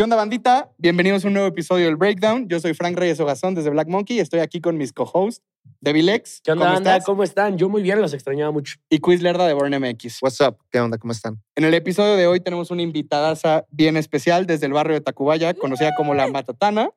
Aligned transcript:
¿Qué 0.00 0.04
onda, 0.04 0.16
bandita? 0.16 0.72
Bienvenidos 0.78 1.26
a 1.26 1.28
un 1.28 1.34
nuevo 1.34 1.48
episodio 1.48 1.84
del 1.84 1.96
Breakdown. 1.96 2.48
Yo 2.48 2.58
soy 2.58 2.72
Frank 2.72 2.96
Reyes 2.96 3.20
Ogazón 3.20 3.54
desde 3.54 3.68
Black 3.68 3.86
Monkey 3.86 4.16
y 4.16 4.20
estoy 4.20 4.40
aquí 4.40 4.58
con 4.58 4.78
mis 4.78 4.94
co-hosts, 4.94 5.44
Devilex. 5.82 6.40
¿Qué 6.42 6.52
onda, 6.52 6.64
¿cómo 6.64 6.74
banda? 6.74 6.92
estás? 6.92 7.04
¿Cómo 7.04 7.22
están? 7.22 7.58
Yo 7.58 7.68
muy 7.68 7.82
bien, 7.82 8.00
los 8.00 8.14
extrañaba 8.14 8.50
mucho. 8.50 8.76
Y 8.88 9.00
Quiz 9.00 9.20
Lerda 9.20 9.46
de 9.46 9.52
Born 9.52 9.78
MX. 9.78 10.22
What's 10.22 10.40
up? 10.40 10.56
¿Qué 10.70 10.80
onda? 10.80 10.96
¿Cómo 10.96 11.12
están? 11.12 11.42
En 11.54 11.64
el 11.64 11.74
episodio 11.74 12.16
de 12.16 12.26
hoy 12.26 12.40
tenemos 12.40 12.70
una 12.70 12.80
invitadaza 12.80 13.66
bien 13.68 13.98
especial 13.98 14.46
desde 14.46 14.64
el 14.64 14.72
barrio 14.72 14.94
de 14.94 15.02
Tacubaya, 15.02 15.52
conocida 15.52 15.94
como 15.94 16.14
La 16.14 16.28
Matatana. 16.28 16.88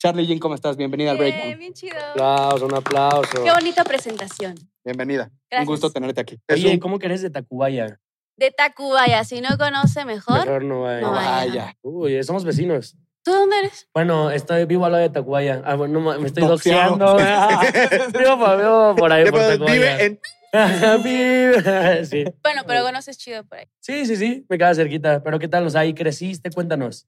Charlie 0.00 0.26
Jean, 0.26 0.40
¿cómo 0.40 0.56
estás? 0.56 0.76
Bienvenida 0.76 1.12
al 1.12 1.18
Breakdown. 1.18 1.58
bien 1.60 1.74
chido. 1.74 1.94
Aplauso, 2.10 2.66
un 2.66 2.74
aplauso. 2.74 3.44
Qué 3.44 3.52
bonita 3.52 3.84
presentación. 3.84 4.56
Bienvenida. 4.84 5.30
Un 5.56 5.64
gusto 5.64 5.90
tenerte 5.92 6.20
aquí. 6.20 6.40
Oye, 6.52 6.72
un- 6.72 6.80
¿cómo 6.80 6.98
que 6.98 7.06
eres 7.06 7.22
de 7.22 7.30
Tacubaya? 7.30 8.00
De 8.38 8.50
Tacubaya, 8.52 9.24
si 9.24 9.40
no 9.40 9.58
conoce 9.58 10.04
mejor. 10.04 10.38
Mejor 10.46 10.64
no 10.64 10.82
vaya. 10.82 11.00
No 11.00 11.10
vaya. 11.12 11.76
Uy, 11.82 12.22
somos 12.22 12.44
vecinos. 12.44 12.96
¿Tú 13.24 13.32
dónde 13.32 13.58
eres? 13.58 13.88
Bueno, 13.92 14.30
estoy 14.30 14.64
vivo 14.64 14.86
al 14.86 14.92
lado 14.92 15.02
de 15.02 15.10
Tacubaya. 15.10 15.60
Ah, 15.66 15.74
bueno, 15.74 16.00
me 16.00 16.26
estoy 16.26 16.44
doxeando. 16.46 17.16
vivo, 18.18 18.38
por, 18.38 18.56
vivo 18.56 18.96
por 18.96 19.12
ahí, 19.12 19.28
por 19.30 19.40
Tacubaya. 19.40 19.72
vive 19.72 20.04
en 20.04 20.20
Vive. 21.02 22.04
sí. 22.06 22.24
Bueno, 22.42 22.62
pero 22.66 22.82
conoces 22.84 23.18
chido 23.18 23.44
por 23.44 23.58
ahí. 23.58 23.66
sí, 23.80 24.06
sí, 24.06 24.16
sí, 24.16 24.46
me 24.48 24.56
queda 24.56 24.74
cerquita. 24.74 25.22
Pero 25.22 25.38
¿qué 25.38 25.48
tal? 25.48 25.66
O 25.66 25.70
sea, 25.70 25.82
ahí 25.82 25.92
creciste, 25.92 26.50
cuéntanos. 26.50 27.06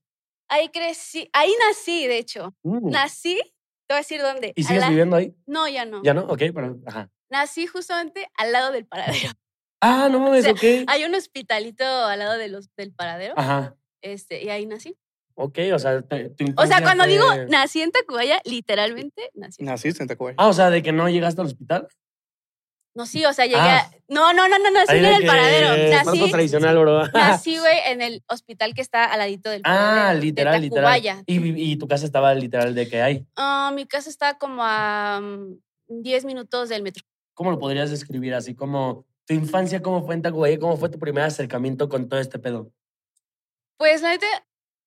Ahí 0.48 0.68
crecí, 0.68 1.30
ahí 1.32 1.50
nací, 1.68 2.06
de 2.08 2.18
hecho. 2.18 2.54
Mm. 2.64 2.90
Nací, 2.90 3.36
te 3.86 3.94
voy 3.94 3.98
a 3.98 3.98
decir 3.98 4.20
dónde. 4.20 4.52
¿Y 4.56 4.64
sigues 4.64 4.82
la- 4.82 4.88
viviendo 4.88 5.14
ahí? 5.16 5.32
No, 5.46 5.68
ya 5.68 5.84
no. 5.84 6.02
¿Ya 6.02 6.12
no? 6.12 6.22
Ok, 6.22 6.42
pero, 6.52 6.76
ajá. 6.86 7.08
Nací 7.30 7.66
justamente 7.68 8.28
al 8.36 8.50
lado 8.52 8.72
del 8.72 8.84
paradero. 8.84 9.30
Ah, 9.80 10.08
no 10.10 10.20
mames, 10.20 10.40
O 10.40 10.42
sea, 10.42 10.52
ok. 10.52 10.84
Hay 10.88 11.04
un 11.04 11.14
hospitalito 11.14 11.84
al 11.84 12.18
lado 12.18 12.36
de 12.38 12.48
los, 12.48 12.68
del 12.76 12.92
paradero. 12.92 13.34
Ajá. 13.36 13.74
Este, 14.02 14.42
y 14.42 14.50
ahí 14.50 14.66
nací. 14.66 14.96
Ok, 15.34 15.58
o 15.72 15.78
sea, 15.78 16.02
te- 16.02 16.28
tu 16.30 16.44
O 16.56 16.66
sea, 16.66 16.82
cuando 16.82 17.04
fue- 17.04 17.12
digo 17.12 17.24
nací 17.48 17.80
en 17.80 17.90
Tacubaya, 17.92 18.40
literalmente 18.44 19.30
nací. 19.34 19.62
Naciste 19.62 20.02
en 20.02 20.08
Tacubaya. 20.08 20.34
Ah, 20.38 20.48
o 20.48 20.52
sea, 20.52 20.68
de 20.70 20.82
que 20.82 20.92
no 20.92 21.08
llegaste 21.08 21.40
al 21.40 21.46
hospital. 21.46 21.88
No, 22.94 23.06
sí, 23.06 23.24
o 23.24 23.32
sea, 23.32 23.46
llegué 23.46 23.56
Ah. 23.60 23.78
a... 23.78 23.90
No, 24.08 24.32
no, 24.32 24.48
no, 24.48 24.58
no, 24.58 24.70
nací 24.70 24.92
Ahí 24.92 24.98
en 24.98 25.04
de 25.04 25.14
el 25.16 25.26
paradero. 25.26 25.94
Nací, 26.04 26.30
tradicional, 26.30 26.76
bro. 26.78 27.06
nací, 27.08 27.56
güey, 27.58 27.78
en 27.86 28.02
el 28.02 28.22
hospital 28.28 28.74
que 28.74 28.82
está 28.82 29.04
al 29.04 29.20
ladito 29.20 29.48
del 29.48 29.62
paradero. 29.62 30.08
Ah, 30.08 30.14
de 30.14 30.20
literal, 30.20 30.60
literal. 30.60 30.84
Tacubaya. 30.84 31.22
Y, 31.26 31.72
y 31.72 31.76
tu 31.76 31.86
casa 31.88 32.04
estaba 32.04 32.34
literal 32.34 32.74
de 32.74 32.88
que 32.88 33.00
hay. 33.00 33.26
Ah, 33.36 33.70
mi 33.74 33.86
casa 33.86 34.10
está 34.10 34.36
como 34.36 34.62
a 34.64 35.20
mm, 35.22 36.02
10 36.02 36.24
minutos 36.24 36.68
del 36.68 36.82
metro. 36.82 37.04
¿Cómo 37.34 37.50
lo 37.52 37.58
podrías 37.58 37.90
describir? 37.90 38.34
Así 38.34 38.54
como 38.54 39.06
tu 39.30 39.36
infancia, 39.36 39.80
¿cómo 39.80 40.04
fue 40.04 40.16
en 40.16 40.22
Tacubaya? 40.22 40.58
¿Cómo 40.58 40.76
fue 40.76 40.88
tu 40.88 40.98
primer 40.98 41.22
acercamiento 41.22 41.88
con 41.88 42.08
todo 42.08 42.18
este 42.18 42.40
pedo? 42.40 42.72
Pues 43.78 44.02
la 44.02 44.10
neta, 44.10 44.26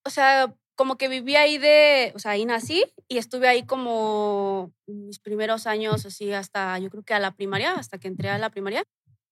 o 0.06 0.10
sea, 0.10 0.54
como 0.76 0.98
que 0.98 1.08
viví 1.08 1.38
ahí 1.38 1.58
de, 1.58 2.12
o 2.14 2.20
sea, 2.20 2.32
ahí 2.32 2.44
nací 2.44 2.84
y 3.08 3.20
estuve 3.20 3.48
ahí 3.48 3.66
como 3.66 4.74
mis 4.86 5.20
primeros 5.20 5.66
años, 5.66 6.06
así 6.06 6.34
hasta, 6.34 6.78
yo 6.80 6.90
creo 6.90 7.04
que 7.04 7.14
a 7.14 7.20
la 7.20 7.32
primaria, 7.32 7.76
hasta 7.76 8.00
que 8.00 8.10
entré 8.10 8.28
a 8.28 8.38
la 8.38 8.50
primaria. 8.50 8.84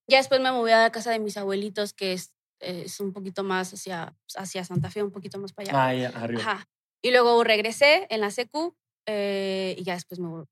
Ya 0.08 0.20
después 0.20 0.39
me 0.39 0.50
moví 0.50 0.72
a 0.72 0.82
la 0.82 0.94
casa 0.94 1.12
de 1.12 1.20
mis 1.20 1.36
abuelitos, 1.36 1.92
que 1.92 2.14
es, 2.14 2.34
es 2.62 3.02
un 3.02 3.12
poquito 3.12 3.44
más 3.44 3.73
hacia, 3.73 4.16
hacia 4.38 4.64
Santa 4.64 4.89
Fe, 4.92 5.04
un 5.04 5.12
poquito 5.12 5.39
más 5.39 5.52
para 5.52 5.72
allá. 5.72 5.88
Ah, 5.88 5.94
ya, 5.94 6.20
arriba. 6.23 6.39
Ajá. 6.39 6.70
Y 7.02 7.12
luego 7.12 7.44
regresé 7.44 8.08
en 8.09 8.22
la 8.22 8.32
secu 8.32 8.78
eh, 9.05 9.75
y 9.77 9.83
ya 9.83 9.94
después 9.94 10.19
me, 10.19 10.45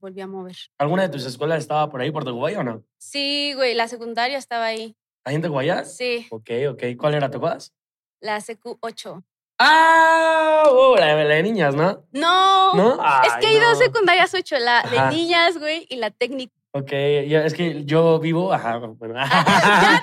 volví 0.00 0.20
a 0.20 0.26
mover. 0.26 0.56
¿Alguna 0.78 1.02
de 1.02 1.08
tus 1.10 1.24
escuelas 1.26 1.58
estaba 1.60 1.88
por 1.90 2.00
ahí, 2.00 2.10
por 2.10 2.24
Tacubaya 2.24 2.60
o 2.60 2.64
no? 2.64 2.82
Sí, 2.98 3.52
güey, 3.54 3.74
la 3.74 3.88
secundaria 3.88 4.38
estaba 4.38 4.66
ahí. 4.66 4.96
¿Ahí 5.24 5.34
en 5.34 5.42
Tacubaya? 5.42 5.84
Sí, 5.84 6.26
Ok, 6.30 6.50
ok. 6.70 6.82
¿Cuál 6.98 7.14
era 7.14 7.30
tu 7.30 7.38
acuerdas? 7.38 7.72
la 8.20 8.40
secu 8.40 8.78
8. 8.80 9.22
¡Ah! 9.58 10.64
Oh, 10.68 10.96
la, 10.98 11.14
de- 11.16 11.24
la 11.24 11.34
de 11.36 11.42
niñas, 11.42 11.74
¿no? 11.74 12.04
No, 12.12 12.74
¿No? 12.74 12.98
es 13.24 13.32
que 13.40 13.46
hay 13.46 13.60
dos 13.60 13.78
secundarias 13.78 14.34
8, 14.34 14.58
la 14.58 14.82
de 14.90 14.98
Ajá. 14.98 15.10
niñas, 15.10 15.58
güey, 15.58 15.86
y 15.88 15.96
la 15.96 16.10
técnica. 16.10 16.52
Ok, 16.72 16.92
es 16.92 17.54
que 17.54 17.84
yo 17.84 18.18
vivo, 18.18 18.52
ajá, 18.52 18.78
bueno. 18.78 19.14
Ya 19.14 20.02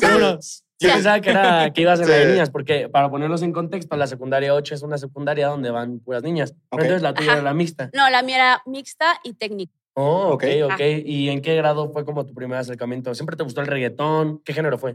Por 0.00 0.40
Yo 0.80 0.92
pensaba 0.92 1.20
que, 1.20 1.30
era, 1.30 1.72
que 1.72 1.80
ibas 1.80 2.00
en 2.00 2.08
la 2.08 2.14
de 2.16 2.26
niñas, 2.32 2.50
porque 2.50 2.88
para 2.88 3.10
ponerlos 3.10 3.42
en 3.42 3.52
contexto, 3.52 3.96
la 3.96 4.06
secundaria 4.06 4.54
8 4.54 4.74
es 4.76 4.82
una 4.82 4.96
secundaria 4.96 5.48
donde 5.48 5.70
van 5.70 5.98
puras 5.98 6.22
niñas. 6.22 6.54
Entonces 6.70 7.02
la 7.02 7.14
tuya 7.14 7.30
Ajá. 7.30 7.38
era 7.40 7.42
la 7.42 7.54
mixta. 7.54 7.90
No, 7.94 8.08
la 8.10 8.22
mía 8.22 8.36
era 8.36 8.62
mixta 8.66 9.18
y 9.24 9.34
técnica. 9.34 9.72
Oh, 9.94 10.28
ok, 10.34 10.44
Ok. 10.72 10.80
¿Y 11.04 11.28
en 11.30 11.42
qué 11.42 11.56
grado 11.56 11.90
fue 11.92 12.04
como 12.04 12.24
tu 12.24 12.32
primer 12.32 12.58
acercamiento? 12.58 13.12
¿Siempre 13.14 13.36
te 13.36 13.42
gustó 13.42 13.60
el 13.60 13.66
reggaetón? 13.66 14.40
¿Qué 14.44 14.52
género 14.52 14.78
fue? 14.78 14.94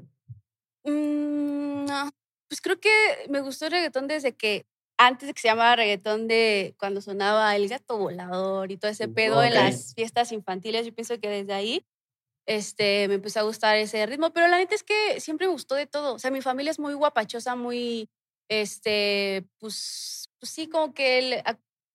Mm, 0.85 1.85
no, 1.85 2.09
pues 2.47 2.61
creo 2.61 2.79
que 2.79 2.89
me 3.29 3.41
gustó 3.41 3.65
el 3.65 3.71
reggaetón 3.73 4.07
desde 4.07 4.33
que, 4.33 4.65
antes 4.97 5.27
de 5.27 5.33
que 5.33 5.41
se 5.41 5.49
llamaba 5.49 5.75
reggaetón, 5.75 6.29
de 6.29 6.75
cuando 6.79 7.01
sonaba 7.01 7.53
el 7.57 7.67
gato 7.67 7.97
volador 7.97 8.71
y 8.71 8.77
todo 8.77 8.91
ese 8.91 9.09
pedo 9.09 9.43
en 9.43 9.49
Ok. 9.51 9.55
las 9.55 9.93
fiestas 9.93 10.31
infantiles. 10.31 10.85
Yo 10.85 10.93
pienso 10.93 11.19
que 11.19 11.27
desde 11.27 11.53
ahí 11.53 11.85
este, 12.45 13.07
me 13.07 13.15
empezó 13.15 13.39
a 13.39 13.43
gustar 13.43 13.77
ese 13.77 14.05
ritmo. 14.05 14.31
Pero 14.33 14.47
la 14.47 14.57
neta 14.57 14.75
es 14.75 14.83
que 14.83 15.19
siempre 15.19 15.47
me 15.47 15.53
gustó 15.53 15.75
de 15.75 15.87
todo. 15.87 16.15
O 16.15 16.19
sea, 16.19 16.31
mi 16.31 16.41
familia 16.41 16.71
es 16.71 16.79
muy 16.79 16.93
guapachosa, 16.93 17.55
muy, 17.55 18.09
este, 18.49 19.45
pues, 19.59 20.29
pues 20.39 20.51
sí, 20.51 20.67
como 20.67 20.93
que 20.93 21.19
el- 21.19 21.43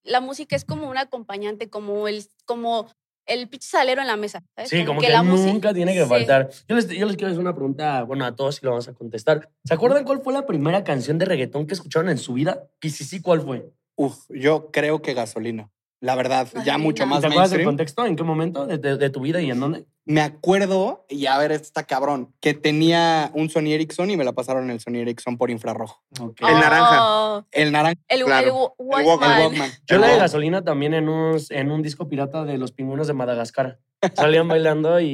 la 0.04 0.20
música 0.20 0.56
es 0.56 0.64
como 0.64 0.88
un 0.88 0.96
acompañante, 0.98 1.68
como 1.68 2.08
el, 2.08 2.24
como 2.46 2.90
el 3.26 3.46
pinche 3.48 3.68
salero 3.68 4.00
en 4.00 4.06
la 4.06 4.16
mesa. 4.16 4.42
¿sabes? 4.56 4.70
Sí, 4.70 4.84
como 4.86 5.00
que, 5.02 5.10
la 5.10 5.22
música- 5.22 5.52
nunca 5.52 5.74
tiene 5.74 5.92
que 5.92 6.02
sí. 6.04 6.08
faltar. 6.08 6.48
Yo 6.66 6.76
les, 6.76 6.88
yo 6.88 7.04
les 7.06 7.16
quiero 7.16 7.28
hacer 7.30 7.40
una 7.40 7.54
pregunta, 7.54 8.02
bueno, 8.04 8.24
a 8.24 8.34
todos 8.34 8.60
y 8.62 8.64
lo 8.64 8.70
vamos 8.70 8.88
a 8.88 8.94
contestar. 8.94 9.50
¿Se 9.64 9.74
acuerdan 9.74 10.04
cuál 10.04 10.22
fue 10.22 10.32
la 10.32 10.46
primera 10.46 10.82
canción 10.82 11.18
de 11.18 11.26
reggaetón 11.26 11.66
que 11.66 11.74
escucharon 11.74 12.08
en 12.08 12.16
su 12.18 12.32
vida? 12.32 12.68
Y 12.80 12.88
si 12.90 13.04
sí, 13.04 13.20
¿cuál 13.20 13.42
fue? 13.42 13.70
Uf, 13.96 14.24
yo 14.30 14.70
creo 14.70 15.02
que 15.02 15.12
gasolina. 15.12 15.70
La 16.00 16.14
verdad, 16.14 16.46
ya 16.64 16.78
mucho 16.78 17.06
más 17.06 17.20
¿Te 17.22 17.26
acuerdas 17.26 17.50
del 17.50 17.64
contexto? 17.64 18.06
¿En 18.06 18.14
qué 18.14 18.22
momento 18.22 18.66
de, 18.66 18.78
de- 18.78 18.96
de 18.96 19.10
tu 19.10 19.20
vida 19.20 19.40
y 19.42 19.50
en 19.50 19.58
dónde? 19.58 19.84
Me 20.04 20.20
acuerdo, 20.20 21.04
y 21.08 21.26
a 21.26 21.36
ver, 21.38 21.50
está 21.52 21.82
cabrón, 21.82 22.32
que 22.40 22.54
tenía 22.54 23.30
un 23.34 23.50
Sony 23.50 23.72
Ericsson 23.72 24.08
y 24.10 24.16
me 24.16 24.24
la 24.24 24.32
pasaron 24.32 24.70
el 24.70 24.78
Sony 24.80 24.98
Ericsson 25.00 25.36
por 25.36 25.50
infrarrojo. 25.50 26.02
El 26.20 26.54
naranja. 26.60 26.96
Oh, 27.00 27.46
El 27.50 27.72
naranja, 27.72 28.00
el, 28.08 28.24
Claro. 28.24 28.46
el 28.46 28.52
Wa- 28.86 29.00
El 29.00 29.06
Walkman. 29.06 29.30
Walkman. 29.30 29.30
el 29.40 29.42
Walkman. 29.42 29.70
Yo 29.86 29.98
la 29.98 30.06
de 30.08 30.18
gasolina 30.18 30.62
también 30.64 30.94
en 30.94 31.08
un, 31.08 31.36
en 31.50 31.70
un 31.72 31.82
disco 31.82 32.08
pirata 32.08 32.44
de 32.44 32.56
los 32.58 32.70
pingüinos 32.72 33.06
de 33.08 33.12
Madagascar. 33.14 33.80
Salían 34.14 34.46
bailando 34.46 35.00
y, 35.00 35.06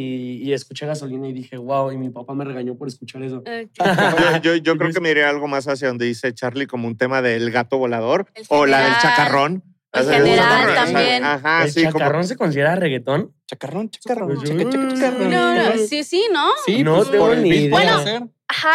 y 0.42 0.52
escuché 0.52 0.84
gasolina 0.86 1.26
y 1.26 1.32
dije, 1.32 1.56
wow, 1.56 1.90
y 1.90 1.96
mi 1.96 2.10
papá 2.10 2.34
me 2.34 2.44
regañó 2.44 2.76
por 2.76 2.86
escuchar 2.88 3.22
eso. 3.22 3.42
Yo, 3.72 3.84
yo, 4.42 4.54
yo 4.56 4.76
creo 4.76 4.92
que 4.92 5.00
me 5.00 5.10
iría 5.10 5.30
algo 5.30 5.48
más 5.48 5.66
hacia 5.66 5.88
donde 5.88 6.04
dice 6.04 6.34
Charlie 6.34 6.66
como 6.66 6.86
un 6.86 6.96
tema 6.98 7.22
del 7.22 7.50
gato 7.50 7.78
volador 7.78 8.26
El 8.34 8.44
o 8.48 8.66
la 8.66 8.80
del 8.84 8.92
chacarrón. 8.98 9.64
El 10.00 10.04
sea, 10.06 10.14
general 10.14 10.74
también. 10.74 11.24
Ajá, 11.24 11.64
¿El 11.64 11.70
sí, 11.72 11.84
como 11.84 11.98
chacarrón 11.98 12.24
se 12.26 12.36
considera 12.36 12.74
reggaetón? 12.76 13.34
Chacarrón, 13.46 13.90
chacarrón, 13.90 14.34
Pues, 14.34 14.48
chaca, 14.48 14.64
chaca, 14.64 14.78
mm, 14.78 14.94
chacarrón. 14.94 15.30
No, 15.30 15.54
no, 15.54 15.78
sí, 15.86 16.04
sí, 16.04 16.26
¿no? 16.32 16.48
Sí, 16.66 16.82
No 16.82 16.96
pues, 16.96 17.10
tengo 17.10 17.24
por 17.26 17.34
el 17.34 17.42
ni 17.42 17.48
idea. 17.50 17.70
Bueno, 17.70 18.02
ser. 18.02 18.22
Ajá, 18.48 18.72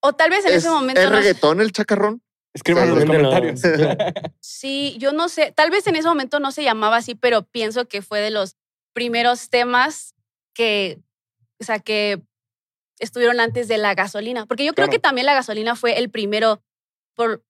o, 0.00 0.08
o 0.08 0.12
tal 0.14 0.30
vez 0.30 0.44
en 0.44 0.52
¿Es, 0.52 0.58
ese 0.58 0.70
momento. 0.70 1.00
¿Es 1.00 1.10
no 1.10 1.16
reggaetón 1.16 1.60
el 1.60 1.72
chacarrón? 1.72 2.22
Escriban 2.54 2.88
en 2.88 2.94
los 2.96 3.04
comentarios. 3.04 3.60
Sí, 4.40 4.96
yo 4.98 5.12
no 5.12 5.28
sé, 5.28 5.52
tal 5.54 5.70
vez 5.70 5.86
en 5.86 5.96
ese 5.96 6.08
momento 6.08 6.40
no 6.40 6.50
se 6.50 6.62
llamaba 6.64 6.96
así, 6.96 7.14
pero 7.14 7.42
pienso 7.42 7.86
que 7.86 8.02
fue 8.02 8.20
de 8.20 8.30
los 8.30 8.56
primeros 8.92 9.50
temas 9.50 10.14
que, 10.54 10.98
o 11.60 11.64
sea, 11.64 11.78
que 11.78 12.20
estuvieron 12.98 13.38
antes 13.38 13.68
de 13.68 13.78
la 13.78 13.94
gasolina. 13.94 14.46
Porque 14.46 14.64
yo 14.64 14.72
creo 14.72 14.86
Claro. 14.86 14.90
que 14.90 14.98
también 14.98 15.26
la 15.26 15.34
gasolina 15.34 15.76
fue 15.76 15.98
el 15.98 16.10
primero 16.10 16.60
por... 17.14 17.44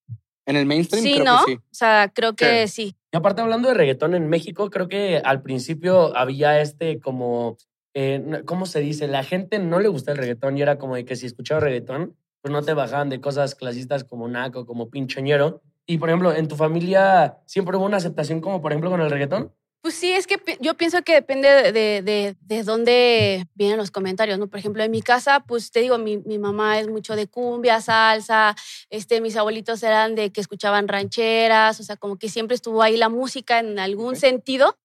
En 0.45 0.57
el 0.57 0.67
mainstream 0.67 1.03
Sí, 1.05 1.13
creo 1.15 1.25
¿no? 1.25 1.45
que 1.47 1.53
sí. 1.53 1.59
O 1.59 1.75
sea, 1.75 2.11
creo 2.15 2.35
que 2.35 2.69
sí. 2.69 2.97
Y 3.11 3.17
aparte 3.17 3.41
hablando 3.41 3.69
de 3.69 3.75
reggaetón 3.75 4.15
en 4.15 4.29
México, 4.29 4.69
creo 4.69 4.89
que 4.89 5.23
al 5.25 5.43
principio 5.43 6.15
había 6.17 6.61
este 6.61 7.01
como, 7.01 7.57
eh, 7.95 8.43
¿cómo 8.45 8.67
se 8.67 8.81
dice? 8.81 9.09
La 9.09 9.25
gente 9.25 9.59
no 9.59 9.81
le 9.81 9.89
gusta 9.89 10.13
el 10.13 10.19
reggaetón 10.19 10.59
y 10.59 10.63
era 10.63 10.79
como 10.79 10.95
de 10.95 11.07
que 11.07 11.17
si 11.17 11.25
escuchaba 11.25 11.61
reggaetón, 11.61 12.17
pues 12.43 12.53
no 12.53 12.63
te 12.63 12.75
bajaban 12.75 13.09
de 13.09 13.21
cosas 13.21 13.55
clasistas 13.55 14.05
como 14.05 14.29
naco, 14.29 14.67
como 14.67 14.91
pinchoñero. 14.91 15.63
Y 15.87 15.97
por 15.97 16.11
ejemplo, 16.11 16.35
¿en 16.35 16.49
tu 16.49 16.57
familia 16.57 17.39
siempre 17.47 17.77
hubo 17.79 17.87
una 17.87 17.97
aceptación 17.97 18.43
como 18.43 18.61
por 18.61 18.73
ejemplo 18.73 18.91
con 18.91 19.01
el 19.01 19.11
reggaetón? 19.11 19.53
Pues 19.83 19.95
sí, 19.95 20.11
es 20.13 20.27
que 20.27 20.37
yo 20.61 20.75
pienso 20.77 21.03
que 21.03 21.15
depende 21.15 21.49
de, 21.49 21.73
de, 21.73 22.03
de- 22.03 22.37
de 22.41 22.63
dónde 22.65 23.47
vienen 23.55 23.77
los 23.79 23.91
comentarios, 23.93 24.39
¿no? 24.39 24.49
Por 24.49 24.59
ejemplo, 24.59 24.83
en 24.83 24.91
mi 24.91 25.03
casa, 25.03 25.41
pues 25.47 25.71
te 25.71 25.81
digo, 25.81 25.99
mi, 25.99 26.19
mi 26.19 26.39
mamá 26.39 26.79
es 26.81 26.89
mucho 26.89 27.15
de 27.15 27.29
cumbia, 27.29 27.81
salsa, 27.81 28.57
este, 28.91 29.21
mis 29.21 29.37
abuelitos 29.37 29.83
eran 29.85 30.17
de 30.17 30.31
que 30.33 30.41
escuchaban 30.41 30.89
rancheras, 30.89 31.79
o 31.81 31.85
sea, 31.85 31.97
como 31.97 32.17
que 32.19 32.29
siempre 32.29 32.57
estuvo 32.57 32.83
ahí 32.83 32.97
la 32.97 33.09
música 33.09 33.61
en 33.61 33.79
algún 33.79 34.17
sentido. 34.17 34.77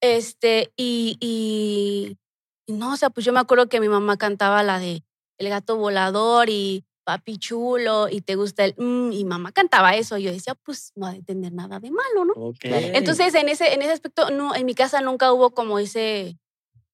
Este, 0.00 0.72
y, 0.76 1.16
y, 1.20 2.16
y 2.66 2.72
no, 2.74 2.94
o 2.94 2.96
sea, 2.96 3.10
pues 3.10 3.26
yo 3.26 3.32
me 3.32 3.40
acuerdo 3.40 3.68
que 3.68 3.80
mi 3.80 3.88
mamá 3.88 4.16
cantaba 4.18 4.62
la 4.62 4.78
de 4.78 5.04
El 5.38 5.48
gato 5.50 5.76
volador 5.76 6.50
y 6.50 6.84
papi 7.04 7.38
chulo 7.38 8.08
y 8.08 8.20
te 8.20 8.34
gusta 8.36 8.64
el 8.64 8.74
mm, 8.76 9.12
y 9.12 9.24
mamá 9.24 9.52
cantaba 9.52 9.94
eso. 9.96 10.18
Y 10.18 10.24
yo 10.24 10.32
decía, 10.32 10.54
pues 10.54 10.92
no 10.96 11.06
ha 11.06 11.12
de 11.12 11.22
tener 11.22 11.52
nada 11.52 11.80
de 11.80 11.90
malo, 11.90 12.24
¿no? 12.24 12.52
Entonces, 12.62 13.34
en 13.34 13.48
ese, 13.48 13.72
en 13.74 13.82
ese 13.82 13.92
aspecto, 13.92 14.30
no, 14.30 14.54
en 14.54 14.66
mi 14.66 14.74
casa 14.74 15.00
nunca 15.00 15.32
hubo 15.32 15.50
como 15.52 15.78
ese, 15.78 16.38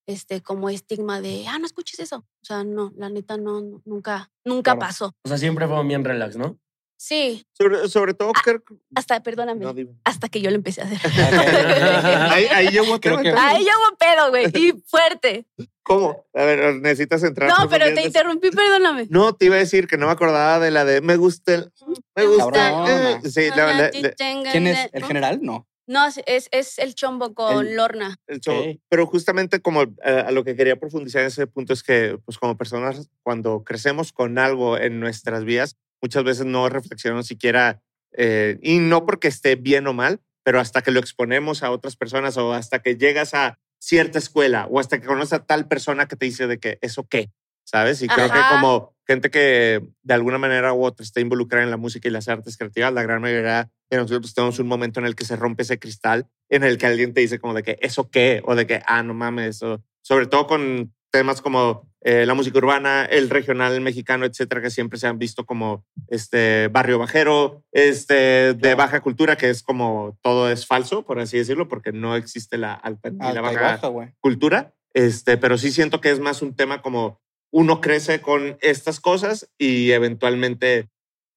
este, 0.07 0.41
como 0.43 0.71
estigma 0.71 1.21
de, 1.21 1.47
ah, 1.49 1.59
no 1.59 1.67
escuches 1.67 1.99
eso. 2.01 2.19
O 2.19 2.45
sea, 2.45 2.65
no, 2.65 2.93
la 2.97 3.09
neta 3.11 3.37
no, 3.37 3.61
no, 3.61 3.83
nunca, 3.85 4.31
nunca 4.45 4.73
Claro. 4.73 4.79
pasó. 4.81 5.07
O 5.25 5.29
sea, 5.29 5.39
siempre 5.39 5.67
fue 5.67 5.83
bien 5.85 6.05
relax, 6.05 6.37
¿no? 6.37 6.59
Sí, 6.99 7.47
Sobre, 7.53 7.89
sobre 7.89 8.15
todo, 8.15 8.33
creo 8.33 8.65
que- 8.65 8.75
hasta, 8.95 9.23
perdóname, 9.23 9.65
no, 9.65 9.75
dime. 9.75 9.93
hasta 10.05 10.29
que 10.31 10.41
yo 10.41 10.49
lo 10.51 10.57
empecé 10.57 10.81
a 10.81 10.85
hacer. 10.85 10.99
Ahí, 12.33 12.47
ahí 12.47 12.69
llegó 12.69 12.99
que- 13.01 13.11
Ahí 13.11 13.65
ya 13.65 13.73
hubo 13.79 13.97
pedo, 13.99 14.31
güey, 14.31 14.47
y 14.55 14.73
fuerte. 14.87 15.47
¿Cómo? 15.83 16.25
A 16.35 16.45
ver, 16.45 16.77
necesitas 16.77 17.23
entrar. 17.23 17.49
No, 17.51 17.69
pero 17.69 17.85
te 17.95 18.03
interrumpí, 18.03 18.51
perdóname. 18.51 19.07
No, 19.11 19.35
te 19.35 19.45
iba 19.47 19.57
a 19.57 19.59
decir 19.59 19.87
que 19.87 19.97
no 19.99 20.07
me 20.07 20.13
acordaba 20.13 20.59
de 20.59 20.71
la 20.71 20.85
de 20.85 21.01
me 21.01 21.17
gusta 21.17 21.55
el. 21.55 21.73
Me 22.17 22.27
gusta. 22.27 23.13
Eh, 23.13 23.21
Sí, 23.31 23.49
la- 23.51 23.67
la- 23.75 23.91
la- 23.93 24.51
¿Quién 24.51 24.67
es? 24.67 24.89
¿El 24.93 25.05
general? 25.05 25.41
No. 25.43 25.67
No, 25.89 26.05
es- 26.07 26.49
es, 26.51 26.79
el 26.81 26.95
chombo 26.97 27.33
con 27.35 27.65
El- 27.69 27.77
Lorna. 27.77 28.17
el. 28.27 28.39
Ok. 28.45 28.81
Pero 28.89 29.07
justamente 29.07 29.61
como 29.61 29.83
eh, 29.83 30.25
a 30.27 30.33
lo 30.33 30.43
que 30.43 30.57
quería 30.57 30.75
profundizar 30.75 31.21
en 31.21 31.29
ese 31.29 31.47
punto 31.47 31.73
es 31.73 31.85
que, 31.85 32.19
pues 32.25 32.39
como 32.39 32.57
personas, 32.57 33.09
cuando 33.23 33.63
crecemos 33.63 34.13
con 34.13 34.39
algo 34.39 34.77
en 34.79 34.99
nuestras 34.99 35.45
vidas, 35.45 35.77
muchas 36.03 36.25
veces 36.25 36.47
no 36.47 36.69
reflexionamos 36.69 37.27
siquiera, 37.27 37.81
eh, 38.13 38.59
y 38.63 38.79
no 38.79 39.05
porque 39.07 39.29
esté 39.29 39.57
bien 39.57 39.87
o 39.87 39.93
mal, 39.93 40.21
pero 40.43 40.61
hasta 40.61 40.83
que 40.83 40.91
lo 40.91 41.01
exponemos 41.01 41.63
a 41.63 41.71
otras 41.71 41.97
personas 41.97 42.37
o 42.37 42.53
hasta 42.53 42.81
que 42.81 42.97
llegas 42.97 43.35
a 43.35 43.59
cierta 43.79 44.19
escuela 44.19 44.67
o 44.71 44.81
hasta 44.81 45.01
que 45.01 45.07
conoces 45.07 45.35
a 45.35 45.45
tal 45.45 45.69
persona 45.69 46.07
que 46.07 46.17
te 46.17 46.27
dice 46.27 46.47
de 46.47 46.59
que 46.59 46.79
eso 46.81 47.07
qué, 47.09 47.31
¿sabes? 47.65 48.03
Y 48.03 48.09
creo 48.09 48.31
que 48.31 48.39
como 48.51 48.97
gente 49.07 49.31
que 49.31 49.83
de 50.03 50.15
alguna 50.15 50.39
manera 50.39 50.73
u 50.73 50.85
otra 50.85 51.05
está 51.05 51.21
involucrada 51.21 51.65
en 51.65 51.71
la 51.71 51.77
música 51.77 52.09
y 52.09 52.13
las 52.13 52.29
artes 52.29 52.57
creativas, 52.57 52.93
la 52.93 53.03
gran 53.03 53.21
mayoría 53.21 53.71
de 53.91 53.97
nosotros 53.97 54.35
tenemos 54.35 54.59
un 54.59 54.67
momento 54.67 55.01
en 55.01 55.07
el 55.07 55.15
que 55.15 55.25
se 55.25 55.37
rompe 55.37 55.63
ese 55.63 55.79
cristal, 55.79 56.27
en 56.49 56.65
el 56.65 56.79
que 56.79 56.87
alguien 56.87 57.13
te 57.13 57.21
dice 57.21 57.39
como 57.39 57.55
de 57.55 57.63
que 57.63 57.79
eso 57.81 58.11
qué, 58.11 58.43
o 58.45 58.55
de 58.55 58.67
que, 58.67 58.83
ah, 58.87 59.03
no 59.03 59.15
mames, 59.15 59.63
o 59.63 59.83
sobre 60.03 60.27
todo 60.27 60.47
con 60.47 60.95
temas 61.17 61.41
como 61.41 61.89
eh, 62.03 62.27
la 62.27 62.35
música 62.35 62.59
urbana, 62.59 63.07
el 63.07 63.31
regional 63.31 63.81
mexicano, 63.81 64.27
etcétera, 64.27 64.61
que 64.61 64.69
siempre 64.71 64.99
se 64.99 65.07
han 65.07 65.19
visto 65.19 65.47
como 65.47 65.85
este 66.09 66.69
barrio 66.69 66.99
bajero, 66.99 67.65
este 67.73 68.53
de 68.53 68.75
baja 68.75 69.01
cultura, 69.01 69.37
que 69.37 69.49
es 69.49 69.63
como 69.63 70.19
todo 70.21 70.51
es 70.51 70.67
falso, 70.67 71.05
por 71.07 71.19
así 71.19 71.39
decirlo, 71.39 71.69
porque 71.69 71.93
no 71.93 72.15
existe 72.17 72.59
la 72.59 72.75
alta 72.75 73.09
ni 73.11 73.17
la 73.19 73.29
Alta 73.29 73.41
baja 73.41 73.89
baja, 73.89 74.13
cultura, 74.21 74.75
este, 74.93 75.39
pero 75.39 75.57
sí 75.57 75.71
siento 75.73 76.03
que 76.03 76.11
es 76.11 76.21
más 76.21 76.43
un 76.43 76.55
tema 76.55 76.83
como 76.83 77.19
uno 77.51 77.81
crece 77.81 78.21
con 78.21 78.59
estas 78.61 79.01
cosas 79.01 79.49
y 79.57 79.93
eventualmente 79.93 80.89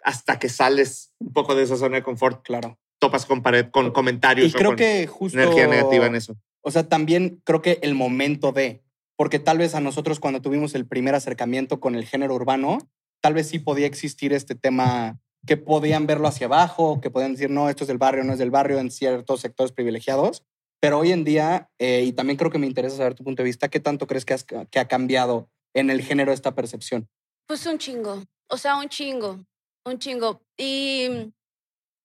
hasta 0.04 0.40
que 0.40 0.50
sales 0.50 1.14
un 1.20 1.32
poco 1.32 1.56
de 1.56 1.64
esa 1.64 1.78
zona 1.78 1.98
de 1.98 2.04
confort, 2.04 2.44
Claro. 2.44 2.78
topas 3.00 3.26
con 3.26 3.42
pared, 3.42 3.68
con 3.72 3.92
comentarios 3.92 4.52
Y 4.52 4.56
o 4.56 4.58
creo 4.58 4.70
con 4.72 4.76
que 4.78 5.08
justo. 5.08 5.40
energía 5.40 5.68
negativa 5.68 6.06
en 6.08 6.16
eso. 6.16 6.36
O 6.62 6.72
sea, 6.72 6.90
también 6.90 7.42
creo 7.46 7.62
que 7.62 7.80
el 7.82 7.96
momento 7.96 8.52
de. 8.52 8.84
Porque 9.20 9.38
tal 9.38 9.58
vez 9.58 9.76
a 9.76 9.82
nosotros, 9.82 10.22
cuando 10.22 10.42
tuvimos 10.42 10.74
el 10.76 10.88
primer 10.88 11.14
acercamiento 11.14 11.82
con 11.82 11.96
el 11.96 12.06
género 12.06 12.36
urbano, 12.36 12.78
tal 13.20 13.34
vez 13.34 13.50
sí 13.50 13.60
podía 13.60 13.86
existir 13.86 14.32
este 14.32 14.56
tema 14.56 15.20
que 15.46 15.58
podían 15.58 16.08
verlo 16.08 16.30
hacia 16.30 16.48
abajo, 16.48 17.02
que 17.02 17.12
podían 17.12 17.34
decir, 17.34 17.50
no, 17.50 17.68
esto 17.68 17.84
es 17.84 17.90
del 17.90 17.98
barrio, 17.98 18.24
no 18.24 18.32
es 18.32 18.40
del 18.40 18.50
barrio, 18.50 18.80
en 18.80 18.90
ciertos 18.90 19.42
sectores 19.42 19.74
privilegiados. 19.74 20.46
Pero 20.80 21.00
hoy 21.00 21.12
en 21.12 21.26
día, 21.26 21.70
eh, 21.80 22.04
y 22.06 22.14
también 22.14 22.38
creo 22.38 22.50
que 22.50 22.60
me 22.60 22.66
interesa 22.66 22.96
saber 22.96 23.14
tu 23.14 23.26
punto 23.26 23.44
de 23.44 23.48
vista, 23.48 23.68
¿qué 23.68 23.82
tanto 23.82 24.08
crees 24.08 24.24
que, 24.24 24.36
ha 24.80 24.88
cambiado 24.88 25.50
en 25.74 25.90
el 25.90 26.02
género 26.02 26.32
esta 26.32 26.56
percepción? 26.56 27.10
Pues 27.46 27.66
un 27.66 27.78
chingo. 27.78 28.24
O 28.48 28.56
sea, 28.56 28.78
un 28.78 28.88
chingo. 28.88 29.44
Un 29.84 30.00
chingo. 30.00 30.42
Y, 30.56 31.34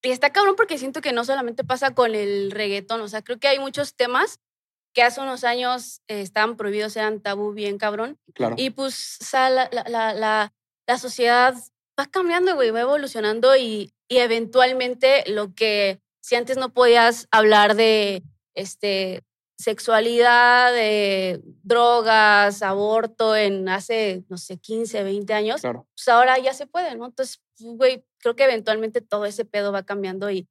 y 0.02 0.10
está 0.10 0.30
cabrón 0.30 0.56
porque 0.56 0.78
siento 0.78 1.00
que 1.00 1.12
no 1.12 1.24
solamente 1.24 1.62
pasa 1.62 1.94
con 1.94 2.12
el 2.16 2.50
reggaetón. 2.50 3.02
O 3.02 3.08
sea, 3.08 3.22
creo 3.22 3.38
que 3.38 3.46
hay 3.46 3.60
muchos 3.60 3.94
temas 3.94 4.40
que 4.94 5.02
hace 5.02 5.20
unos 5.20 5.44
años 5.44 6.00
eh, 6.08 6.20
estaban 6.20 6.56
prohibidos, 6.56 6.96
eran 6.96 7.20
tabú 7.20 7.52
bien 7.52 7.76
cabrón. 7.78 8.18
Claro. 8.32 8.54
Y 8.56 8.70
pues, 8.70 9.18
o 9.20 9.24
sea, 9.24 9.50
la, 9.50 9.68
la, 9.70 10.52
la, 10.86 10.98
sociedad 10.98 11.54
va 11.98 12.06
cambiando, 12.06 12.54
güey, 12.54 12.70
va 12.70 12.80
evolucionando 12.80 13.56
y, 13.56 13.92
y 14.08 14.18
eventualmente 14.18 15.24
lo 15.26 15.54
que 15.54 16.00
si 16.20 16.36
antes 16.36 16.56
no 16.56 16.72
podías 16.72 17.28
hablar 17.30 17.74
de 17.74 18.22
este, 18.54 19.24
sexualidad, 19.58 20.72
de 20.72 21.40
drogas, 21.62 22.62
aborto 22.62 23.36
en 23.36 23.68
hace, 23.68 24.24
no 24.28 24.38
sé, 24.38 24.58
15, 24.58 25.02
20 25.02 25.34
años, 25.34 25.60
claro. 25.60 25.86
pues 25.94 26.08
ahora 26.08 26.38
ya 26.38 26.54
se 26.54 26.66
puede, 26.66 26.94
¿no? 26.96 27.06
Entonces, 27.06 27.40
güey, 27.58 28.04
creo 28.18 28.36
que 28.36 28.44
eventualmente 28.44 29.00
todo 29.00 29.26
ese 29.26 29.44
pedo 29.44 29.72
va 29.72 29.84
cambiando 29.84 30.30
y, 30.30 30.48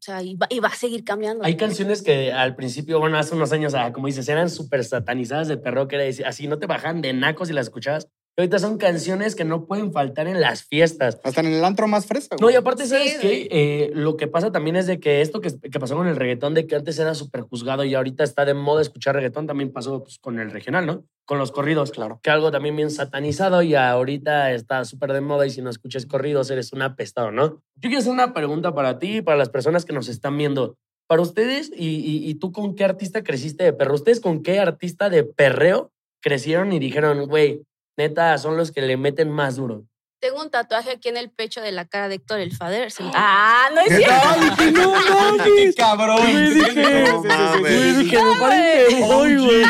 o 0.00 0.02
sea, 0.02 0.22
y 0.22 0.34
va, 0.34 0.46
y 0.48 0.60
va 0.60 0.68
a 0.68 0.74
seguir 0.74 1.04
cambiando. 1.04 1.44
Hay 1.44 1.58
canciones 1.58 2.00
que 2.00 2.32
al 2.32 2.56
principio, 2.56 2.98
bueno, 3.00 3.18
hace 3.18 3.34
unos 3.34 3.52
años, 3.52 3.74
ah, 3.74 3.92
como 3.92 4.06
dices, 4.06 4.26
eran 4.30 4.48
súper 4.48 4.82
satanizadas 4.82 5.46
de 5.46 5.58
perro, 5.58 5.88
que 5.88 5.96
era 5.96 6.04
decir, 6.04 6.24
así 6.24 6.48
no 6.48 6.58
te 6.58 6.64
bajan 6.64 7.02
de 7.02 7.12
nacos 7.12 7.50
y 7.50 7.52
las 7.52 7.66
escuchabas. 7.66 8.08
Ahorita 8.40 8.58
son 8.58 8.78
canciones 8.78 9.34
que 9.34 9.44
no 9.44 9.66
pueden 9.66 9.92
faltar 9.92 10.26
en 10.26 10.40
las 10.40 10.64
fiestas. 10.64 11.18
Hasta 11.22 11.40
en 11.40 11.48
el 11.48 11.64
antro 11.64 11.86
más 11.88 12.06
fresa. 12.06 12.36
No, 12.40 12.50
y 12.50 12.54
aparte, 12.54 12.86
¿sabes 12.86 13.12
Sí, 13.12 13.18
qué? 13.20 13.48
Eh, 13.50 13.90
lo 13.94 14.16
que 14.16 14.26
pasa 14.28 14.50
también 14.50 14.76
es 14.76 14.86
de 14.86 14.98
que 14.98 15.20
esto 15.20 15.40
que, 15.40 15.50
que 15.60 15.78
pasó 15.78 15.94
con 15.96 16.06
el 16.06 16.16
reggaetón, 16.16 16.54
de 16.54 16.66
que 16.66 16.74
antes 16.76 16.98
era 16.98 17.14
súper 17.14 17.42
juzgado 17.42 17.84
y 17.84 17.94
ahorita 17.94 18.24
está 18.24 18.44
de 18.44 18.54
moda 18.54 18.82
escuchar 18.82 19.14
reggaetón, 19.14 19.46
también 19.46 19.72
pasó 19.72 20.02
pues, 20.02 20.18
con 20.18 20.38
el 20.38 20.50
regional, 20.50 20.86
¿no? 20.86 21.04
Con 21.26 21.38
los 21.38 21.52
corridos. 21.52 21.90
Claro. 21.90 22.18
Que 22.22 22.30
algo 22.30 22.50
también 22.50 22.76
bien 22.76 22.90
satanizado 22.90 23.62
y 23.62 23.74
ahorita 23.74 24.52
está 24.52 24.84
súper 24.84 25.12
de 25.12 25.20
moda 25.20 25.46
y 25.46 25.50
si 25.50 25.60
no 25.62 25.70
escuchas 25.70 26.06
corridos 26.06 26.50
eres 26.50 26.72
un 26.72 26.82
apestado, 26.82 27.30
¿no? 27.30 27.62
Yo 27.76 27.82
quiero 27.88 27.98
hacer 27.98 28.12
una 28.12 28.32
pregunta 28.32 28.74
para 28.74 28.98
ti 28.98 29.18
y 29.18 29.22
para 29.22 29.36
las 29.36 29.50
personas 29.50 29.84
que 29.84 29.92
nos 29.92 30.08
están 30.08 30.36
viendo. 30.38 30.76
Para 31.06 31.22
ustedes, 31.22 31.70
y, 31.76 31.88
y- 31.88 32.28
y 32.30 32.34
tú 32.36 32.52
con 32.52 32.74
qué 32.74 32.84
artista 32.84 33.22
creciste 33.22 33.64
de 33.64 33.72
perro? 33.72 33.94
¿Ustedes 33.96 34.20
con 34.20 34.42
qué 34.42 34.60
artista 34.60 35.10
de 35.10 35.24
perreo 35.24 35.90
crecieron 36.22 36.72
y 36.72 36.78
dijeron, 36.78 37.26
güey, 37.26 37.62
neta, 37.96 38.36
son 38.38 38.56
los 38.56 38.70
que 38.72 38.82
le 38.82 38.96
meten 38.96 39.30
más 39.30 39.56
duro? 39.56 39.84
Tengo 40.22 40.42
un 40.42 40.50
tatuaje 40.50 40.90
aquí 40.90 41.08
en 41.08 41.16
el 41.16 41.30
pecho 41.30 41.62
de 41.62 41.72
la 41.72 41.86
cara 41.86 42.08
de 42.08 42.16
Héctor 42.16 42.40
el 42.40 42.54
Fader. 42.54 42.92
Ah, 43.14 43.70
no 43.74 43.80
es 43.80 43.96
cierto. 43.96 44.14
Dije, 44.58 44.72
no 44.72 44.92
mames, 45.38 45.74
cabrón. 45.76 46.18
Güey, 46.20 46.50
dije, 46.54 47.02
No 47.04 47.22
mames. 47.22 47.60
Güey, 47.60 47.92
dije, 48.04 48.22
me 48.22 48.38
parece 48.38 48.96
muy, 49.00 49.36
güey. 49.38 49.64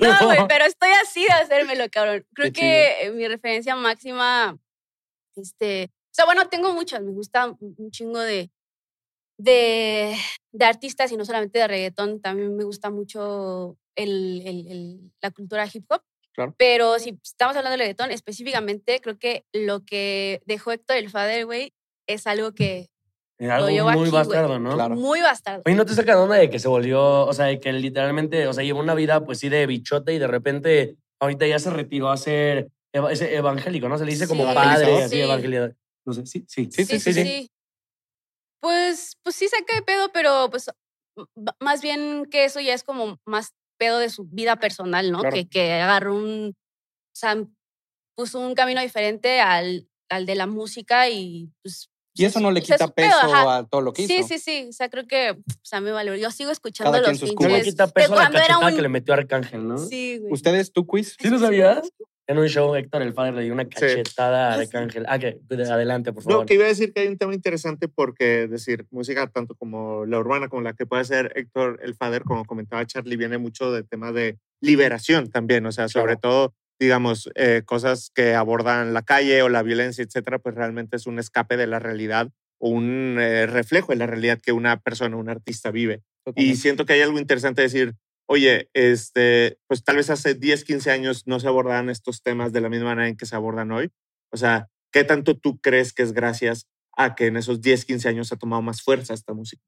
No, 0.00 0.26
güey, 0.26 0.38
pero 0.48 0.66
estoy 0.66 0.90
así 1.02 1.22
de 1.22 1.30
hacérmelo, 1.32 1.84
cabrón. 1.90 2.26
Creo 2.34 2.52
Qué 2.52 2.60
que 2.60 3.06
eh, 3.06 3.10
mi 3.12 3.26
referencia 3.26 3.74
máxima, 3.74 4.58
este, 5.34 5.84
o 5.90 6.12
sea, 6.14 6.26
bueno, 6.26 6.48
tengo 6.48 6.74
muchas, 6.74 7.00
me 7.02 7.12
gusta 7.12 7.46
un 7.58 7.74
un 7.78 7.90
chingo 7.90 8.18
de, 8.18 8.50
de, 9.38 10.14
de 10.52 10.64
artistas 10.66 11.10
y 11.12 11.16
no 11.16 11.24
solamente 11.24 11.58
de 11.58 11.68
reggaetón, 11.68 12.20
también 12.20 12.54
me 12.54 12.64
gusta 12.64 12.90
mucho 12.90 13.78
el, 13.96 14.42
el- 14.46 14.66
el- 14.70 15.12
la 15.22 15.30
cultura 15.30 15.66
hip 15.72 15.84
hop. 15.90 16.02
Claro. 16.32 16.54
Pero 16.58 16.98
si 16.98 17.18
estamos 17.22 17.56
hablando 17.56 17.72
de 17.72 17.84
reggaetón, 17.84 18.10
específicamente, 18.10 19.00
creo 19.00 19.18
que 19.18 19.44
lo 19.52 19.84
que 19.84 20.40
dejó 20.46 20.72
Héctor 20.72 20.96
el 20.96 21.10
Father, 21.10 21.44
güey, 21.46 21.72
es 22.06 22.26
algo 22.26 22.52
que 22.52 22.88
Algo 23.38 23.68
muy 23.68 24.02
aquí, 24.06 24.10
bastardo. 24.10 24.58
¿no? 24.58 24.74
Claro. 24.74 24.96
muy 24.96 25.20
bastardo. 25.20 25.62
Oye, 25.66 25.74
¿no 25.74 25.84
te 25.84 25.94
saca 25.94 26.14
de 26.16 26.22
onda 26.22 26.36
de 26.36 26.50
que 26.50 26.58
se 26.58 26.68
volvió, 26.68 27.26
o 27.26 27.32
sea, 27.32 27.46
de 27.46 27.58
que 27.60 27.72
literalmente, 27.72 28.46
o 28.46 28.52
sea, 28.52 28.64
llevó 28.64 28.80
una 28.80 28.94
vida, 28.94 29.24
pues 29.24 29.38
sí, 29.38 29.48
de 29.48 29.66
bichote 29.66 30.14
y 30.14 30.18
de 30.18 30.26
repente 30.26 30.96
ahorita 31.20 31.46
ya 31.46 31.58
se 31.58 31.70
retiró 31.70 32.10
a 32.10 32.16
ser 32.16 32.68
ese 33.10 33.36
evangélico, 33.36 33.88
¿no? 33.88 33.98
Se 33.98 34.04
le 34.04 34.12
dice 34.12 34.26
como 34.26 34.46
Sí, 34.48 34.54
padre, 34.54 35.04
así, 35.04 35.20
evangelizador. 35.20 35.76
No 36.04 36.12
sé, 36.12 36.26
sí, 36.26 36.44
sí. 36.48 36.68
Sí, 36.70 36.84
Sí, 36.84 36.98
sí, 36.98 37.12
sí. 37.12 37.50
Pues, 38.60 39.16
pues 39.22 39.36
sí 39.36 39.48
saca 39.48 39.74
de 39.74 39.82
pedo, 39.82 40.10
pero 40.12 40.48
pues 40.50 40.70
más 41.60 41.82
bien 41.82 42.26
que 42.30 42.44
eso 42.44 42.60
ya 42.60 42.74
es 42.74 42.84
como 42.84 43.18
más 43.26 43.52
pedo 43.80 43.98
de 43.98 44.10
su 44.10 44.24
vida 44.24 44.56
personal, 44.56 45.10
¿no? 45.10 45.20
Claro. 45.20 45.34
Que, 45.34 45.48
que 45.48 45.72
agarró 45.72 46.14
un, 46.14 46.50
o 46.54 47.16
sea, 47.16 47.42
puso 48.14 48.38
un 48.38 48.54
camino 48.54 48.82
diferente 48.82 49.40
al, 49.40 49.88
al 50.10 50.26
de 50.26 50.34
la 50.34 50.46
música 50.46 51.08
y 51.08 51.50
pues... 51.62 51.88
Y 52.14 52.26
eso 52.26 52.40
no 52.40 52.50
le 52.50 52.60
o 52.60 52.64
sea, 52.64 52.76
es 52.76 52.82
quita 52.82 52.92
peso 52.92 53.16
ajá. 53.16 53.56
a 53.56 53.66
todo 53.66 53.80
lo 53.80 53.92
que 53.94 54.02
hizo. 54.02 54.12
Sí, 54.12 54.22
sí, 54.24 54.38
sí. 54.38 54.66
O 54.68 54.72
sea, 54.72 54.90
creo 54.90 55.06
que, 55.06 55.30
o 55.30 55.64
sea, 55.64 55.80
me 55.80 55.92
vale. 55.92 56.20
Yo 56.20 56.30
sigo 56.30 56.50
escuchando 56.50 56.92
Cada 56.92 57.08
los 57.08 57.18
sus 57.18 57.32
No 57.32 57.40
le 57.40 57.54
pinches 57.54 57.72
quita 57.72 57.86
peso 57.86 58.18
a 58.18 58.24
la 58.24 58.30
cachetada 58.30 58.68
un... 58.68 58.74
que 58.74 58.82
le 58.82 58.88
metió 58.88 59.14
Arcángel, 59.14 59.66
¿no? 59.66 59.78
Sí, 59.78 60.18
güey. 60.18 60.32
¿Ustedes, 60.32 60.72
tu 60.72 60.86
quiz? 60.86 61.16
¿Sí 61.18 61.30
lo 61.30 61.38
sabías? 61.38 61.88
En 62.30 62.38
un 62.38 62.46
show, 62.46 62.76
Héctor 62.76 63.02
el 63.02 63.12
padre 63.12 63.32
le 63.32 63.42
dio 63.42 63.52
una 63.52 63.68
cachetada 63.68 64.50
a 64.50 64.52
Ah, 64.52 64.56
sí. 64.58 64.62
Arcángel. 64.62 65.04
Ah, 65.08 65.18
que 65.18 65.40
adelante, 65.68 66.12
por 66.12 66.22
favor. 66.22 66.40
No, 66.40 66.46
que 66.46 66.54
iba 66.54 66.64
a 66.64 66.68
decir 66.68 66.92
que 66.92 67.00
hay 67.00 67.08
un 67.08 67.18
tema 67.18 67.34
interesante 67.34 67.88
porque 67.88 68.46
decir 68.46 68.86
música 68.92 69.26
tanto 69.26 69.56
como 69.56 70.06
la 70.06 70.18
urbana 70.20 70.48
como 70.48 70.62
la 70.62 70.72
que 70.74 70.86
puede 70.86 71.04
ser 71.04 71.32
Héctor 71.34 71.80
el 71.82 71.96
Fader, 71.96 72.22
como 72.22 72.44
comentaba 72.44 72.86
Charlie, 72.86 73.16
viene 73.16 73.38
mucho 73.38 73.72
del 73.72 73.88
tema 73.88 74.12
de 74.12 74.38
liberación 74.60 75.28
también, 75.28 75.66
o 75.66 75.72
sea, 75.72 75.88
sobre 75.88 76.18
Claro. 76.18 76.20
todo, 76.20 76.54
digamos, 76.78 77.28
eh, 77.34 77.62
cosas 77.64 78.12
que 78.14 78.34
abordan 78.36 78.94
la 78.94 79.02
calle 79.02 79.42
o 79.42 79.48
la 79.48 79.64
violencia, 79.64 80.04
etcétera, 80.04 80.38
pues 80.38 80.54
realmente 80.54 80.94
es 80.96 81.08
un 81.08 81.18
escape 81.18 81.56
de 81.56 81.66
la 81.66 81.80
realidad 81.80 82.28
o 82.60 82.68
un 82.68 83.16
eh, 83.18 83.46
reflejo 83.46 83.90
de 83.90 83.96
la 83.98 84.06
realidad 84.06 84.38
que 84.40 84.52
una 84.52 84.78
persona, 84.78 85.16
un 85.16 85.30
artista 85.30 85.72
vive. 85.72 86.02
Y 86.36 86.54
siento 86.54 86.86
que 86.86 86.92
hay 86.92 87.00
algo 87.00 87.18
interesante 87.18 87.62
decir, 87.62 87.94
oye, 88.30 88.70
este, 88.74 89.58
pues 89.66 89.82
tal 89.82 89.96
vez 89.96 90.08
hace 90.08 90.34
10, 90.34 90.62
15 90.64 90.90
años 90.92 91.26
no 91.26 91.40
se 91.40 91.48
abordaban 91.48 91.90
estos 91.90 92.22
temas 92.22 92.52
de 92.52 92.60
la 92.60 92.68
misma 92.68 92.90
manera 92.90 93.08
en 93.08 93.16
que 93.16 93.26
se 93.26 93.34
abordan 93.34 93.72
hoy. 93.72 93.90
O 94.32 94.36
sea, 94.36 94.68
¿qué 94.92 95.02
tanto 95.02 95.36
tú 95.36 95.58
crees 95.60 95.92
que 95.92 96.02
es 96.04 96.12
gracias 96.12 96.66
a 96.96 97.14
que 97.16 97.26
en 97.26 97.36
esos 97.36 97.60
10, 97.60 97.84
15 97.84 98.08
años 98.08 98.30
ha 98.32 98.36
tomado 98.36 98.62
más 98.62 98.82
fuerza 98.82 99.14
esta 99.14 99.32
música? 99.34 99.62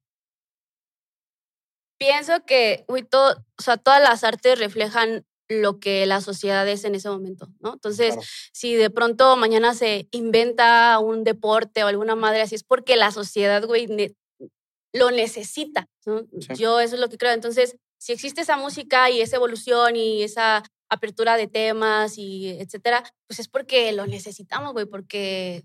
pienso 1.98 2.44
que, 2.44 2.84
güey, 2.88 3.04
todo, 3.04 3.36
o 3.58 3.62
sea, 3.62 3.76
todas 3.76 4.02
las 4.02 4.24
artes 4.24 4.58
reflejan 4.58 5.24
lo 5.48 5.78
que 5.78 6.04
la 6.06 6.20
sociedad 6.20 6.66
es 6.68 6.84
en 6.84 6.94
ese 6.96 7.08
momento, 7.08 7.46
¿no? 7.60 7.74
Entonces, 7.74 8.14
Claro. 8.14 8.28
si 8.52 8.74
de 8.74 8.90
pronto 8.90 9.36
mañana 9.36 9.72
se 9.74 10.08
inventa 10.10 10.98
un 10.98 11.22
deporte 11.22 11.84
o 11.84 11.86
alguna 11.86 12.16
madre 12.16 12.42
así, 12.42 12.56
es 12.56 12.64
porque 12.64 12.96
la 12.96 13.12
sociedad, 13.12 13.64
güey, 13.64 13.86
ne- 13.86 14.14
lo 14.92 15.10
necesita, 15.12 15.88
¿no? 16.04 16.22
Sí. 16.40 16.54
Yo 16.56 16.80
eso 16.80 16.96
es 16.96 17.00
lo 17.00 17.08
que 17.08 17.18
creo. 17.18 17.32
Entonces, 17.32 17.76
si 18.02 18.12
existe 18.12 18.40
esa 18.40 18.56
música 18.56 19.10
y 19.10 19.20
esa 19.20 19.36
evolución 19.36 19.94
y 19.94 20.24
esa 20.24 20.64
apertura 20.90 21.36
de 21.36 21.46
temas 21.46 22.18
y 22.18 22.48
etcétera, 22.48 23.04
pues 23.28 23.38
es 23.38 23.46
porque 23.46 23.92
lo 23.92 24.06
necesitamos, 24.08 24.72
güey, 24.72 24.86
porque, 24.86 25.62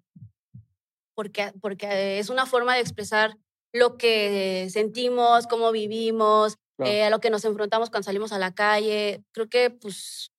porque, 1.15 1.51
porque 1.59 2.19
es 2.19 2.29
una 2.29 2.45
forma 2.45 2.75
de 2.75 2.81
expresar 2.81 3.35
lo 3.73 3.97
que 3.97 4.67
sentimos, 4.71 5.47
cómo 5.47 5.71
vivimos, 5.71 6.57
Claro. 6.77 6.91
eh, 6.91 7.03
a 7.05 7.09
lo 7.09 7.19
que 7.19 7.31
nos 7.31 7.43
enfrentamos 7.43 7.89
cuando 7.89 8.05
salimos 8.05 8.31
a 8.31 8.37
la 8.37 8.53
calle. 8.53 9.23
Creo 9.31 9.49
que, 9.49 9.71
pues, 9.71 10.31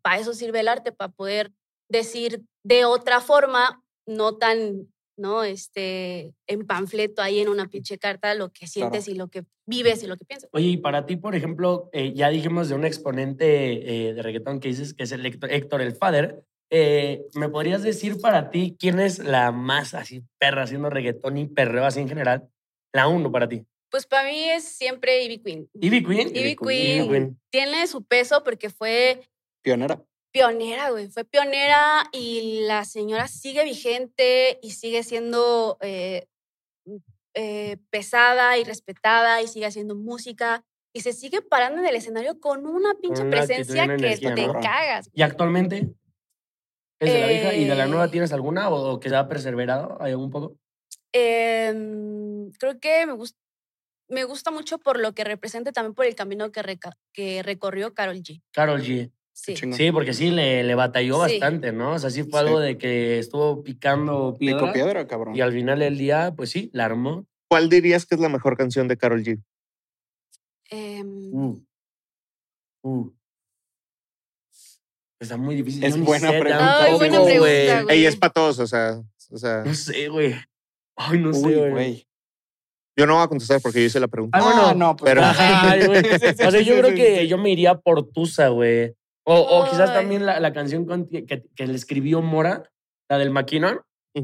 para 0.00 0.18
eso 0.18 0.32
sirve 0.32 0.60
el 0.60 0.68
arte, 0.68 0.92
para 0.92 1.12
poder 1.12 1.52
decir 1.90 2.42
de 2.64 2.86
otra 2.86 3.20
forma, 3.20 3.84
no 4.06 4.38
tan, 4.38 4.88
¿no? 5.16 5.44
Este, 5.44 6.34
en 6.46 6.66
panfleto 6.66 7.22
ahí 7.22 7.40
en 7.40 7.48
una 7.48 7.68
pinche 7.68 7.98
carta, 7.98 8.34
lo 8.34 8.52
que 8.52 8.66
sientes 8.66 9.08
y 9.08 9.14
lo 9.14 9.28
que 9.28 9.44
vives 9.66 10.02
y 10.02 10.06
lo 10.06 10.16
que 10.16 10.24
piensas. 10.24 10.50
Oye, 10.52 10.68
y 10.68 10.76
para 10.76 11.06
ti, 11.06 11.16
por 11.16 11.34
ejemplo, 11.34 11.88
eh, 11.92 12.12
ya 12.14 12.28
dijimos 12.28 12.68
de 12.68 12.74
un 12.74 12.84
exponente 12.84 14.08
eh, 14.08 14.14
de 14.14 14.22
reggaetón 14.22 14.60
que 14.60 14.68
dices 14.68 14.94
que 14.94 15.04
es 15.04 15.12
el 15.12 15.24
Héctor, 15.24 15.52
Héctor 15.52 15.82
el 15.82 15.94
Father. 15.94 16.44
Eh, 16.70 17.22
¿Me 17.34 17.48
podrías 17.48 17.82
decir 17.82 18.20
para 18.20 18.50
ti 18.50 18.76
quién 18.78 18.98
es 18.98 19.18
la 19.18 19.52
más 19.52 19.94
así 19.94 20.22
perra 20.38 20.62
haciendo 20.62 20.90
reggaetón 20.90 21.36
y 21.36 21.46
perreo 21.46 21.84
así 21.84 22.00
en 22.00 22.08
general? 22.08 22.48
La 22.92 23.08
uno 23.08 23.30
para 23.30 23.48
ti. 23.48 23.64
Pues 23.90 24.06
para 24.06 24.28
mí 24.28 24.44
es 24.44 24.64
siempre 24.64 25.22
Ivy 25.24 25.38
Queen. 25.38 25.70
¿Ivy 25.74 26.04
Queen? 26.04 26.28
Ivy 26.28 26.40
Ivy 26.40 26.56
Queen, 26.56 27.08
Queen. 27.08 27.40
tiene 27.50 27.86
su 27.86 28.02
peso 28.02 28.42
porque 28.42 28.70
fue 28.70 29.20
Pionera. 29.62 30.02
Pionera, 30.34 30.90
güey. 30.90 31.08
Fue 31.10 31.24
pionera 31.24 32.02
y 32.12 32.64
la 32.66 32.84
señora 32.84 33.28
sigue 33.28 33.62
vigente 33.64 34.58
y 34.62 34.72
sigue 34.72 35.04
siendo 35.04 35.78
eh, 35.80 36.26
eh, 37.34 37.76
pesada 37.90 38.58
y 38.58 38.64
respetada 38.64 39.40
y 39.42 39.46
sigue 39.46 39.66
haciendo 39.66 39.94
música 39.94 40.64
y 40.92 41.00
se 41.02 41.12
sigue 41.12 41.40
parando 41.40 41.80
en 41.80 41.86
el 41.86 41.94
escenario 41.94 42.40
con 42.40 42.66
una 42.66 42.94
pinche 42.94 43.22
una 43.22 43.30
presencia 43.30 43.84
una 43.84 43.96
que 43.96 44.06
energía, 44.06 44.34
te 44.34 44.46
¿no? 44.48 44.54
cagas. 44.54 45.08
¿Y 45.12 45.22
actualmente? 45.22 45.94
¿Es 47.00 47.12
de 47.12 47.20
la 47.20 47.26
vieja? 47.28 47.54
¿Y 47.54 47.64
de 47.64 47.74
la 47.76 47.86
nueva 47.86 48.06
Eh. 48.06 48.10
tienes 48.10 48.32
alguna 48.32 48.68
o, 48.70 48.94
o 48.94 49.00
que 49.00 49.08
se 49.08 49.16
ha 49.16 49.28
perseverado 49.28 49.96
ahí 50.02 50.14
un 50.14 50.30
poco? 50.30 50.56
Em, 51.12 52.50
creo 52.58 52.80
que 52.80 53.06
me 53.06 53.12
gusta. 53.12 53.38
Me 54.06 54.24
gusta 54.24 54.50
mucho 54.50 54.78
por 54.78 55.00
lo 55.00 55.14
que 55.14 55.24
representa 55.24 55.70
y 55.70 55.72
también 55.72 55.94
por 55.94 56.04
el 56.04 56.14
camino 56.14 56.52
que, 56.52 56.62
reca- 56.62 56.98
que 57.14 57.42
recorrió 57.42 57.94
Carol 57.94 58.16
G. 58.18 58.42
Carol 58.52 58.82
G. 58.82 59.10
Sí. 59.36 59.56
Sí, 59.56 59.90
porque 59.92 60.14
sí, 60.14 60.30
le, 60.30 60.62
le 60.62 60.74
batalló 60.76 61.16
Sí. 61.26 61.32
bastante, 61.38 61.72
¿no? 61.72 61.92
O 61.94 61.98
sea, 61.98 62.08
sí 62.08 62.22
fue 62.22 62.40
Sí. 62.40 62.46
algo 62.46 62.60
de 62.60 62.78
que 62.78 63.18
estuvo 63.18 63.62
picando 63.62 64.36
piedra. 64.38 64.60
Pico 64.60 64.72
piedra, 64.72 65.06
cabrón. 65.06 65.34
Y 65.36 65.40
al 65.40 65.52
final 65.52 65.80
del 65.80 65.98
día, 65.98 66.32
pues 66.36 66.50
sí, 66.50 66.70
la 66.72 66.84
armó. 66.86 67.26
¿Cuál 67.48 67.68
dirías 67.68 68.06
que 68.06 68.14
es 68.14 68.20
la 68.20 68.28
mejor 68.28 68.56
canción 68.56 68.88
de 68.88 68.96
Carol 68.96 69.22
G? 69.22 69.42
Em, 70.70 71.34
Uh. 71.34 71.60
Uh. 72.82 73.10
Está 75.20 75.36
muy 75.36 75.54
difícil. 75.56 75.82
Es 75.84 75.96
ni 75.96 76.04
buena 76.04 76.30
sé 76.30 76.38
pregunta. 76.38 76.82
Ay, 76.84 76.94
buena 76.94 77.22
pregunta, 77.24 77.38
güey. 77.84 77.98
Ella 77.98 78.08
es 78.08 78.16
para 78.16 78.32
todos, 78.32 78.58
o 78.58 78.66
sea, 78.66 79.02
o 79.30 79.38
sea, 79.38 79.62
No 79.64 79.74
sé, 79.74 80.08
güey. 80.08 80.34
Ay, 80.96 81.18
no 81.18 81.30
Uy, 81.30 81.34
sé, 81.34 81.40
güey. 81.56 81.70
güey. 81.70 82.08
yo 82.96 83.06
no 83.06 83.14
voy 83.14 83.24
a 83.24 83.28
contestar 83.28 83.60
porque 83.60 83.80
yo 83.80 83.86
hice 83.86 83.98
la 83.98 84.06
pregunta. 84.06 84.38
Ah, 84.38 84.42
bueno, 84.44 84.66
Ah, 84.68 84.74
no, 84.74 84.94
pues. 84.96 85.12
pero- 85.12 85.22
sí, 86.36 86.44
O 86.46 86.50
sea, 86.50 86.60
yo 86.60 86.74
sí, 86.74 86.80
creo 86.80 86.90
sí, 86.90 86.94
que 86.94 87.20
sí. 87.22 87.28
yo 87.28 87.38
me 87.38 87.50
iría 87.50 87.74
por 87.74 88.08
Tusa, 88.12 88.48
güey. 88.48 88.94
O, 89.26 89.34
o 89.40 89.70
quizás 89.70 89.92
también 89.92 90.26
la, 90.26 90.38
la 90.40 90.52
canción 90.52 90.84
con- 90.84 91.08
que, 91.08 91.24
que 91.26 91.66
le 91.66 91.74
escribió 91.74 92.20
Mora, 92.22 92.70
la 93.08 93.18
del 93.18 93.30
Maquinón. 93.30 93.80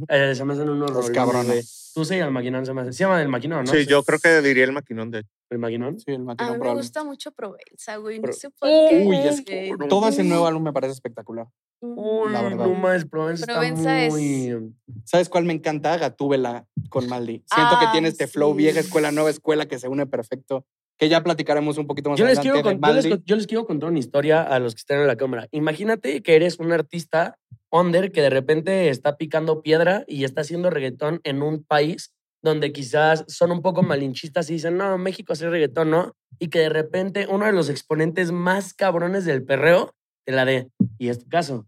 Eh, 0.08 0.34
se 0.36 0.44
me 0.44 0.52
hacen 0.52 0.68
unos 0.68 0.92
Los 0.92 1.10
cabrones. 1.10 1.90
Tusa 1.94 2.14
y 2.14 2.20
el 2.20 2.30
Maquinón 2.30 2.64
se 2.64 2.72
me 2.72 2.82
hacen. 2.82 2.92
Se 2.92 3.02
llama 3.02 3.20
el 3.20 3.28
Maquinón, 3.28 3.64
¿no? 3.64 3.72
Sí, 3.72 3.86
yo 3.86 4.04
creo 4.04 4.20
que 4.20 4.40
diría 4.40 4.62
el 4.62 4.70
maquinón 4.72 5.10
de 5.10 5.24
¿El 5.50 5.58
Maquinón? 5.58 5.98
Sí, 5.98 6.12
el 6.12 6.20
a 6.20 6.24
maquinón 6.24 6.52
mí 6.52 6.58
me 6.58 6.60
probable. 6.60 6.80
gusta 6.82 7.02
mucho 7.02 7.32
Provenza, 7.32 7.96
güey. 7.96 8.20
No 8.20 8.32
sé 8.32 8.50
por 8.50 8.68
qué. 8.68 9.02
Uy, 9.04 9.16
es 9.16 9.44
güey. 9.44 9.88
Todo 9.88 10.06
ese 10.08 10.22
nuevo 10.22 10.46
álbum 10.46 10.62
me 10.62 10.72
parece 10.72 10.92
espectacular. 10.92 11.48
Uy, 11.80 12.30
La 12.32 12.42
verdad. 12.42 12.66
no 12.66 12.74
más, 12.74 13.04
Provenza, 13.06 13.46
Provenza 13.46 13.80
está 13.80 14.04
es- 14.04 14.12
muy... 14.12 14.74
¿Sabes 15.04 15.28
cuál 15.28 15.44
me 15.44 15.54
encanta? 15.54 15.96
Gatúbela 15.96 16.66
con 16.88 17.08
Maldi. 17.08 17.42
Siento 17.52 17.78
que 17.80 17.86
Ah, 17.86 17.92
tiene 17.92 18.08
este 18.08 18.28
flow, 18.28 18.52
sí. 18.52 18.58
vieja 18.58 18.78
escuela, 18.80 19.10
nueva 19.10 19.30
escuela, 19.30 19.66
que 19.66 19.78
se 19.80 19.88
une 19.88 20.06
perfecto. 20.06 20.66
Que 21.00 21.08
ya 21.08 21.22
platicaremos 21.22 21.78
un 21.78 21.86
poquito 21.86 22.10
más 22.10 22.18
Yo 22.18 22.26
les, 22.26 22.38
adelante 22.38 22.62
quiero 22.62 22.78
con- 22.78 22.94
yo, 23.02 23.10
les, 23.10 23.24
yo 23.24 23.46
quiero 23.46 23.66
contar 23.66 23.88
una 23.88 23.98
historia 23.98 24.42
a 24.42 24.58
los 24.58 24.74
que 24.74 24.80
están 24.80 25.00
en 25.00 25.06
la 25.06 25.16
cámara. 25.16 25.48
Imagínate 25.50 26.22
que 26.22 26.36
eres 26.36 26.58
un 26.58 26.72
artista 26.72 27.38
under 27.70 28.12
que 28.12 28.20
de 28.20 28.28
repente 28.28 28.90
está 28.90 29.16
picando 29.16 29.62
piedra 29.62 30.04
y 30.06 30.24
está 30.24 30.42
haciendo 30.42 30.68
reggaetón 30.68 31.20
en 31.24 31.42
un 31.42 31.64
país 31.64 32.12
donde 32.42 32.72
quizás 32.72 33.24
son 33.28 33.50
un 33.50 33.62
poco 33.62 33.82
malinchistas 33.82 34.50
y 34.50 34.54
dicen, 34.54 34.76
no, 34.76 34.98
México 34.98 35.32
hace 35.32 35.48
reggaetón, 35.48 35.90
¿no? 35.90 36.14
Y 36.38 36.48
que 36.48 36.58
de 36.58 36.68
repente 36.68 37.26
uno 37.30 37.46
de 37.46 37.52
los 37.52 37.70
exponentes 37.70 38.30
más 38.30 38.74
cabrones 38.74 39.24
del 39.24 39.42
perreo 39.42 39.94
te 40.26 40.32
la 40.32 40.44
dé. 40.44 40.68
Y 40.98 41.08
es 41.08 41.18
tu 41.18 41.28
caso, 41.30 41.66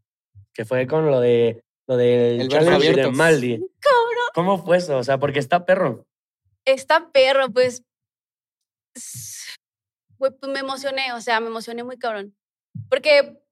que 0.52 0.66
fue 0.66 0.86
con 0.86 1.06
lo 1.10 1.20
de 1.20 1.64
lo 1.86 1.96
del 1.96 2.42
El 2.42 2.48
challenge 2.48 2.94
de. 2.94 3.10
Maldi. 3.10 3.64
¿Cómo 4.34 4.62
fue 4.62 4.78
eso? 4.78 4.98
O 4.98 5.04
sea, 5.04 5.18
porque 5.18 5.38
está 5.38 5.64
perro. 5.64 6.06
Está 6.64 7.10
perro, 7.12 7.50
pues. 7.50 7.82
Pues 10.18 10.32
me 10.48 10.60
emocioné, 10.60 11.12
o 11.12 11.20
sea, 11.20 11.40
me 11.40 11.48
emocioné 11.48 11.84
muy 11.84 11.98
cabrón. 11.98 12.36
Porque, 12.88 13.42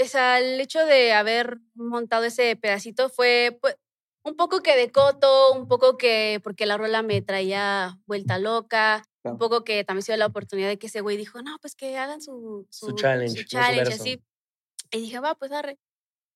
o 0.00 0.04
sea, 0.04 0.38
el 0.38 0.60
hecho 0.60 0.84
de 0.84 1.12
haber 1.12 1.58
montado 1.74 2.24
ese 2.24 2.56
pedacito 2.56 3.08
fue, 3.08 3.58
pues, 3.60 3.76
un 4.22 4.36
poco 4.36 4.60
que 4.60 4.76
de 4.76 4.90
coto, 4.90 5.52
un 5.52 5.68
poco 5.68 5.96
que, 5.96 6.40
porque 6.42 6.66
la 6.66 6.76
rola 6.76 7.02
me 7.02 7.22
traía 7.22 7.98
vuelta 8.06 8.38
loca, 8.38 9.04
un 9.22 9.38
poco 9.38 9.64
que 9.64 9.84
también 9.84 10.02
se 10.02 10.12
dio 10.12 10.18
la 10.18 10.26
oportunidad 10.26 10.68
de 10.68 10.78
que 10.78 10.88
ese 10.88 11.00
güey 11.00 11.16
dijo, 11.16 11.40
no, 11.42 11.58
pues 11.60 11.74
que 11.74 11.96
hagan 11.96 12.20
su, 12.20 12.66
Su 12.70 12.92
challenge, 12.92 13.34
¿no? 13.34 13.42
Su 13.42 13.48
challenge, 13.48 13.94
así. 13.94 14.22
Y 14.90 15.00
dije, 15.00 15.20
va, 15.20 15.34
pues 15.34 15.52
arre. 15.52 15.78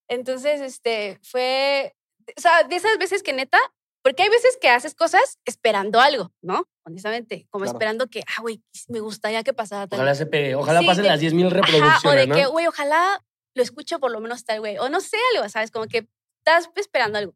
Entonces, 0.09 0.61
este, 0.61 1.21
fue, 1.23 1.95
o 2.37 2.41
sea, 2.41 2.65
de 2.65 2.77
esas 2.77 2.99
veces 2.99 3.23
que 3.23 3.33
neta, 3.33 3.59
porque 4.03 4.23
hay 4.23 4.29
veces 4.29 4.57
que 4.61 4.69
haces 4.69 4.95
cosas 4.95 5.39
esperando 5.45 6.01
algo, 6.01 6.33
¿no? 6.43 6.69
Honestamente, 6.87 7.47
como 7.51 7.65
Claro. 7.65 7.77
esperando 7.77 8.07
que, 8.09 8.23
ah, 8.27 8.41
güey, 8.43 8.63
me 8.89 9.01
gustaría 9.01 9.43
que 9.43 9.53
pasara 9.53 9.87
tal. 9.87 9.99
Ojalá 10.01 10.15
se 10.15 10.27
pegue, 10.27 10.55
ojalá 10.55 10.81
Sí, 10.81 10.87
pasen 10.87 11.03
de- 11.05 11.09
las 11.11 11.21
10.000 11.21 11.47
Ajá, 11.47 11.57
o 11.57 11.61
reproducciones, 11.63 12.21
de 12.23 12.27
¿no? 12.29 12.35
que, 12.35 12.47
güey, 12.47 12.67
ojalá 12.67 13.23
lo 13.55 13.63
escuche 13.63 13.99
por 13.99 14.11
lo 14.11 14.21
menos 14.21 14.45
tal 14.45 14.61
güey, 14.61 14.79
o 14.79 14.89
no 14.89 15.01
sé, 15.01 15.17
algo, 15.35 15.49
¿sabes? 15.49 15.71
Como 15.71 15.87
que 15.87 16.09
estás 16.39 16.71
esperando 16.77 17.19
algo. 17.19 17.35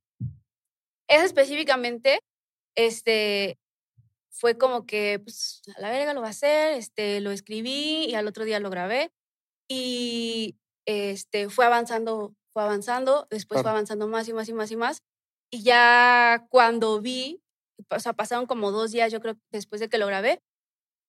Eso 1.08 1.24
específicamente, 1.26 2.20
este, 2.76 3.58
fue 4.30 4.56
como 4.56 4.86
que, 4.86 5.20
pues, 5.22 5.60
a 5.76 5.80
la 5.80 5.90
verga 5.90 6.14
lo 6.14 6.20
va 6.22 6.28
a 6.28 6.30
hacer, 6.30 6.74
este, 6.74 7.20
lo 7.20 7.30
escribí 7.30 8.06
y 8.06 8.14
al 8.14 8.26
otro 8.26 8.44
día 8.44 8.58
lo 8.60 8.70
grabé 8.70 9.12
y, 9.68 10.56
este, 10.86 11.48
fue 11.50 11.66
avanzando, 11.66 12.34
fue 12.52 12.62
avanzando, 12.62 13.26
después 13.30 13.58
fue 13.58 13.62
Claro. 13.64 13.76
avanzando 13.76 14.08
más 14.08 14.28
y 14.28 14.32
más 14.32 14.48
y 14.48 14.52
más 14.54 14.70
y 14.70 14.76
más. 14.76 15.02
Y 15.54 15.62
ya 15.62 16.48
cuando 16.50 17.00
vi, 17.00 17.40
o 17.88 18.00
sea, 18.00 18.12
pasaron 18.12 18.46
como 18.46 18.72
dos 18.72 18.90
días, 18.90 19.12
yo 19.12 19.20
creo, 19.20 19.36
después 19.52 19.80
de 19.80 19.88
que 19.88 19.98
lo 19.98 20.06
grabé, 20.08 20.42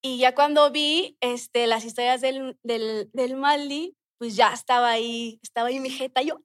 y 0.03 0.19
ya 0.19 0.35
cuando 0.35 0.69
vi 0.69 1.17
este, 1.19 1.65
las 1.65 1.83
historias 1.83 2.21
del, 2.21 2.55
del, 2.61 3.09
del 3.11 3.37
Maldi, 3.37 3.95
pues 4.19 4.35
ya 4.35 4.53
estaba 4.53 4.91
ahí, 4.91 5.39
estaba 5.41 5.69
ahí 5.69 5.79
mi 5.79 5.89
jeta, 5.89 6.21
yo 6.21 6.43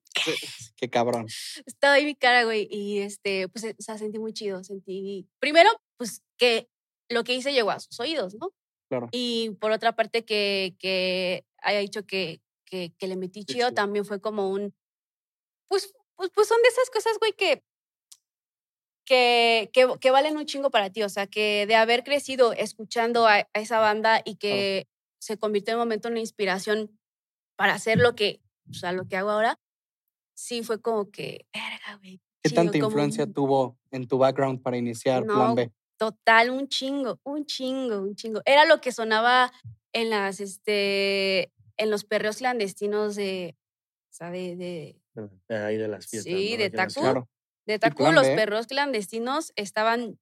Qué 0.77 0.89
cabrón. 0.89 1.27
estaba 1.67 1.93
ahí 1.93 2.07
mi 2.07 2.15
cara, 2.15 2.45
güey, 2.45 2.69
y 2.71 3.01
este, 3.01 3.49
pues, 3.51 3.67
o 3.67 3.83
sea, 3.83 3.99
sentí 3.99 4.19
muy 4.19 4.33
chido, 4.33 4.65
sentí, 4.65 5.29
primero, 5.39 5.69
pues 5.99 6.23
que 6.39 6.71
lo 7.11 7.23
que 7.23 7.35
hice 7.35 7.53
llegó 7.53 7.71
a 7.71 7.81
sus 7.81 8.01
oídos, 8.01 8.35
¿no? 8.37 8.51
Claro. 8.89 9.11
Y 9.13 9.51
por 9.61 9.73
otra 9.73 9.95
parte, 9.95 10.25
que, 10.25 10.75
que 10.79 11.45
haya 11.59 11.81
dicho 11.81 12.07
que, 12.07 12.41
que, 12.65 12.95
que 12.97 13.09
le 13.09 13.17
metí 13.17 13.45
Qué 13.45 13.53
chido, 13.53 13.69
chido. 13.69 13.75
también 13.75 14.07
fue 14.07 14.23
como 14.23 14.49
un, 14.49 14.75
pues, 15.69 15.93
pues, 16.21 16.31
pues 16.35 16.49
son 16.49 16.61
de 16.61 16.69
esas 16.69 16.91
cosas, 16.91 17.17
que, 19.11 19.71
que, 19.73 20.11
valen 20.13 20.37
un 20.37 20.47
chingo 20.47 20.71
para 20.71 20.91
ti, 20.91 21.03
o 21.03 21.09
sea, 21.09 21.27
que 21.27 21.67
de 21.67 21.75
haber 21.75 22.05
crecido 22.05 22.53
escuchando 22.53 23.27
a, 23.27 23.39
a 23.39 23.49
esa 23.55 23.81
banda 23.81 24.23
y 24.25 24.37
que 24.37 24.87
se 25.21 25.37
convirtió 25.37 25.73
en 25.73 25.79
un 25.79 25.87
momento 25.87 26.07
en 26.07 26.13
una 26.13 26.21
inspiración 26.21 26.97
para 27.57 27.75
hacer 27.75 27.99
lo 27.99 28.15
que, 28.15 28.41
o 28.71 28.75
sea, 28.75 28.93
lo 28.93 29.09
que 29.09 29.17
hago 29.17 29.31
ahora, 29.31 29.59
sí 30.37 30.63
fue 30.63 30.81
como 30.81 31.11
que, 31.11 31.45
verga, 31.53 31.99
güey. 31.99 32.21
¿Qué 32.41 32.51
tanta 32.51 32.79
influencia 32.79 33.25
un- 33.25 33.33
tuvo 33.33 33.79
en 33.91 34.07
tu 34.07 34.17
background 34.17 34.63
para 34.63 34.77
iniciar 34.77 35.27
No, 35.27 35.35
Plan 35.35 35.55
B? 35.57 35.73
Total, 35.99 36.51
un 36.51 36.69
chingo, 36.69 37.19
un 37.25 37.45
chingo, 37.45 37.99
un 37.99 38.15
chingo. 38.15 38.43
Era 38.45 38.65
lo 38.65 38.81
que 38.81 38.93
sonaba 38.93 39.53
en 39.93 40.11
las, 40.11 40.39
este, 40.39 41.53
en 41.77 41.91
los 41.91 42.05
perreos 42.05 42.37
clandestinos 42.37 43.17
de, 43.17 43.57
o 44.09 44.13
sea, 44.13 44.31
de, 44.31 44.55
de, 44.55 45.57
ahí 45.57 45.77
de 45.79 45.89
las 45.89 46.07
fiestas. 46.07 46.33
Sí, 46.33 46.53
¿no? 46.53 46.59
de 46.59 46.71
ciudad. 46.71 47.11
Claro. 47.13 47.29
De 47.67 47.79
Tacú, 47.79 47.99
Plan 48.05 48.15
los 48.15 48.27
B. 48.27 48.35
perreos 48.37 48.67
clandestinos 48.67 49.53
estaban, 49.57 50.19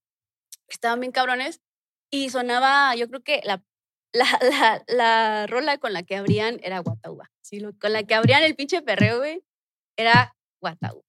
estaban 0.68 1.00
bien 1.00 1.12
cabrones. 1.12 1.61
y 2.11 2.30
sonaba, 2.30 2.95
yo 2.97 3.09
creo 3.09 3.23
que 3.23 3.40
la, 3.45 3.62
la, 4.12 4.26
la, 4.42 4.85
la 4.88 5.47
rola 5.47 5.78
con 5.78 5.92
la 5.92 6.02
que 6.02 6.16
abrían 6.16 6.59
era 6.62 6.78
Guatauba. 6.80 7.30
Sí, 7.42 7.61
lo- 7.61 7.76
con 7.78 7.92
la 7.92 8.02
que 8.02 8.14
abrían 8.14 8.42
el 8.42 8.54
pinche 8.57 8.83
perreo, 8.83 9.18
güey, 9.18 9.42
era 9.97 10.35
Guatauba. 10.61 11.02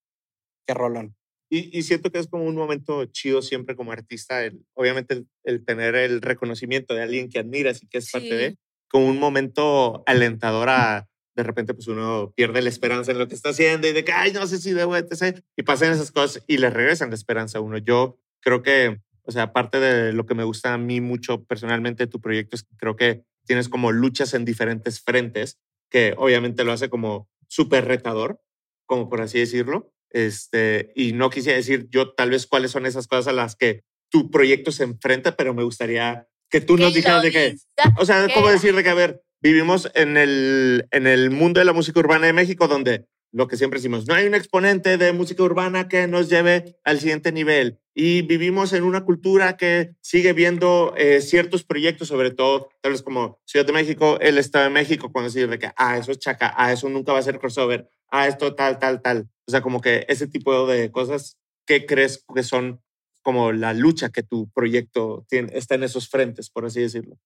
Qué 0.67 0.74
rolón. 0.74 1.15
Y, 1.51 1.75
y 1.77 1.81
siento 1.81 2.12
que 2.12 2.19
es 2.19 2.27
como 2.27 2.43
un 2.45 2.55
momento 2.55 3.05
chido 3.05 3.41
siempre 3.41 3.75
como 3.75 3.91
artista, 3.91 4.43
el- 4.45 4.63
obviamente 4.75 5.15
el, 5.15 5.27
el 5.43 5.65
tener 5.65 5.95
el 5.95 6.21
reconocimiento 6.21 6.93
de 6.93 7.01
alguien 7.03 7.27
que 7.29 7.39
admiras 7.39 7.81
y 7.81 7.88
que 7.88 7.98
es 7.98 8.12
parte 8.12 8.33
de, 8.36 8.57
como 8.88 9.07
un 9.07 9.19
momento 9.19 10.03
alentador 10.05 10.69
a, 10.69 11.07
de 11.39 11.43
repente 11.43 11.74
pues 11.74 11.88
uno 11.88 12.34
pierde 12.36 12.62
la 12.62 12.67
esperanza 12.67 13.12
en 13.12 13.17
lo 13.17 13.29
que 13.29 13.36
está 13.36 13.50
haciendo 13.50 13.88
y 13.88 13.93
de 13.93 14.03
que, 14.03 14.12
ay, 14.12 14.34
no 14.34 14.46
sé 14.46 14.58
si 14.58 14.74
debo, 14.74 14.98
etc. 14.98 15.39
Y 15.55 15.63
pasan 15.63 15.93
esas 15.93 16.12
cosas 16.12 16.43
y 16.48 16.58
le 16.58 16.69
regresan 16.69 17.10
la 17.10 17.15
esperanza 17.15 17.60
a 17.60 17.62
uno. 17.62 17.77
Yo 17.77 18.19
creo 18.41 18.62
que, 18.62 19.00
o 19.24 19.31
sea, 19.31 19.43
aparte 19.43 19.79
de 19.79 20.12
lo 20.12 20.25
que 20.25 20.36
me 20.36 20.43
gusta 20.43 20.74
a 20.74 20.77
mí 20.77 21.00
mucho 21.00 21.46
personalmente 21.46 22.08
tu 22.08 22.19
proyecto 22.19 22.58
es 22.58 22.63
que 22.63 22.75
creo 22.75 22.98
que 22.98 23.24
tienes 23.46 23.69
como 23.69 23.93
luchas 23.93 24.34
en 24.34 24.43
diferentes 24.43 25.00
frentes, 25.00 25.60
que 25.89 26.13
obviamente 26.17 26.65
lo 26.65 26.74
hace 26.74 26.89
como 26.89 27.29
súper 27.48 27.86
retador, 27.86 28.41
como 28.86 29.08
por 29.08 29.22
así 29.22 29.39
decirlo. 29.39 29.93
Este, 30.10 30.91
y 30.93 31.13
no 31.13 31.29
quisiera 31.29 31.55
decir 31.55 31.88
yo 31.89 32.12
tal 32.12 32.31
vez 32.31 32.48
cuáles 32.48 32.72
son 32.72 32.86
esas 32.86 33.08
cosas 33.08 33.27
a 33.27 33.31
las 33.31 33.55
que 33.55 33.86
tu 34.10 34.29
proyecto 34.29 34.74
se 34.74 34.84
enfrenta, 34.84 35.38
pero 35.38 35.53
me 35.53 35.63
gustaría 35.63 36.27
que 36.50 36.60
tú 36.60 36.75
nos 36.75 36.93
dijeras 36.93 37.24
de 37.24 37.31
que, 37.31 37.50
diga, 37.51 37.96
o 37.98 38.05
sea, 38.05 38.27
¿cómo 38.34 38.50
decir 38.50 38.75
de 38.75 38.84
que, 38.84 38.89
a 38.89 38.96
ver, 38.96 39.24
vivimos 39.41 39.91
en 39.96 40.17
el, 40.17 40.88
en 40.91 41.08
el 41.08 41.31
mundo 41.31 41.60
de 41.60 41.65
la 41.65 41.74
música 41.74 42.00
urbana 42.00 42.27
de 42.27 42.34
México 42.34 42.67
donde 42.67 43.08
lo 43.31 43.48
que 43.48 43.58
siempre 43.58 43.77
decimos, 43.77 44.08
no 44.08 44.15
hay 44.15 44.25
un 44.25 44.34
exponente 44.34 44.98
de 44.98 45.13
música 45.13 45.43
urbana 45.43 45.88
que 45.88 46.08
nos 46.08 46.29
lleve 46.29 46.75
al 46.84 47.00
siguiente 47.00 47.31
nivel. 47.31 47.79
Y 47.93 48.22
vivimos 48.24 48.74
en 48.74 48.84
una 48.84 49.03
cultura 49.03 49.58
que 49.58 49.91
sigue 50.01 50.34
viendo 50.34 50.93
eh, 50.98 51.22
ciertos 51.22 51.63
proyectos, 51.63 52.08
sobre 52.08 52.31
todo, 52.31 52.69
tal 52.81 52.93
vez 52.93 53.03
como 53.03 53.39
Ciudad 53.46 53.65
de 53.65 53.74
México, 53.74 54.17
el 54.22 54.38
Estado 54.38 54.65
de 54.65 54.72
México, 54.72 55.12
cuando 55.12 55.29
decir 55.29 55.50
de 55.50 55.60
que, 55.60 55.72
ah, 55.75 55.98
eso 55.98 56.12
es 56.12 56.19
chaca, 56.19 56.53
ah, 56.58 56.72
eso 56.72 56.89
nunca 56.89 57.13
va 57.13 57.19
a 57.19 57.24
ser 57.24 57.39
crossover, 57.39 57.88
ah, 58.10 58.27
esto 58.27 58.55
tal, 58.55 58.79
tal, 58.79 59.01
tal. 59.01 59.29
O 59.48 59.51
sea, 59.51 59.62
como 59.62 59.81
que 59.81 60.05
ese 60.08 60.27
tipo 60.27 60.65
de 60.65 60.91
cosas, 60.91 61.38
¿qué 61.67 61.86
crees 61.86 62.25
que 62.34 62.43
son 62.43 62.81
como 63.22 63.51
la 63.51 63.74
lucha 63.74 64.10
que 64.10 64.24
tu 64.24 64.50
proyecto 64.51 65.25
tiene, 65.29 65.51
está 65.55 65.75
en 65.75 65.84
esos 65.84 66.10
frentes, 66.10 66.50
por 66.50 66.65
así 66.65 66.81
decirlo? 66.81 67.17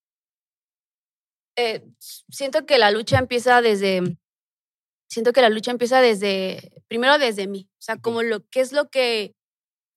Eh, 1.56 1.84
siento 2.30 2.66
que 2.66 2.78
la 2.78 2.92
lucha 2.92 3.20
empieza 3.20 3.62
desde, 3.62 4.18
siento 5.10 5.34
que 5.34 5.42
la 5.42 5.50
lucha 5.50 5.72
empieza 5.72 6.02
desde, 6.02 6.84
primero 6.88 7.18
desde 7.18 7.48
mí, 7.48 7.70
o 7.74 7.82
sea, 7.82 7.98
como 7.98 8.24
lo 8.24 8.48
que 8.50 8.62
es 8.62 8.72
lo 8.72 8.90
que, 8.90 9.36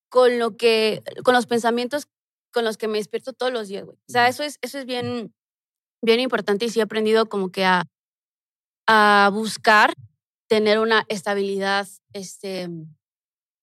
con 0.08 0.38
lo 0.38 0.56
que, 0.56 1.02
con 1.24 1.34
los 1.34 1.46
pensamientos 1.46 2.08
con 2.52 2.64
los 2.64 2.78
que 2.78 2.88
me 2.88 2.96
despierto 2.96 3.34
todos 3.34 3.52
los 3.52 3.68
días, 3.68 3.84
güey. 3.84 3.98
O 4.08 4.12
sea, 4.12 4.28
eso 4.28 4.42
es, 4.42 4.58
eso 4.62 4.78
es 4.78 4.86
bien, 4.86 5.34
bien 6.02 6.20
importante 6.20 6.64
y 6.64 6.70
sí 6.70 6.80
he 6.80 6.82
aprendido 6.82 7.28
como 7.28 7.50
que 7.50 7.66
a, 7.66 7.84
a 8.86 9.30
buscar 9.30 9.92
tener 10.48 10.78
una 10.78 11.04
estabilidad, 11.08 11.86
este, 12.14 12.70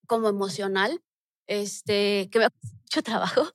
como 0.05 0.29
emocional, 0.29 1.01
este, 1.47 2.29
que 2.31 2.39
me 2.39 2.45
ha 2.45 2.51
mucho 2.83 3.01
trabajo 3.01 3.51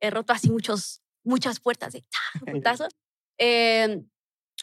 he 0.00 0.10
roto 0.10 0.32
así 0.32 0.50
muchos, 0.50 1.02
muchas 1.24 1.58
puertas 1.58 1.92
de 1.92 2.02
¡ta! 2.02 2.20
Eh, 3.40 4.02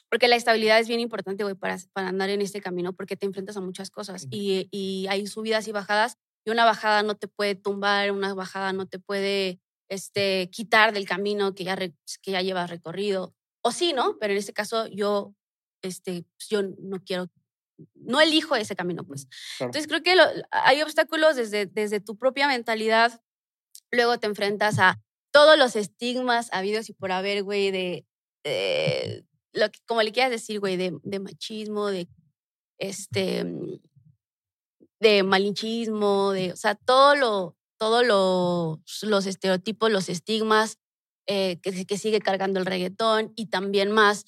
porque 0.10 0.28
la 0.30 0.36
estabilidad 0.38 0.80
es 0.80 0.88
bien 0.88 1.00
importante, 1.02 1.44
güey, 1.44 1.56
para, 1.56 1.78
para 1.94 2.10
andar 2.10 2.30
en 2.30 2.42
este 2.42 2.62
camino, 2.62 2.94
porque 2.94 3.18
te 3.18 3.26
enfrentas 3.26 3.58
a 3.58 3.62
muchas 3.62 3.90
cosas 3.92 4.28
y, 4.32 4.70
y 4.72 5.08
hay 5.10 5.28
subidas 5.28 5.68
y 5.68 5.74
bajadas, 5.74 6.18
y 6.46 6.52
una 6.52 6.66
bajada 6.66 7.04
no 7.04 7.16
te 7.16 7.28
puede 7.28 7.56
tumbar, 7.56 8.12
una 8.12 8.34
bajada 8.34 8.74
no 8.74 8.88
te 8.88 9.00
puede 9.00 9.60
este, 9.90 10.50
quitar 10.52 10.94
del 10.94 11.08
camino 11.08 11.56
que 11.56 11.66
ya, 11.66 11.76
que 11.78 12.32
ya 12.32 12.42
llevas 12.42 12.70
recorrido. 12.70 13.36
O 13.64 13.72
sí, 13.72 13.94
¿no? 13.94 14.18
Pero 14.20 14.34
en 14.34 14.40
este 14.40 14.54
caso 14.54 14.88
yo, 14.88 15.34
este, 15.84 16.24
pues, 16.38 16.50
yo 16.50 16.64
no 16.80 17.04
quiero, 17.04 17.28
no 17.96 18.22
elijo 18.22 18.56
ese 18.56 18.76
camino, 18.78 19.04
pues. 19.06 19.28
Claro. 19.58 19.70
Entonces 19.70 19.88
creo 19.88 20.04
que 20.04 20.16
lo- 20.16 20.24
hay 20.52 20.82
obstáculos 20.84 21.36
desde, 21.36 21.66
desde 21.66 22.00
tu 22.00 22.18
propia 22.18 22.48
mentalidad. 22.48 23.22
Luego 23.92 24.20
te 24.20 24.28
enfrentas 24.28 24.80
a 24.80 25.02
todos 25.34 25.58
los 25.60 25.76
estigmas 25.76 26.50
habidos 26.54 26.90
y 26.90 26.94
por 26.94 27.12
haber, 27.12 27.44
güey, 27.44 27.72
de, 27.72 28.07
lo 29.54 29.72
que, 29.72 29.80
como 29.86 30.02
le 30.04 30.12
quieras 30.12 30.32
decir, 30.32 30.60
güey, 30.60 30.78
de, 30.78 30.92
machismo, 31.20 31.88
de 31.88 32.08
este, 32.80 33.44
mm, 33.46 33.80
de 35.00 35.24
malinchismo, 35.24 36.32
de, 36.32 36.52
o 36.54 36.56
sea, 36.56 36.76
todo 36.76 37.16
lo, 37.16 37.56
todos 37.78 38.06
lo- 38.06 38.82
los 39.04 39.26
estereotipos, 39.26 39.92
los 39.92 40.10
estigmas 40.10 40.78
eh, 41.28 41.60
que, 41.62 41.86
que 41.86 41.98
sigue 41.98 42.20
cargando 42.20 42.60
el 42.60 42.66
reggaetón 42.66 43.34
y 43.36 43.48
también 43.48 43.92
más 43.92 44.26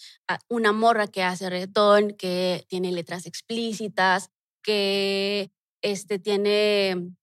una 0.49 0.73
morra 0.73 1.08
que 1.08 1.23
hace 1.23 1.49
reggaetón, 1.49 2.12
que 2.12 2.65
tiene 2.67 2.91
letras 2.91 3.25
explícitas, 3.25 4.29
que 4.63 5.49
este, 5.82 6.19
tiene 6.19 7.13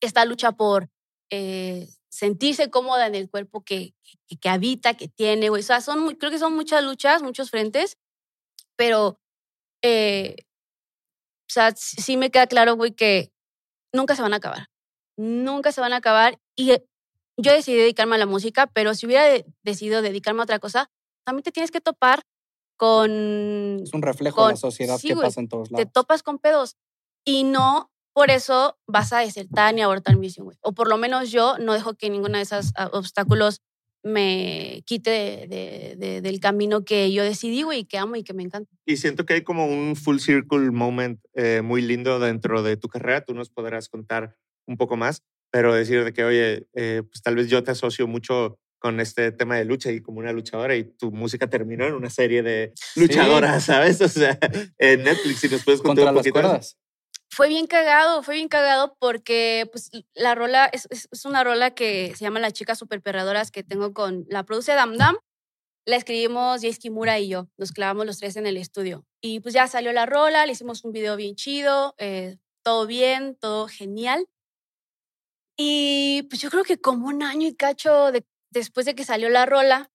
esta 0.00 0.24
lucha 0.24 0.52
por 0.52 0.90
eh, 1.30 1.88
sentirse 2.10 2.70
cómoda 2.70 3.06
en 3.06 3.14
el 3.14 3.28
cuerpo 3.30 3.62
que, 3.64 3.94
que, 4.28 4.36
que 4.38 4.48
habita, 4.48 4.94
que 4.94 5.08
tiene, 5.08 5.48
güey. 5.48 5.60
O 5.60 5.64
sea, 5.64 5.80
son, 5.80 6.14
creo 6.16 6.30
que 6.30 6.38
son 6.38 6.54
muchas 6.54 6.82
luchas, 6.84 7.22
muchos 7.22 7.50
frentes, 7.50 7.98
pero, 8.76 9.20
eh, 9.82 10.36
o 11.48 11.50
sea, 11.52 11.72
sí 11.76 12.16
me 12.16 12.30
queda 12.30 12.46
claro, 12.46 12.76
güey, 12.76 12.92
que 12.92 13.32
nunca 13.92 14.14
se 14.16 14.22
van 14.22 14.32
a 14.34 14.36
acabar. 14.36 14.68
Nunca 15.16 15.72
se 15.72 15.80
van 15.80 15.92
a 15.92 15.96
acabar. 15.96 16.38
Y 16.56 16.72
eh, 16.72 16.84
yo 17.36 17.52
decidí 17.52 17.76
dedicarme 17.76 18.16
a 18.16 18.18
la 18.18 18.26
música, 18.26 18.66
pero 18.66 18.94
si 18.94 19.06
hubiera 19.06 19.24
de- 19.24 19.46
decidido 19.62 20.02
dedicarme 20.02 20.40
a 20.40 20.44
otra 20.44 20.58
cosa, 20.58 20.90
también 21.24 21.42
te 21.42 21.52
tienes 21.52 21.70
que 21.70 21.80
topar 21.80 22.22
con 22.76 23.80
Es 23.82 23.92
un 23.92 24.02
reflejo 24.02 24.46
de 24.46 24.52
la 24.52 24.56
sociedad 24.56 24.98
sí, 24.98 25.08
que 25.08 25.16
pasa 25.16 25.40
en 25.40 25.48
todos 25.48 25.68
te 25.68 25.74
lados. 25.74 25.92
topas 25.92 26.22
con 26.22 26.38
pedos. 26.38 26.76
Y 27.24 27.44
no 27.44 27.90
por 28.18 28.30
eso 28.30 28.76
vas 28.86 29.12
a 29.12 29.18
desertar 29.20 29.72
ni 29.74 29.80
abortar 29.82 30.14
mi 30.14 30.22
misión, 30.22 30.46
güey. 30.46 30.56
O 30.60 30.72
por 30.72 30.88
lo 30.88 30.96
menos 30.98 31.30
yo 31.30 31.56
no 31.58 31.72
dejo 31.72 31.94
que 31.94 32.10
ninguno 32.10 32.36
de 32.38 32.42
esos 32.42 32.72
ah, 32.76 32.90
obstáculos 32.92 33.60
me 34.02 34.82
quite 34.86 35.10
de- 35.10 35.46
de- 35.48 35.96
de- 35.96 36.20
del 36.20 36.40
camino 36.40 36.84
que 36.84 37.12
yo 37.12 37.22
decidí, 37.24 37.62
güey, 37.62 37.80
y 37.80 37.84
que 37.84 37.98
amo 37.98 38.16
y 38.16 38.22
que 38.24 38.32
me 38.34 38.42
encanta. 38.42 38.70
Y 38.86 38.96
siento 38.96 39.24
que 39.26 39.34
hay 39.34 39.42
como 39.42 39.66
un 39.66 39.96
full 39.96 40.18
circle 40.18 40.70
moment 40.70 41.20
eh, 41.34 41.62
muy 41.62 41.82
lindo 41.82 42.18
dentro 42.18 42.62
de 42.62 42.76
tu 42.76 42.88
carrera. 42.88 43.20
Tú 43.24 43.34
nos 43.34 43.50
podrás 43.50 43.88
contar 43.88 44.36
un 44.66 44.76
poco 44.76 44.96
más, 44.96 45.22
pero 45.50 45.74
decir 45.74 46.04
de 46.04 46.12
que, 46.12 46.24
oye, 46.24 46.66
eh, 46.74 47.02
pues 47.08 47.22
tal 47.22 47.36
vez 47.36 47.48
yo 47.48 47.62
te 47.62 47.70
asocio 47.72 48.06
mucho 48.06 48.58
con 48.80 49.00
este 49.00 49.32
tema 49.32 49.56
de 49.56 49.64
lucha 49.64 49.90
y 49.90 50.00
como 50.00 50.20
una 50.20 50.32
luchadora 50.32 50.76
y 50.76 50.84
tu 50.84 51.10
música 51.10 51.48
terminó 51.50 51.84
en 51.86 51.94
una 51.94 52.10
serie 52.10 52.42
de 52.42 52.72
luchadoras, 52.94 53.64
¿sabes? 53.64 54.00
O 54.00 54.08
sea, 54.08 54.38
en 54.78 55.02
Netflix, 55.02 55.40
si 55.40 55.48
nos 55.48 55.64
puedes 55.64 55.80
contar 55.82 56.04
Contra 56.06 56.10
un 56.10 56.14
las 56.16 56.22
poquito. 56.22 56.38
eso. 56.38 56.48
cuerdas. 56.48 56.76
Fue 57.38 57.46
bien 57.48 57.68
cagado, 57.68 58.24
fue 58.24 58.34
bien 58.34 58.48
cagado 58.48 58.96
porque 58.98 59.68
pues 59.70 59.92
la 60.12 60.34
rola 60.34 60.66
es, 60.72 60.88
es- 60.90 61.06
es 61.12 61.24
una 61.24 61.44
rola 61.44 61.72
que 61.72 62.12
se 62.16 62.24
llama 62.24 62.40
Las 62.40 62.52
chicas 62.52 62.76
super 62.80 63.00
perradoras 63.00 63.52
que 63.52 63.62
tengo 63.62 63.94
con, 63.94 64.26
la 64.28 64.42
produce 64.42 64.72
Dam 64.74 64.96
Dam, 64.96 65.16
la 65.86 65.94
escribimos 65.94 66.62
Jace 66.62 66.78
Kimura 66.78 67.20
y 67.20 67.28
yo, 67.28 67.48
nos 67.56 67.70
clavamos 67.70 68.06
los 68.06 68.18
tres 68.18 68.34
en 68.36 68.48
el 68.48 68.56
estudio. 68.56 69.04
Y 69.22 69.38
pues 69.38 69.54
ya 69.54 69.68
salió 69.68 69.92
la 69.92 70.04
rola, 70.04 70.46
le 70.46 70.52
hicimos 70.52 70.84
un 70.84 70.90
video 70.90 71.14
bien 71.14 71.36
chido, 71.36 71.94
eh, 71.98 72.38
todo 72.64 72.88
bien, 72.88 73.36
todo 73.36 73.68
genial. 73.68 74.26
Y 75.56 76.24
pues 76.28 76.40
yo 76.40 76.50
creo 76.50 76.64
que 76.64 76.80
como 76.80 77.06
un 77.06 77.22
año 77.22 77.46
y 77.46 77.54
cacho 77.54 78.10
de- 78.10 78.26
después 78.50 78.84
de 78.84 78.96
que 78.96 79.04
salió 79.04 79.28
la 79.28 79.46
rola, 79.46 79.92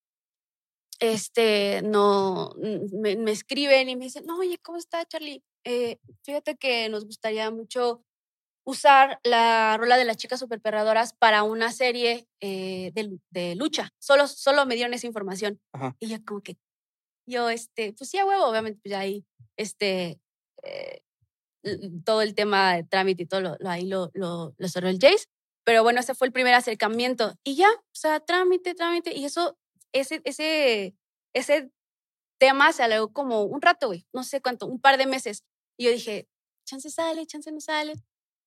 este, 0.99 1.81
no, 1.83 2.53
me, 2.93 3.17
me 3.17 3.31
escriben 3.31 3.89
y 3.89 3.97
me 3.97 4.05
dicen, 4.05 4.25
no, 4.25 4.39
oye, 4.39 4.57
¿cómo 4.59 4.77
está 4.77 5.05
Charlie? 5.05 5.43
Eh, 5.65 5.97
fíjate 6.23 6.55
que 6.57 6.89
nos 6.89 7.05
gustaría 7.05 7.49
mucho 7.51 8.03
usar 8.65 9.19
la 9.23 9.77
rola 9.77 9.97
de 9.97 10.05
las 10.05 10.17
chicas 10.17 10.39
superperradoras 10.39 11.13
para 11.13 11.43
una 11.43 11.71
serie 11.71 12.27
eh, 12.41 12.91
de, 12.93 13.19
de 13.31 13.55
lucha. 13.55 13.89
Solo, 13.99 14.27
solo 14.27 14.65
me 14.65 14.75
dieron 14.75 14.93
esa 14.93 15.07
información. 15.07 15.59
Ajá. 15.73 15.95
Y 15.99 16.07
yo 16.09 16.17
como 16.25 16.41
que, 16.41 16.57
yo, 17.27 17.49
este, 17.49 17.93
pues 17.93 18.09
sí, 18.09 18.17
a 18.19 18.25
huevo, 18.25 18.45
obviamente, 18.45 18.79
pues 18.83 18.91
ya 18.91 18.99
ahí, 18.99 19.25
este, 19.57 20.19
eh, 20.63 21.01
todo 22.05 22.21
el 22.21 22.35
tema 22.35 22.75
de 22.75 22.83
trámite 22.83 23.23
y 23.23 23.25
todo 23.25 23.41
lo, 23.41 23.55
lo- 23.59 23.69
ahí 23.69 23.85
lo, 23.85 24.11
lo, 24.13 24.53
lo 24.57 24.67
cerró 24.67 24.89
el 24.89 24.99
Jace. 24.99 25.25
Pero 25.65 25.83
bueno, 25.83 26.01
ese 26.01 26.13
fue 26.15 26.27
el 26.27 26.33
primer 26.33 26.53
acercamiento. 26.53 27.35
Y 27.43 27.55
ya, 27.55 27.69
o 27.69 27.81
sea, 27.95 28.19
trámite, 28.19 28.75
trámite. 28.75 29.13
Y 29.15 29.23
eso, 29.25 29.57
ese, 29.93 30.21
ese, 30.25 30.95
ese 31.33 31.71
tema 32.39 32.73
se 32.73 32.83
alargó 32.83 33.13
como 33.13 33.43
un 33.43 33.61
rato, 33.61 33.87
güey. 33.87 34.05
No 34.13 34.23
sé 34.23 34.41
cuánto, 34.41 34.65
un 34.67 34.81
par 34.81 34.97
de 34.97 35.05
meses. 35.05 35.43
Y 35.77 35.85
yo 35.85 35.91
dije, 35.91 36.27
chance 36.65 36.89
sale, 36.89 37.25
chance 37.25 37.51
no 37.51 37.59
sale. 37.59 37.93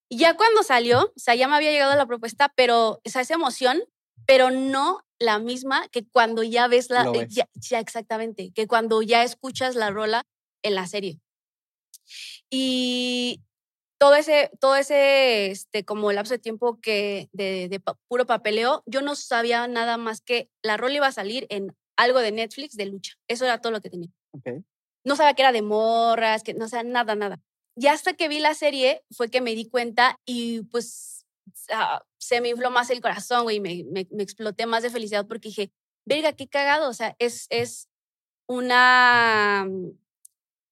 Y 0.09 0.19
ya 0.19 0.37
cuando 0.37 0.63
salió, 0.63 1.07
o 1.07 1.13
sea, 1.19 1.35
ya 1.35 1.49
me 1.49 1.57
había 1.57 1.73
llegado 1.73 1.95
la 1.97 2.07
propuesta, 2.07 2.53
pero, 2.57 3.01
o 3.05 3.09
sea, 3.11 3.23
esa 3.23 3.35
emoción, 3.35 3.83
pero 4.25 4.51
no 4.51 5.01
la 5.19 5.39
misma 5.39 5.89
que 5.89 6.07
cuando 6.07 6.43
ya 6.43 6.69
ves 6.69 6.91
la, 6.91 7.05
eh, 7.05 7.11
ves. 7.13 7.35
ya, 7.35 7.49
ya 7.55 7.81
exactamente, 7.81 8.53
que 8.55 8.67
cuando 8.67 9.03
ya 9.03 9.25
escuchas 9.25 9.75
la 9.75 9.91
rola 9.91 10.25
en 10.63 10.75
la 10.75 10.87
serie. 10.87 11.21
Y 12.51 13.43
todo 13.99 14.15
ese, 14.15 14.51
todo 14.61 14.77
ese, 14.77 15.51
este, 15.51 15.85
como 15.85 16.13
lapso 16.13 16.35
de 16.35 16.39
tiempo 16.39 16.79
que 16.81 17.29
de, 17.33 17.81
puro 18.09 18.27
papeleo, 18.27 18.83
yo 18.87 19.03
no 19.03 19.17
sabía 19.17 19.67
nada 19.69 19.97
más 19.97 20.21
que 20.21 20.51
la 20.63 20.77
rol 20.77 20.93
iba 20.93 21.07
a 21.07 21.13
salir 21.13 21.47
en 21.51 21.75
algo 21.97 22.21
de 22.21 22.33
Netflix 22.33 22.77
de 22.77 22.87
lucha. 22.87 23.15
Eso 23.27 23.45
era 23.45 23.61
todo 23.61 23.73
lo 23.73 23.81
que 23.81 23.91
tenía. 23.91 24.11
Ok. 24.33 24.65
No 25.07 25.17
sabía 25.17 25.35
que 25.35 25.43
era 25.43 25.53
de 25.53 25.63
morras, 25.63 26.43
que 26.43 26.53
no 26.55 26.69
sabía 26.69 26.91
nada, 26.91 27.15
nada. 27.15 27.41
Y 27.77 27.87
hasta 27.87 28.15
que 28.15 28.29
vi 28.29 28.41
la 28.41 28.55
serie 28.55 29.05
fue 29.11 29.31
que 29.31 29.41
me 29.41 29.55
di 29.55 29.69
cuenta 29.69 30.19
y 30.27 30.63
pues 30.65 31.25
ah, 31.73 32.05
se 32.19 32.41
me 32.41 32.49
infló 32.49 32.71
más 32.71 32.91
el 32.91 33.01
corazón, 33.01 33.45
güey, 33.45 33.57
y 33.57 33.61
me, 33.61 33.85
me, 33.85 34.09
me 34.11 34.23
exploté 34.23 34.67
más 34.67 34.83
de 34.83 34.91
felicidad 34.91 35.27
porque 35.27 35.49
dije, 35.49 35.71
verga, 36.07 36.33
qué 36.33 36.49
cagado, 36.49 36.91
o 36.91 36.95
sea, 36.95 37.15
es, 37.19 37.47
es 37.51 37.89
una, 38.49 39.67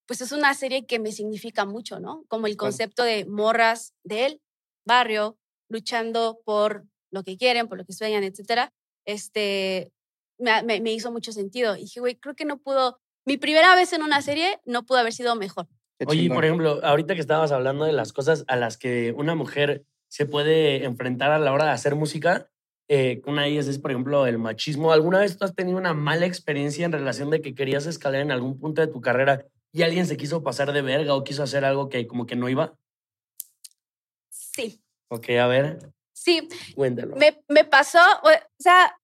pues 0.06 0.20
es 0.20 0.32
una 0.32 0.54
serie 0.54 0.86
que 0.86 0.98
me 0.98 1.12
significa 1.12 1.64
mucho, 1.64 2.00
¿no? 2.00 2.24
Como 2.28 2.46
el 2.46 2.56
concepto 2.56 3.04
de 3.04 3.24
morras 3.26 3.94
del 4.04 4.40
barrio 4.84 5.38
luchando 5.68 6.40
por 6.44 6.86
lo 7.10 7.24
que 7.24 7.36
quieren, 7.36 7.68
por 7.68 7.78
lo 7.78 7.84
que 7.84 7.92
sueñan, 7.92 8.24
etcétera. 8.24 8.72
Este, 9.06 9.92
me, 10.38 10.62
me, 10.62 10.80
me 10.80 10.92
hizo 10.92 11.10
mucho 11.10 11.32
sentido. 11.32 11.76
Y 11.76 11.82
dije, 11.82 12.00
güey, 12.00 12.16
creo 12.16 12.34
que 12.34 12.44
no 12.44 12.58
pudo, 12.58 13.00
mi 13.24 13.36
primera 13.36 13.74
vez 13.74 13.92
en 13.92 14.02
una 14.02 14.22
serie 14.22 14.60
no 14.64 14.84
pudo 14.84 14.98
haber 14.98 15.12
sido 15.12 15.34
mejor. 15.36 15.66
Oye, 16.06 16.28
por 16.28 16.44
ejemplo, 16.44 16.80
ahorita 16.84 17.14
que 17.14 17.20
estabas 17.20 17.52
hablando 17.52 17.84
de 17.84 17.92
las 17.92 18.12
cosas 18.12 18.44
a 18.48 18.56
las 18.56 18.76
que 18.76 19.12
una 19.16 19.34
mujer 19.34 19.84
se 20.08 20.26
puede 20.26 20.84
enfrentar 20.84 21.30
a 21.30 21.38
la 21.38 21.52
hora 21.52 21.64
de 21.66 21.70
hacer 21.70 21.94
música, 21.94 22.50
eh, 22.88 23.22
una 23.26 23.42
de 23.42 23.48
ellas 23.48 23.66
es, 23.68 23.78
por 23.78 23.90
ejemplo, 23.92 24.26
el 24.26 24.38
machismo. 24.38 24.92
¿Alguna 24.92 25.20
vez 25.20 25.38
tú 25.38 25.44
has 25.44 25.54
tenido 25.54 25.78
una 25.78 25.94
mala 25.94 26.26
experiencia 26.26 26.84
en 26.84 26.92
relación 26.92 27.30
de 27.30 27.40
que 27.40 27.54
querías 27.54 27.86
escalar 27.86 28.20
en 28.20 28.30
algún 28.32 28.58
punto 28.58 28.80
de 28.82 28.88
tu 28.88 29.00
carrera 29.00 29.46
y 29.72 29.82
alguien 29.82 30.06
se 30.06 30.16
quiso 30.16 30.42
pasar 30.42 30.72
de 30.72 30.82
verga 30.82 31.14
o 31.14 31.24
quiso 31.24 31.42
hacer 31.42 31.64
algo 31.64 31.88
que 31.88 32.06
como 32.06 32.26
que 32.26 32.36
no 32.36 32.48
iba? 32.48 32.74
Sí, 34.28 34.80
Ok, 35.08 35.30
a 35.30 35.46
ver, 35.46 35.78
sí, 36.12 36.48
cuéntalo. 36.74 37.16
me, 37.16 37.42
me 37.48 37.64
pasó, 37.64 38.00
o 38.22 38.28
sea, 38.58 38.96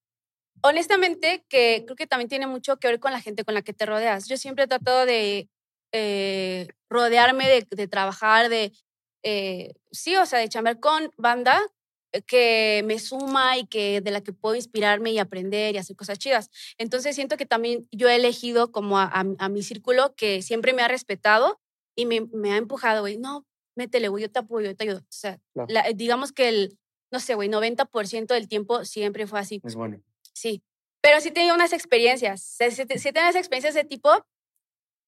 honestamente, 0.62 1.44
que 1.48 1.82
creo 1.86 1.96
que 1.96 2.06
también 2.06 2.28
tiene 2.28 2.46
mucho 2.46 2.76
que 2.78 2.88
ver 2.88 3.00
con 3.00 3.12
la 3.12 3.20
gente 3.20 3.44
con 3.44 3.54
la 3.54 3.62
que 3.62 3.72
te 3.72 3.86
rodeas. 3.86 4.28
Yo 4.28 4.36
siempre 4.36 4.64
he 4.64 4.68
tratado 4.68 5.06
de 5.06 5.48
eh, 5.92 6.68
rodearme, 6.88 7.48
de, 7.48 7.66
de 7.70 7.88
trabajar, 7.88 8.48
de, 8.48 8.72
eh, 9.22 9.74
sí, 9.90 10.16
o 10.16 10.26
sea, 10.26 10.38
de 10.38 10.48
chambear 10.48 10.78
con 10.80 11.10
banda 11.16 11.60
eh, 12.12 12.22
que 12.22 12.82
me 12.86 12.98
suma 12.98 13.58
y 13.58 13.66
que 13.66 14.00
de 14.00 14.10
la 14.10 14.20
que 14.22 14.32
puedo 14.32 14.54
inspirarme 14.54 15.10
y 15.12 15.18
aprender 15.18 15.74
y 15.74 15.78
hacer 15.78 15.96
cosas 15.96 16.18
chidas. 16.18 16.50
Entonces 16.78 17.14
siento 17.14 17.36
que 17.36 17.46
también 17.46 17.88
yo 17.92 18.08
he 18.08 18.16
elegido 18.16 18.70
como 18.72 18.98
a, 18.98 19.04
a- 19.04 19.24
a 19.38 19.48
mi 19.48 19.62
círculo 19.62 20.14
que 20.16 20.42
siempre 20.42 20.72
me 20.72 20.82
ha 20.82 20.88
respetado 20.88 21.60
y 21.96 22.06
me, 22.06 22.22
me 22.32 22.52
ha 22.52 22.56
empujado, 22.56 23.00
güey, 23.02 23.16
no, 23.18 23.46
métele, 23.76 24.08
güey, 24.08 24.22
yo 24.22 24.30
te 24.30 24.38
apoyo, 24.40 24.66
yo 24.70 24.76
te 24.76 24.84
ayudo. 24.84 24.98
O 24.98 25.04
sea, 25.08 25.38
Claro. 25.54 25.66
la- 25.70 25.86
digamos 25.94 26.32
que 26.32 26.48
el, 26.48 26.78
no 27.12 27.18
sé, 27.20 27.34
güey, 27.34 27.48
90% 27.48 28.34
del 28.34 28.46
tiempo 28.48 28.84
siempre 28.84 29.26
fue 29.26 29.40
así. 29.40 29.60
Es 29.64 29.74
bueno. 29.74 30.00
Sí, 30.40 30.62
pero 31.02 31.20
sí 31.20 31.30
tenía 31.30 31.52
unas 31.54 31.74
experiencias, 31.74 32.40
sí, 32.42 32.70
sí, 32.70 32.84
sí 32.98 33.12
tenía 33.12 33.24
unas 33.24 33.36
experiencias 33.36 33.74
de 33.74 33.84
tipo 33.84 34.08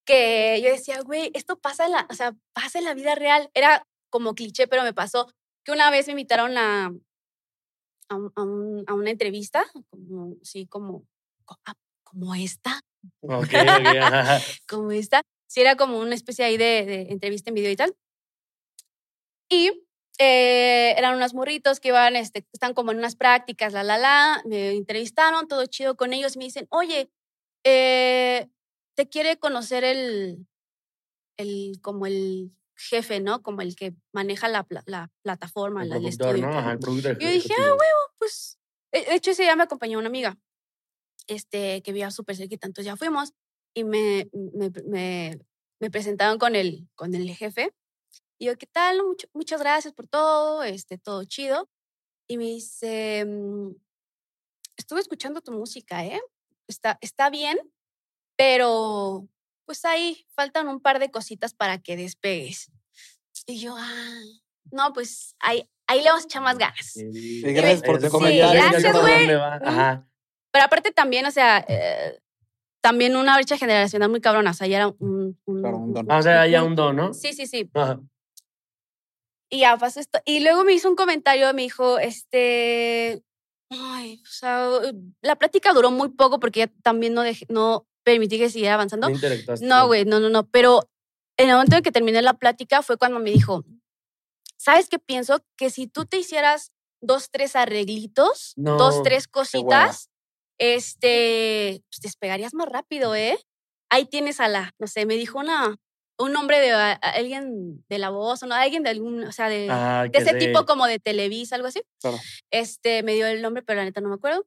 que 0.04 0.60
yo 0.62 0.68
decía, 0.68 1.00
güey, 1.00 1.30
esto 1.32 1.56
pasa 1.58 1.86
en 1.86 1.92
la, 1.92 2.06
o 2.10 2.14
sea, 2.14 2.34
pasa 2.52 2.78
en 2.78 2.84
la 2.84 2.92
vida 2.92 3.14
real. 3.14 3.50
Era 3.54 3.86
como 4.10 4.34
cliché, 4.34 4.66
pero 4.66 4.82
me 4.82 4.92
pasó 4.92 5.32
que 5.64 5.72
una 5.72 5.90
vez 5.90 6.06
me 6.06 6.12
invitaron 6.12 6.58
a, 6.58 6.92
a, 8.08 8.14
a 8.34 8.42
un- 8.42 8.84
a 8.86 8.92
una 8.94 9.10
entrevista, 9.10 9.64
como, 9.90 10.36
sí, 10.42 10.66
como, 10.66 11.06
co- 11.46 11.58
ah, 11.64 11.74
como 12.02 12.34
esta, 12.34 12.80
Ok, 13.20 13.22
ok, 13.48 13.54
ajá. 14.02 14.40
como 14.68 14.92
esta. 14.92 15.22
Sí, 15.48 15.60
era 15.62 15.76
como 15.76 15.98
una 15.98 16.14
especie 16.14 16.44
ahí 16.44 16.56
de, 16.58 16.84
de 16.84 17.02
entrevista 17.10 17.50
en 17.50 17.54
video 17.54 17.70
y 17.70 17.76
tal. 17.76 17.94
Y 19.50 19.70
eh, 20.24 20.94
eran 20.96 21.16
unos 21.16 21.34
morritos 21.34 21.80
que 21.80 21.88
iban, 21.88 22.14
este, 22.14 22.46
están 22.52 22.74
como 22.74 22.92
en 22.92 22.98
unas 22.98 23.16
prácticas, 23.16 23.72
la, 23.72 23.82
la, 23.82 23.98
la. 23.98 24.40
Me 24.44 24.70
entrevistaron, 24.70 25.48
todo 25.48 25.66
chido 25.66 25.96
con 25.96 26.12
ellos. 26.12 26.36
Me 26.36 26.44
dicen, 26.44 26.68
oye, 26.70 27.10
eh, 27.64 28.48
te 28.94 29.08
quiere 29.08 29.38
conocer 29.38 29.82
el, 29.82 30.46
el, 31.36 31.80
como 31.82 32.06
el 32.06 32.52
jefe, 32.76 33.20
¿no? 33.20 33.42
Como 33.42 33.62
el 33.62 33.74
que 33.74 33.94
maneja 34.12 34.48
la, 34.48 34.64
la 34.86 35.10
plataforma, 35.22 35.82
El 35.82 35.88
la, 35.88 35.96
el 35.96 36.06
estudio 36.06 36.46
¿no? 36.46 36.50
tal". 36.50 36.58
Ajá, 36.58 36.72
el. 36.78 37.18
Yo 37.18 37.28
dije, 37.28 37.54
ah, 37.58 37.62
ejecutivo. 37.62 37.76
pues, 38.18 38.58
de 38.92 39.14
hecho 39.14 39.32
ese 39.32 39.42
día 39.42 39.56
me 39.56 39.64
acompañó 39.64 39.98
una 39.98 40.08
amiga, 40.08 40.38
este, 41.26 41.82
que 41.82 41.92
vivía 41.92 42.10
súper 42.12 42.36
cerquita, 42.36 42.68
entonces 42.68 42.86
ya 42.86 42.96
fuimos 42.96 43.32
y 43.74 43.84
me, 43.84 44.28
me, 44.32 44.70
me, 44.86 45.38
me 45.80 45.90
presentaron 45.90 46.38
con 46.38 46.54
el, 46.54 46.88
con 46.94 47.14
el 47.14 47.28
jefe. 47.34 47.74
Y 48.42 48.46
yo, 48.46 48.58
¿qué 48.58 48.66
tal? 48.66 49.00
Mucho- 49.04 49.28
muchas 49.34 49.60
gracias 49.60 49.94
por 49.94 50.08
todo, 50.08 50.64
este, 50.64 50.98
todo 50.98 51.22
chido. 51.22 51.70
Y 52.28 52.38
me 52.38 52.46
dice, 52.46 53.24
mm, 53.24 53.70
estuve 54.76 54.98
escuchando 54.98 55.40
tu 55.40 55.52
música, 55.52 56.04
¿eh? 56.04 56.20
Está, 56.66 56.98
está 57.02 57.30
bien, 57.30 57.56
pero 58.36 59.28
pues 59.64 59.84
ahí 59.84 60.26
faltan 60.34 60.66
un 60.66 60.80
par 60.80 60.98
de 60.98 61.12
cositas 61.12 61.54
para 61.54 61.78
que 61.78 61.96
despegues. 61.96 62.72
Y 63.46 63.60
yo, 63.60 63.76
ah, 63.78 64.20
no, 64.72 64.92
pues 64.92 65.36
ahí, 65.38 65.70
ahí 65.86 66.00
le 66.02 66.08
vamos 66.08 66.24
a 66.24 66.26
echar 66.26 66.42
más 66.42 66.58
ganas. 66.58 66.96
Y 66.96 67.42
gracias 67.42 67.82
por 67.82 68.00
tu 68.00 68.06
Sí, 68.06 68.10
comentario. 68.10 68.60
gracias, 68.60 69.00
güey. 69.00 69.28
Pero 70.50 70.64
aparte 70.64 70.90
también, 70.90 71.26
o 71.26 71.30
sea, 71.30 71.64
eh, 71.68 72.20
también 72.80 73.14
una 73.14 73.36
brecha 73.36 73.56
generacional 73.56 74.10
muy 74.10 74.20
cabrona. 74.20 74.50
O 74.50 74.54
sea, 74.54 74.66
ya 74.66 74.78
era 74.78 74.88
un... 74.88 75.38
un- 75.44 75.60
Claro, 75.60 75.76
un 75.76 75.94
don. 75.94 76.10
Ah, 76.10 76.18
o 76.18 76.22
sea, 76.22 76.48
ya 76.48 76.64
un 76.64 76.74
don, 76.74 76.96
¿no? 76.96 77.14
Sí, 77.14 77.32
sí, 77.34 77.46
sí. 77.46 77.70
Ajá. 77.74 78.00
Y 79.52 79.60
ya 79.60 79.76
pasó 79.76 80.00
esto. 80.00 80.18
Y 80.24 80.40
luego 80.40 80.64
me 80.64 80.72
hizo 80.72 80.88
un 80.88 80.96
comentario, 80.96 81.52
me 81.52 81.62
dijo, 81.62 81.98
este... 81.98 83.22
Ay, 83.70 84.20
o 84.22 84.26
sea, 84.30 84.68
la 85.22 85.36
plática 85.36 85.72
duró 85.72 85.90
muy 85.90 86.08
poco 86.10 86.38
porque 86.40 86.60
ya 86.60 86.66
también 86.82 87.12
no, 87.14 87.22
dejé- 87.22 87.46
no 87.48 87.86
permití 88.02 88.38
que 88.38 88.48
siguiera 88.50 88.74
avanzando. 88.74 89.08
No 89.60 89.86
güey, 89.86 90.04
no, 90.06 90.20
no, 90.20 90.28
no. 90.30 90.46
Pero 90.48 90.88
en 91.38 91.48
el 91.50 91.54
momento 91.54 91.76
en 91.76 91.82
que 91.82 91.92
terminé 91.92 92.20
la 92.22 92.34
plática 92.34 92.82
fue 92.82 92.96
cuando 92.96 93.18
me 93.18 93.30
dijo, 93.30 93.64
¿sabes 94.56 94.88
qué 94.88 94.98
pienso? 94.98 95.44
Que 95.56 95.68
si 95.70 95.86
tú 95.86 96.04
te 96.06 96.18
hicieras 96.18 96.72
dos, 97.02 97.30
tres 97.30 97.56
arreglitos, 97.56 98.52
No, 98.56 98.76
dos, 98.76 99.02
tres 99.02 99.26
cositas, 99.28 100.08
este, 100.58 101.82
pues 101.90 102.00
despegarías 102.00 102.54
más 102.54 102.68
rápido, 102.68 103.14
¿eh? 103.14 103.38
Ahí 103.90 104.06
tienes 104.06 104.40
a 104.40 104.48
la, 104.48 104.72
no 104.78 104.86
sé, 104.86 105.04
me 105.06 105.16
dijo 105.16 105.38
una, 105.38 105.76
un 106.18 106.32
nombre 106.32 106.60
de 106.60 106.70
a- 106.72 106.92
a 106.92 107.10
alguien 107.10 107.84
de 107.88 107.98
la 107.98 108.10
voz, 108.10 108.42
o 108.42 108.46
no, 108.46 108.54
alguien 108.54 108.82
de 108.82 108.90
algún, 108.90 109.24
o 109.24 109.32
sea, 109.32 109.48
de, 109.48 109.68
Ah, 109.70 110.06
de 110.10 110.18
ese 110.18 110.34
tipo 110.34 110.64
como 110.66 110.86
de 110.86 110.98
Televisa, 110.98 111.56
algo 111.56 111.68
así. 111.68 111.82
Claro. 112.00 112.18
Este, 112.50 113.02
me 113.02 113.14
dio 113.14 113.26
el 113.26 113.42
nombre, 113.42 113.62
pero 113.62 113.78
la 113.78 113.84
neta 113.84 114.00
no 114.00 114.08
me 114.08 114.14
acuerdo. 114.16 114.46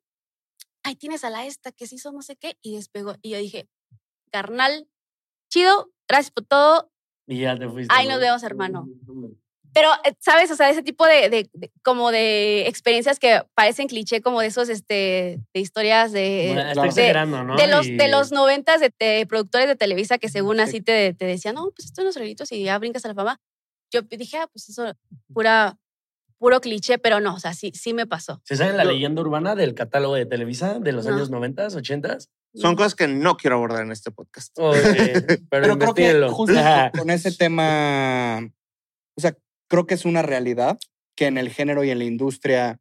Ahí 0.84 0.95
tienes 0.95 1.23
a 1.23 1.30
la 1.30 1.45
esta 1.45 1.71
que 1.71 1.88
se 1.88 1.95
hizo 1.95 2.12
no 2.12 2.21
sé 2.21 2.36
qué 2.36 2.58
y 2.62 2.75
despegó. 2.75 3.15
Y 3.21 3.32
yo 3.32 3.38
dije, 3.39 3.67
carnal, 4.32 4.88
chido, 5.51 5.91
gracias 6.08 6.32
por 6.32 6.45
todo. 6.45 6.91
Y 7.28 7.39
ya 7.41 7.58
te 7.58 7.67
fuiste. 7.67 7.93
Ahí 7.93 8.06
¿no? 8.08 8.13
nos 8.13 8.21
vemos, 8.21 8.43
hermano. 8.43 8.88
Pero, 9.75 9.89
eh, 10.05 10.15
¿sabes? 10.19 10.49
O 10.51 10.55
sea, 10.55 10.69
ese 10.69 10.81
tipo 10.81 11.05
de, 11.05 11.29
de- 11.29 11.49
de- 11.53 11.71
como 11.83 12.09
de 12.11 12.65
experiencias 12.67 13.19
que 13.19 13.41
parecen 13.53 13.88
cliché, 13.88 14.21
como 14.21 14.39
de 14.41 14.47
esos, 14.47 14.69
este, 14.69 15.39
de 15.53 15.59
historias 15.59 16.11
de, 16.13 16.53
Bueno, 16.53 16.71
claro. 16.73 16.89
exagerando, 16.89 17.43
¿no? 17.43 17.55
de 17.57 17.67
los, 17.67 17.85
Y- 17.85 17.97
de 17.97 18.07
los 18.07 18.31
noventas 18.31 18.79
de, 18.79 19.25
productores 19.27 19.67
de 19.67 19.75
Televisa 19.75 20.17
que 20.17 20.29
según 20.29 20.55
Sí. 20.55 20.61
así 20.63 20.81
te, 20.81 21.13
te 21.13 21.25
decían, 21.25 21.55
no, 21.55 21.71
pues 21.75 21.85
esto 21.88 22.01
es 22.01 22.05
los 22.05 22.15
relitos 22.15 22.51
y 22.53 22.63
ya 22.63 22.79
brincas 22.79 23.03
a 23.05 23.09
la 23.09 23.13
fama. 23.15 23.39
Yo 23.91 24.01
dije, 24.01 24.38
ah, 24.38 24.47
pues 24.51 24.69
eso, 24.69 24.93
pura, 25.33 25.77
puro 26.39 26.59
cliché, 26.61 26.97
pero 26.97 27.19
no, 27.19 27.35
o 27.35 27.39
sea, 27.39 27.53
sí, 27.53 27.71
sí 27.75 27.93
me 27.93 28.07
pasó. 28.07 28.41
¿Se 28.45 28.55
sabe 28.55 28.73
la 28.73 28.83
Yo- 28.85 28.91
leyenda 28.91 29.21
urbana 29.21 29.55
del 29.55 29.73
catálogo 29.75 30.15
de 30.15 30.25
Televisa 30.25 30.79
de 30.79 30.91
los 30.93 31.05
No. 31.05 31.15
años 31.15 31.29
90, 31.29 31.67
80? 31.67 32.17
Son 32.55 32.75
cosas 32.77 32.95
que 32.95 33.07
no 33.09 33.35
quiero 33.35 33.57
abordar 33.57 33.83
en 33.83 33.91
este 33.91 34.11
podcast. 34.11 34.55
Pero, 34.55 34.71
Pero 35.49 35.77
creo 35.77 35.93
que 35.93 36.27
justo 36.29 36.53
con 36.97 37.09
ese 37.09 37.31
tema, 37.33 38.39
o 39.17 39.21
sea, 39.21 39.35
creo 39.67 39.86
que 39.86 39.93
es 39.95 40.06
una 40.06 40.21
realidad 40.21 40.78
que 41.15 41.28
en 41.28 41.38
el 41.38 41.49
género 41.49 41.84
y 41.84 41.89
en 41.91 41.99
la 41.99 42.06
industria 42.06 42.80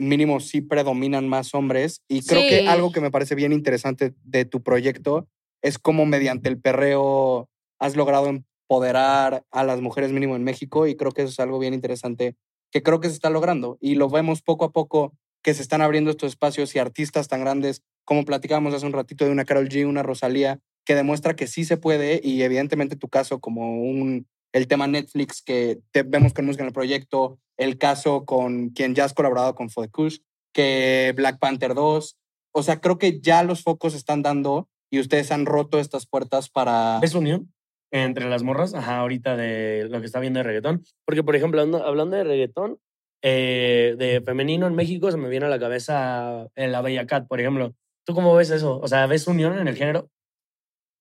mínimo 0.00 0.40
sí 0.40 0.60
predominan 0.60 1.28
más 1.28 1.54
hombres 1.54 2.02
y 2.08 2.22
creo 2.22 2.42
Sí. 2.42 2.48
que 2.48 2.68
algo 2.68 2.90
que 2.92 3.00
me 3.00 3.10
parece 3.10 3.34
bien 3.34 3.52
interesante 3.52 4.14
de 4.24 4.44
tu 4.44 4.62
proyecto 4.62 5.28
es 5.62 5.78
cómo 5.78 6.04
mediante 6.06 6.48
el 6.48 6.60
perreo 6.60 7.48
has 7.78 7.96
logrado 7.96 8.28
empoderar 8.28 9.44
a 9.50 9.64
las 9.64 9.80
mujeres 9.80 10.10
mínimo 10.12 10.36
en 10.36 10.44
México 10.44 10.86
y 10.86 10.96
creo 10.96 11.12
que 11.12 11.22
eso 11.22 11.30
es 11.30 11.40
algo 11.40 11.58
bien 11.58 11.74
interesante 11.74 12.34
que 12.72 12.82
creo 12.82 12.98
que 13.00 13.08
se 13.08 13.14
está 13.14 13.30
logrando 13.30 13.78
y 13.80 13.94
lo 13.94 14.08
vemos 14.08 14.42
poco 14.42 14.64
a 14.64 14.72
poco 14.72 15.14
que 15.42 15.54
se 15.54 15.62
están 15.62 15.80
abriendo 15.82 16.10
estos 16.10 16.32
espacios 16.32 16.74
y 16.74 16.78
artistas 16.80 17.28
tan 17.28 17.40
grandes 17.42 17.82
como 18.04 18.24
platicábamos 18.24 18.74
hace 18.74 18.86
un 18.86 18.92
ratito 18.94 19.24
de 19.24 19.30
una 19.30 19.44
Carol 19.44 19.68
G, 19.68 19.86
una 19.86 20.02
Rosalía, 20.02 20.58
que 20.84 20.94
demuestra 20.94 21.36
que 21.36 21.46
sí 21.46 21.64
se 21.64 21.76
puede 21.76 22.20
y 22.22 22.42
evidentemente 22.42 22.96
tu 22.96 23.08
caso 23.08 23.38
como 23.40 23.80
un 23.80 24.26
el 24.54 24.68
tema 24.68 24.86
Netflix 24.86 25.42
que 25.42 25.80
te 25.90 26.04
vemos 26.04 26.32
con 26.32 26.46
música 26.46 26.62
en 26.62 26.68
el 26.68 26.72
proyecto, 26.72 27.38
el 27.56 27.76
caso 27.76 28.24
con 28.24 28.70
quien 28.70 28.94
ya 28.94 29.04
has 29.04 29.12
colaborado 29.12 29.56
con 29.56 29.68
Fodekush, 29.68 30.18
que 30.52 31.12
Black 31.16 31.40
Panther 31.40 31.74
2, 31.74 32.16
o 32.52 32.62
sea, 32.62 32.80
creo 32.80 32.96
que 32.96 33.20
ya 33.20 33.42
los 33.42 33.64
focos 33.64 33.94
están 33.94 34.22
dando 34.22 34.68
y 34.90 35.00
ustedes 35.00 35.32
han 35.32 35.44
roto 35.44 35.80
estas 35.80 36.06
puertas 36.06 36.48
para 36.48 37.00
¿Ves 37.00 37.16
unión? 37.16 37.52
entre 37.90 38.28
las 38.28 38.44
morras, 38.44 38.74
ajá, 38.74 38.98
ahorita 38.98 39.36
de 39.36 39.88
lo 39.90 39.98
que 39.98 40.06
está 40.06 40.20
viendo 40.20 40.38
de 40.38 40.44
reggaetón. 40.44 40.84
Porque, 41.04 41.24
por 41.24 41.34
ejemplo, 41.34 41.60
hablando, 41.60 41.84
hablando 41.84 42.16
de 42.16 42.24
reggaetón, 42.24 42.78
eh, 43.22 43.96
de 43.98 44.20
femenino 44.20 44.68
en 44.68 44.74
México, 44.76 45.10
se 45.10 45.16
me 45.16 45.28
viene 45.28 45.46
a 45.46 45.48
la 45.48 45.58
cabeza 45.58 46.46
eh, 46.54 46.68
la 46.68 46.80
Bella 46.80 47.06
Cat, 47.06 47.26
por 47.26 47.40
ejemplo. 47.40 47.74
¿Tú 48.06 48.14
cómo 48.14 48.34
ves 48.36 48.50
eso? 48.50 48.78
O 48.80 48.86
sea, 48.86 49.06
¿ves 49.06 49.26
unión 49.26 49.58
en 49.58 49.66
el 49.66 49.76
género? 49.76 50.10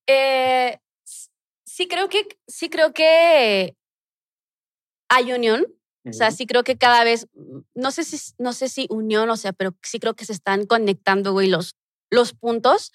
Eh, 0.07 0.79
sí 1.73 1.87
creo 1.87 2.07
que 2.07 2.27
sí 2.47 2.69
creo 2.69 2.93
que 2.93 3.75
hay 5.09 5.33
unión. 5.33 5.65
O 6.05 6.11
sea, 6.11 6.31
sí 6.31 6.45
creo 6.45 6.65
que 6.65 6.77
cada 6.77 7.05
vez, 7.05 7.27
mm, 7.33 7.59
no 7.75 7.91
sé 7.91 8.03
si, 8.03 8.17
no 8.37 8.51
sé 8.51 8.67
si 8.67 8.87
unión, 8.89 9.29
o 9.29 9.37
sea, 9.37 9.53
pero 9.53 9.73
sí 9.81 9.99
creo 9.99 10.15
que 10.15 10.25
se 10.25 10.33
están 10.33 10.65
conectando, 10.65 11.31
güey, 11.31 11.47
los, 11.47 11.75
los 12.11 12.33
puntos. 12.33 12.91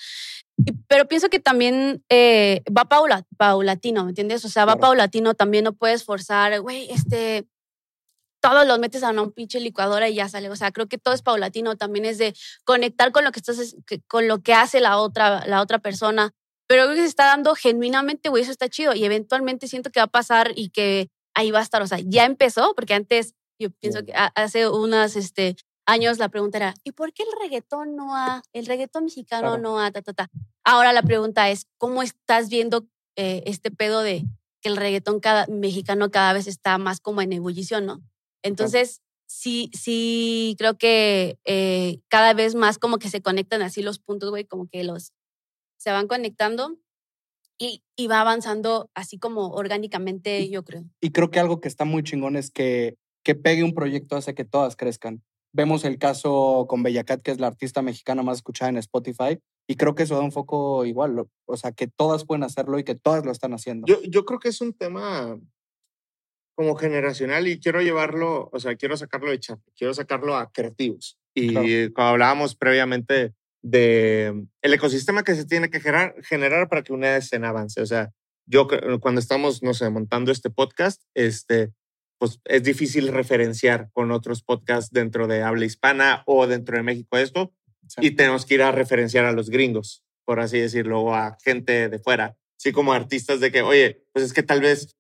Pero 0.89 1.09
pienso 1.09 1.31
que 1.31 1.41
también 1.41 2.05
eh, 2.11 2.63
va 2.77 2.85
paula, 2.85 3.25
paulatino, 3.39 4.05
¿me 4.05 4.11
entiendes? 4.11 4.45
O 4.45 4.51
sea, 4.51 4.67
va 4.67 4.75
Claro. 4.75 4.81
paulatino, 4.89 5.33
también 5.35 5.65
no 5.65 5.73
puedes 5.73 6.05
forzar, 6.05 6.61
güey, 6.61 6.91
este, 6.91 7.49
todos 8.43 8.67
los 8.67 8.79
metes 8.79 9.03
a 9.03 9.11
una 9.11 9.31
pinche 9.31 9.59
licuadora 9.59 10.11
y 10.11 10.17
ya 10.17 10.29
sale. 10.29 10.51
O 10.51 10.57
sea, 10.57 10.71
creo 10.71 10.87
que 10.87 10.99
todo 10.99 11.15
es 11.15 11.23
paulatino, 11.23 11.77
también 11.77 12.05
es 12.05 12.19
de 12.19 12.35
conectar 12.65 13.11
con 13.11 13.25
lo 13.25 13.33
que 13.33 13.41
estás, 13.41 13.75
con 14.07 14.29
lo 14.29 14.43
que 14.43 14.53
hace 14.53 14.81
la 14.81 14.99
otra, 14.99 15.47
la 15.47 15.63
otra 15.63 15.79
persona. 15.79 16.35
Pero 16.69 16.85
creo 16.85 16.95
que 16.95 17.01
se 17.03 17.07
está 17.09 17.27
dando 17.27 17.55
genuinamente, 17.55 18.29
güey, 18.29 18.43
eso 18.43 18.53
está 18.53 18.69
chido. 18.69 18.95
Y 18.95 19.05
eventualmente 19.05 19.67
siento 19.69 19.91
que 19.91 20.01
va 20.01 20.05
a 20.05 20.09
pasar 20.09 20.53
y 20.55 20.69
que 20.71 21.09
ahí 21.35 21.51
va 21.51 21.61
a 21.61 21.63
estar. 21.63 21.81
O 21.83 21.87
sea, 21.87 21.99
ya 22.05 22.25
empezó, 22.27 22.75
porque 22.75 22.95
antes 22.95 23.35
yo 23.59 23.71
pienso 23.71 24.05
que 24.05 24.13
ha- 24.15 24.33
hace 24.35 24.69
unos 24.69 25.17
este, 25.17 25.57
años 25.87 26.19
la 26.19 26.29
pregunta 26.29 26.59
era, 26.59 26.75
¿y 26.85 26.93
por 26.93 27.13
qué 27.13 27.23
el 27.25 27.31
reggaetón 27.41 27.97
no 27.97 28.15
ha, 28.15 28.43
el 28.53 28.67
reggaetón 28.67 29.05
mexicano 29.07 29.49
Claro. 29.49 29.63
no 29.63 29.81
ha, 29.81 29.91
ta, 29.91 30.03
ta, 30.03 30.13
ta? 30.13 30.29
Ahora 30.65 30.93
la 30.93 31.03
pregunta 31.03 31.49
es, 31.51 31.67
¿cómo 31.79 32.03
estás 32.03 32.51
viendo 32.51 32.87
eh, 33.17 33.43
este 33.47 33.71
pedo 33.71 34.03
de 34.03 34.25
que 34.61 34.69
el 34.69 34.77
reggaetón 34.77 35.21
cada, 35.21 35.47
mexicano 35.47 36.11
cada 36.11 36.33
vez 36.35 36.47
está 36.47 36.77
más 36.79 37.01
como 37.01 37.23
en 37.23 37.33
ebullición, 37.33 37.87
¿no? 37.87 38.03
Entonces, 38.43 39.01
sí, 39.27 39.71
sí, 39.73 40.55
creo 40.59 40.77
que 40.77 41.39
eh, 41.45 42.01
cada 42.09 42.35
vez 42.35 42.55
más 42.55 42.79
como 42.79 42.99
que 42.99 43.09
se 43.09 43.23
conectan 43.23 43.63
así 43.63 43.83
los 43.83 43.99
puntos, 43.99 44.31
güey, 44.31 44.45
como 44.45 44.69
que 44.69 44.85
los 44.85 45.13
se 45.79 45.91
van 45.91 46.07
conectando 46.09 46.77
y, 47.59 47.83
y 47.97 48.07
va 48.07 48.21
avanzando 48.21 48.91
así 48.95 49.19
como 49.19 49.49
orgánicamente, 49.51 50.49
yo 50.51 50.63
creo. 50.65 50.85
Y 51.01 51.11
creo 51.11 51.31
que 51.31 51.41
algo 51.41 51.61
que 51.61 51.69
está 51.69 51.85
muy 51.85 52.03
chingón 52.03 52.37
es 52.37 52.51
que, 52.51 52.97
que 53.25 53.35
pegue 53.35 53.65
un 53.65 53.75
proyecto 53.75 54.17
hace 54.17 54.35
que 54.35 54.45
todas 54.45 54.77
crezcan. 54.77 55.23
Vemos 55.53 55.85
el 55.85 55.99
caso 55.99 56.67
con 56.69 56.83
Bella 56.83 57.05
Cat, 57.05 57.23
que 57.23 57.31
es 57.31 57.41
la 57.41 57.47
artista 57.49 57.81
mexicana 57.83 58.23
más 58.23 58.39
escuchada 58.39 58.69
en 58.69 58.77
Spotify, 58.77 59.39
y 59.67 59.77
creo 59.77 59.95
que 59.95 60.03
eso 60.05 60.15
da 60.15 60.21
un 60.23 60.31
foco 60.33 60.85
igual, 60.85 61.15
lo- 61.17 61.31
o 61.47 61.57
sea, 61.57 61.73
que 61.73 61.87
todas 61.89 62.25
pueden 62.25 62.43
hacerlo 62.45 62.79
y 62.79 62.85
que 62.85 62.95
todas 62.95 63.25
lo 63.25 63.33
están 63.33 63.53
haciendo. 63.55 63.87
Yo, 63.87 64.01
yo 64.03 64.25
creo 64.25 64.39
que 64.39 64.49
es 64.51 64.61
un 64.61 64.73
tema 64.75 65.39
como 66.57 66.75
generacional 66.75 67.47
y 67.47 67.61
quiero 67.61 67.81
llevarlo, 67.83 68.51
o 68.53 68.59
sea, 68.61 68.75
quiero 68.77 68.97
sacarlo 68.97 69.31
de 69.31 69.39
chat, 69.39 69.61
quiero 69.77 69.95
sacarlo 69.95 70.37
a 70.37 70.51
creativos. 70.51 71.19
Y 71.35 71.51
Claro. 71.53 71.67
cuando 71.95 72.11
hablábamos 72.13 72.57
previamente 72.57 73.33
de 73.63 74.47
el 74.63 74.75
ecosistema 74.75 75.23
que 75.25 75.35
se 75.35 75.45
tiene 75.45 75.71
que 75.71 75.81
generar, 75.81 76.15
generar 76.23 76.69
para 76.69 76.83
que 76.83 76.93
una 76.93 77.17
escena 77.17 77.49
avance. 77.51 77.81
O 77.81 77.87
sea, 77.87 78.11
yo 78.47 78.67
cre- 78.69 79.01
cuando 79.01 79.21
estamos, 79.21 79.63
no 79.63 79.75
sé, 79.75 79.91
montando 79.91 80.31
este 80.33 80.51
podcast, 80.51 81.03
este, 81.15 81.73
pues 82.19 82.41
es 82.45 82.63
difícil 82.63 83.09
referenciar 83.09 83.91
con 83.93 84.11
otros 84.11 84.43
podcasts 84.43 84.91
dentro 84.93 85.27
de 85.27 85.43
habla 85.43 85.65
hispana 85.65 86.23
o 86.27 86.47
dentro 86.47 86.77
de 86.77 86.83
México 86.83 87.17
esto 87.19 87.53
y 88.01 88.11
tenemos 88.13 88.45
que 88.45 88.55
ir 88.55 88.63
a 88.63 88.73
referenciar 88.73 89.25
a 89.25 89.33
los 89.33 89.51
gringos, 89.51 90.05
por 90.25 90.41
así 90.41 90.59
decirlo, 90.59 91.01
o 91.01 91.15
a 91.15 91.37
gente 91.43 91.89
de 91.89 91.99
fuera, 91.99 92.37
así 92.59 92.71
como 92.73 92.93
artistas 92.93 93.41
de 93.41 93.51
que, 93.51 93.63
oye, 93.63 94.05
pues 94.13 94.25
es 94.27 94.33
que 94.33 94.43
tal 94.43 94.61
vez 94.61 94.97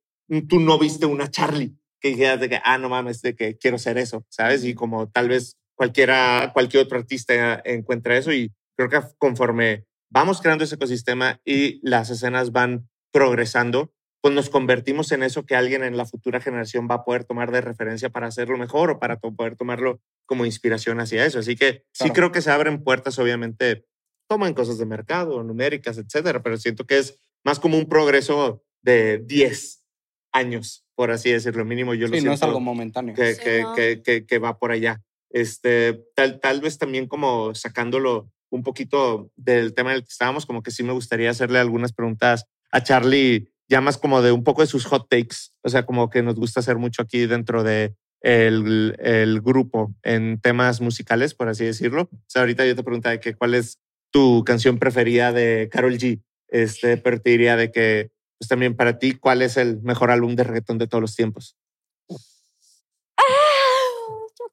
tú 0.48 0.58
no 0.60 0.78
viste 0.78 1.06
una 1.06 1.30
Charlie, 1.30 1.76
que 2.00 2.10
dijeras 2.10 2.40
de 2.40 2.48
que, 2.48 2.60
ah, 2.64 2.78
no 2.78 2.88
mames, 2.88 3.20
de 3.22 3.34
que 3.34 3.58
quiero 3.58 3.78
ser 3.78 3.98
eso, 3.98 4.24
¿sabes? 4.30 4.64
Y 4.64 4.74
como 4.74 5.10
tal 5.10 5.28
vez 5.28 5.58
cualquiera, 5.78 6.50
cualquier 6.52 6.82
otro 6.82 6.98
artista 6.98 7.62
encuentra 7.64 8.16
eso 8.18 8.32
y 8.32 8.52
creo 8.76 8.88
que 8.90 9.00
conforme 9.16 9.84
vamos 10.10 10.40
creando 10.42 10.64
ese 10.64 10.74
ecosistema 10.74 11.40
y 11.44 11.80
las 11.88 12.10
escenas 12.10 12.50
van 12.50 12.88
progresando, 13.12 13.92
pues 14.20 14.34
nos 14.34 14.50
convertimos 14.50 15.12
en 15.12 15.22
eso 15.22 15.46
que 15.46 15.54
alguien 15.54 15.84
en 15.84 15.96
la 15.96 16.04
futura 16.04 16.40
generación 16.40 16.88
va 16.90 16.96
a 16.96 17.04
poder 17.04 17.24
tomar 17.24 17.52
de 17.52 17.60
referencia 17.60 18.10
para 18.10 18.26
hacerlo 18.26 18.58
mejor 18.58 18.90
o 18.90 18.98
para 18.98 19.18
to- 19.18 19.34
poder 19.34 19.54
tomarlo 19.56 20.00
como 20.26 20.44
inspiración 20.44 20.98
hacia 21.00 21.24
eso. 21.24 21.38
Así 21.38 21.54
que 21.54 21.84
sí 21.92 22.04
Claro. 22.04 22.12
creo 22.14 22.32
que 22.32 22.42
se 22.42 22.50
abren 22.50 22.82
puertas, 22.82 23.16
obviamente, 23.20 23.84
toman 24.28 24.54
cosas 24.54 24.78
de 24.78 24.86
mercado, 24.86 25.42
numéricas, 25.44 25.96
etcétera, 25.98 26.42
pero 26.42 26.56
siento 26.56 26.84
que 26.84 26.98
es 26.98 27.18
más 27.44 27.60
como 27.60 27.78
un 27.78 27.88
progreso 27.88 28.64
de 28.82 29.18
10 29.18 29.84
años, 30.32 30.84
por 30.96 31.10
así 31.12 31.30
decirlo, 31.30 31.64
mínimo 31.64 31.94
yo 31.94 32.08
lo 32.08 32.14
Sí, 32.14 32.20
siento 32.20 32.30
no 32.30 32.34
es 32.34 32.42
algo 32.42 32.60
momentáneo. 32.60 33.14
que, 33.14 33.34
Sí, 33.34 33.42
que, 33.42 33.62
no. 33.62 33.72
que, 33.74 34.02
que, 34.02 34.26
que 34.26 34.38
va 34.38 34.58
por 34.58 34.72
allá. 34.72 35.00
Este, 35.40 36.04
tal, 36.14 36.40
tal 36.40 36.60
vez 36.60 36.78
también 36.78 37.06
como 37.06 37.54
sacándolo 37.54 38.30
un 38.50 38.62
poquito 38.62 39.30
del 39.36 39.74
tema 39.74 39.92
del 39.92 40.02
que 40.02 40.10
estábamos, 40.10 40.46
como 40.46 40.62
que 40.62 40.70
sí 40.70 40.82
me 40.82 40.92
gustaría 40.92 41.30
hacerle 41.30 41.58
algunas 41.58 41.92
preguntas 41.92 42.44
a 42.70 42.82
Charlie, 42.82 43.50
ya 43.68 43.80
más 43.80 43.98
como 43.98 44.22
de 44.22 44.32
un 44.32 44.44
poco 44.44 44.62
de 44.62 44.66
sus 44.66 44.86
hot 44.86 45.08
takes, 45.08 45.52
o 45.62 45.68
sea, 45.68 45.84
como 45.84 46.10
que 46.10 46.22
nos 46.22 46.36
gusta 46.36 46.60
hacer 46.60 46.76
mucho 46.76 47.02
aquí 47.02 47.26
dentro 47.26 47.62
de 47.62 47.94
el, 48.20 48.96
el 48.98 49.40
grupo 49.40 49.94
en 50.02 50.40
temas 50.40 50.80
musicales, 50.80 51.34
por 51.34 51.48
así 51.48 51.64
decirlo. 51.64 52.08
O 52.12 52.24
sea, 52.26 52.42
ahorita 52.42 52.66
yo 52.66 52.74
te 52.74 52.82
preguntaba 52.82 53.12
de 53.12 53.20
que 53.20 53.34
cuál 53.34 53.54
es 53.54 53.78
tu 54.10 54.42
canción 54.44 54.78
preferida 54.78 55.32
de 55.32 55.68
Carol 55.70 55.98
G, 55.98 56.22
este, 56.48 56.96
pero 56.96 57.20
te 57.20 57.30
diría 57.30 57.56
de 57.56 57.70
que, 57.70 58.10
pues 58.38 58.48
también 58.48 58.74
para 58.74 58.98
ti, 58.98 59.14
¿cuál 59.14 59.42
es 59.42 59.56
el 59.56 59.80
mejor 59.82 60.10
álbum 60.10 60.34
de 60.34 60.44
reggaetón 60.44 60.78
de 60.78 60.86
todos 60.86 61.02
los 61.02 61.14
tiempos? 61.14 61.56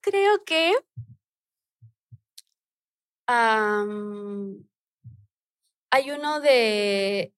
Ah, 0.06 0.10
creo 0.10 0.44
que. 0.46 0.74
hay 5.92 6.12
uno 6.12 6.40
de. 6.42 7.34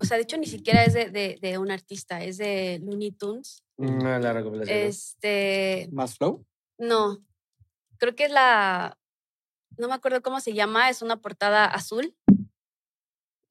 O 0.00 0.04
sea, 0.04 0.16
de 0.16 0.24
hecho, 0.24 0.36
ni 0.36 0.46
siquiera 0.46 0.84
es 0.84 0.94
de, 0.94 1.10
de- 1.10 1.38
de 1.40 1.58
un 1.58 1.70
artista, 1.70 2.22
es 2.22 2.38
de 2.38 2.80
Looney 2.82 3.12
Tunes. 3.12 3.62
Mm, 3.78 4.02
la 4.02 4.32
recopilación. 4.32 4.78
¿no? 4.78 4.84
Este. 4.86 5.88
¿Más 5.92 6.16
flow? 6.16 6.44
No. 6.78 7.18
Creo 7.98 8.14
que 8.14 8.24
es 8.24 8.30
la. 8.30 8.98
No 9.78 9.88
me 9.88 9.94
acuerdo 9.94 10.22
cómo 10.22 10.40
se 10.40 10.54
llama, 10.54 10.88
es 10.90 11.02
una 11.02 11.16
portada 11.20 11.66
azul. 11.66 12.16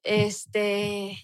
Este. 0.03 1.17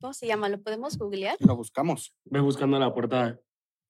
¿Cómo 0.00 0.12
se 0.12 0.26
llama? 0.26 0.48
¿Lo 0.50 0.60
podemos 0.62 0.98
googlear? 0.98 1.36
Lo 1.40 1.56
buscamos. 1.56 2.14
Ve 2.24 2.40
buscando 2.40 2.78
la 2.78 2.92
portada. 2.92 3.40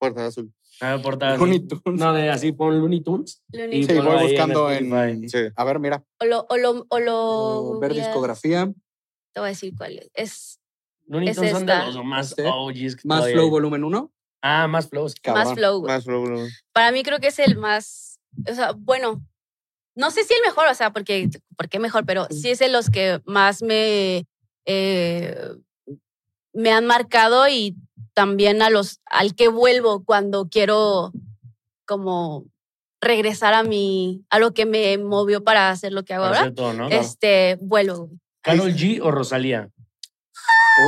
Portada 0.07 0.27
azul. 0.27 0.53
A 0.81 0.91
ver, 0.95 1.01
portada. 1.01 1.37
Looney 1.37 1.57
así. 1.57 1.67
Tunes. 1.67 1.99
No, 1.99 2.13
de 2.13 2.29
así 2.29 2.51
pon 2.51 2.79
Looney 2.79 3.01
Tunes. 3.01 3.41
Looney 3.51 3.83
Sí, 3.85 3.93
voy 3.93 4.17
en 4.17 4.23
buscando 4.23 4.71
en. 4.71 4.85
Spotify. 4.93 5.29
Sí. 5.29 5.53
A 5.55 5.63
ver, 5.63 5.79
mira. 5.79 6.03
O 6.19 6.25
lo, 6.25 6.45
o 6.49 6.57
lo, 6.57 6.85
o 6.89 6.99
lo 6.99 7.17
o 7.17 7.79
ver 7.79 7.93
discografía. 7.93 8.65
Te 9.33 9.39
voy 9.39 9.47
a 9.47 9.49
decir 9.49 9.73
cuál 9.77 9.99
es. 9.99 10.09
Es 10.13 10.59
Looney 11.07 11.29
Es 11.29 11.35
Tunes 11.37 11.51
son 11.51 11.65
de 11.65 11.73
esta. 11.73 11.85
los 11.87 12.03
más 12.05 12.29
Este. 12.31 12.45
OGs. 12.47 12.95
que 12.97 13.07
Más 13.07 13.29
flow 13.31 13.45
hay. 13.45 13.49
volumen 13.49 13.83
1. 13.83 14.11
Ah, 14.41 14.67
más. 14.67 14.87
Cabrón. 14.87 15.11
más 15.45 15.53
flow. 15.55 15.81
Más 15.83 16.03
flow, 16.03 16.25
flow. 16.25 16.47
Para 16.73 16.91
mí 16.91 17.03
creo 17.03 17.19
que 17.19 17.27
es 17.27 17.39
el 17.39 17.57
más, 17.57 18.19
o 18.49 18.53
sea, 18.53 18.73
bueno, 18.77 19.25
no 19.95 20.11
sé 20.11 20.23
si 20.23 20.33
el 20.33 20.41
mejor, 20.45 20.67
o 20.67 20.75
sea, 20.75 20.91
porque, 20.93 21.29
¿por 21.57 21.67
qué 21.69 21.79
mejor? 21.79 22.05
Pero 22.05 22.27
sí 22.29 22.49
es 22.51 22.59
de 22.59 22.69
los 22.69 22.89
que 22.89 23.21
más 23.25 23.61
me, 23.63 24.27
eh, 24.65 25.35
me 26.55 26.71
han 26.71 26.85
marcado 26.87 27.47
y 27.47 27.75
también 28.13 28.61
a 28.61 28.69
los, 28.69 29.01
al 29.05 29.35
que 29.35 29.47
vuelvo 29.49 30.03
cuando 30.03 30.47
quiero 30.49 31.11
como 31.85 32.45
regresar 33.01 33.53
a 33.53 33.61
mi, 33.63 34.23
a 34.29 34.39
lo 34.39 34.53
que 34.53 34.65
me 34.65 34.97
movió 34.97 35.43
para 35.43 35.69
hacer 35.69 35.91
lo 35.93 36.03
que 36.03 36.13
hago 36.13 36.23
Para 36.25 36.37
ahora. 36.37 36.41
hacer 36.47 36.55
todo, 36.55 36.73
¿no? 36.73 36.87
Este, 36.89 37.57
vuelo. 37.61 38.09
¿Carol 38.41 38.73
G 38.73 38.99
o 39.03 39.11
Rosalía? 39.11 39.69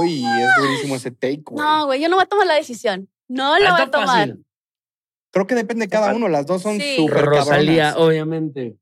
Uy, 0.02 0.24
es 0.24 0.50
durísimo 0.64 0.96
ese 0.96 1.12
take, 1.12 1.44
güey. 1.46 1.64
No, 1.64 1.86
güey, 1.86 2.02
yo 2.02 2.10
no 2.10 2.16
voy 2.16 2.24
a 2.24 2.28
tomar 2.28 2.48
la 2.48 2.56
decisión. 2.56 3.08
No 3.28 3.58
la 3.60 3.70
Ah, 3.70 3.74
voy 3.74 3.82
a 3.82 3.92
tomar. 3.92 4.08
fácil. 4.30 4.46
Creo 5.32 5.48
que 5.48 5.56
depende 5.56 5.86
de 5.86 5.90
cada 5.90 6.14
uno. 6.16 6.28
Las 6.30 6.46
dos 6.46 6.62
son 6.62 6.80
Sí. 6.80 6.96
súper 6.98 7.26
Rosalía, 7.26 7.90
cabronas. 7.92 8.08
obviamente. 8.10 8.76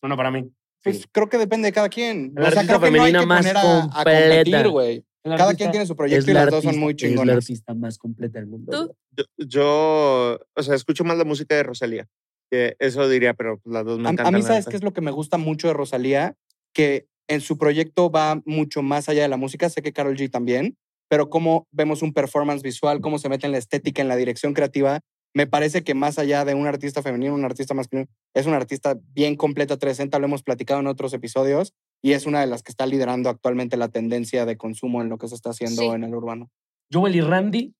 Bueno, 0.00 0.16
para 0.16 0.30
mí. 0.30 0.50
Pues 0.82 1.06
creo 1.12 1.28
que 1.28 1.36
depende 1.38 1.66
de 1.68 1.72
cada 1.72 1.88
quien. 1.88 2.32
La 2.34 2.48
o 2.48 2.50
sea, 2.50 2.60
artista 2.60 2.78
creo 2.78 2.80
que 2.92 2.96
no 2.98 3.04
hay 3.04 3.12
femenina 3.12 3.20
que 3.20 3.26
más 3.26 3.38
poner 3.40 3.56
a, 3.56 3.60
a 3.60 3.82
completa. 3.90 4.36
competir, 4.44 4.68
güey. 4.68 5.04
Cada 5.22 5.34
artista 5.44 5.56
quien 5.56 5.70
tiene 5.72 5.86
su 5.86 5.96
proyecto 5.96 6.30
y 6.30 6.34
la 6.34 6.44
las 6.44 6.50
dos 6.50 6.64
son 6.64 6.68
artista- 6.70 6.80
muy 7.06 7.20
Es 7.20 7.26
la 7.26 7.32
artista 7.34 7.74
más 7.74 7.98
completa 7.98 8.38
del 8.38 8.48
mundo. 8.48 8.94
Yo, 9.16 9.24
yo, 9.36 10.38
o 10.56 10.62
sea, 10.62 10.74
escucho 10.74 11.04
más 11.04 11.18
la 11.18 11.24
música 11.24 11.54
de 11.54 11.62
Rosalía. 11.62 12.06
Que 12.50 12.74
eso 12.78 13.08
diría, 13.08 13.34
pero 13.34 13.60
las 13.64 13.84
dos 13.84 13.98
me 13.98 14.08
A, 14.08 14.12
encantan. 14.12 14.34
a 14.34 14.36
mí, 14.38 14.42
¿sabes 14.42 14.66
qué 14.66 14.76
es 14.76 14.82
lo 14.82 14.92
que 14.92 15.00
me 15.00 15.10
gusta 15.10 15.36
mucho 15.38 15.68
de 15.68 15.74
Rosalía? 15.74 16.34
Que 16.74 17.06
en 17.28 17.40
su 17.40 17.58
proyecto 17.58 18.10
va 18.10 18.42
mucho 18.44 18.82
más 18.82 19.08
allá 19.08 19.22
de 19.22 19.28
la 19.28 19.36
música. 19.36 19.68
Sé 19.68 19.82
que 19.82 19.92
Carol 19.92 20.16
G 20.16 20.30
también, 20.30 20.76
pero 21.08 21.30
cómo 21.30 21.66
vemos 21.70 22.02
un 22.02 22.12
performance 22.12 22.62
visual, 22.62 23.00
cómo 23.00 23.18
se 23.18 23.28
mete 23.28 23.46
en 23.46 23.52
la 23.52 23.58
estética, 23.58 24.02
en 24.02 24.08
la 24.08 24.16
dirección 24.16 24.52
creativa. 24.54 25.00
Me 25.32 25.46
parece 25.46 25.84
que 25.84 25.94
más 25.94 26.18
allá 26.18 26.44
de 26.44 26.54
un 26.54 26.66
artista 26.66 27.02
femenino, 27.02 27.34
un 27.34 27.44
artista 27.44 27.72
masculino, 27.72 28.08
es 28.34 28.46
una 28.46 28.56
artista 28.56 28.98
bien 29.14 29.36
completa 29.36 29.76
360. 29.76 30.18
Lo 30.18 30.24
hemos 30.26 30.42
platicado 30.42 30.80
en 30.80 30.88
otros 30.88 31.12
episodios 31.12 31.72
y 32.02 32.12
es 32.12 32.26
una 32.26 32.40
de 32.40 32.46
las 32.46 32.62
que 32.62 32.72
está 32.72 32.86
liderando 32.86 33.28
actualmente 33.28 33.76
la 33.76 33.88
tendencia 33.88 34.46
de 34.46 34.56
consumo 34.56 35.02
en 35.02 35.08
lo 35.08 35.18
que 35.18 35.28
se 35.28 35.34
está 35.34 35.50
haciendo 35.50 35.82
Sí. 35.82 35.88
en 35.88 36.04
el 36.04 36.14
urbano. 36.14 36.50
Joel 36.92 37.16
y 37.16 37.20
Randy 37.20 37.74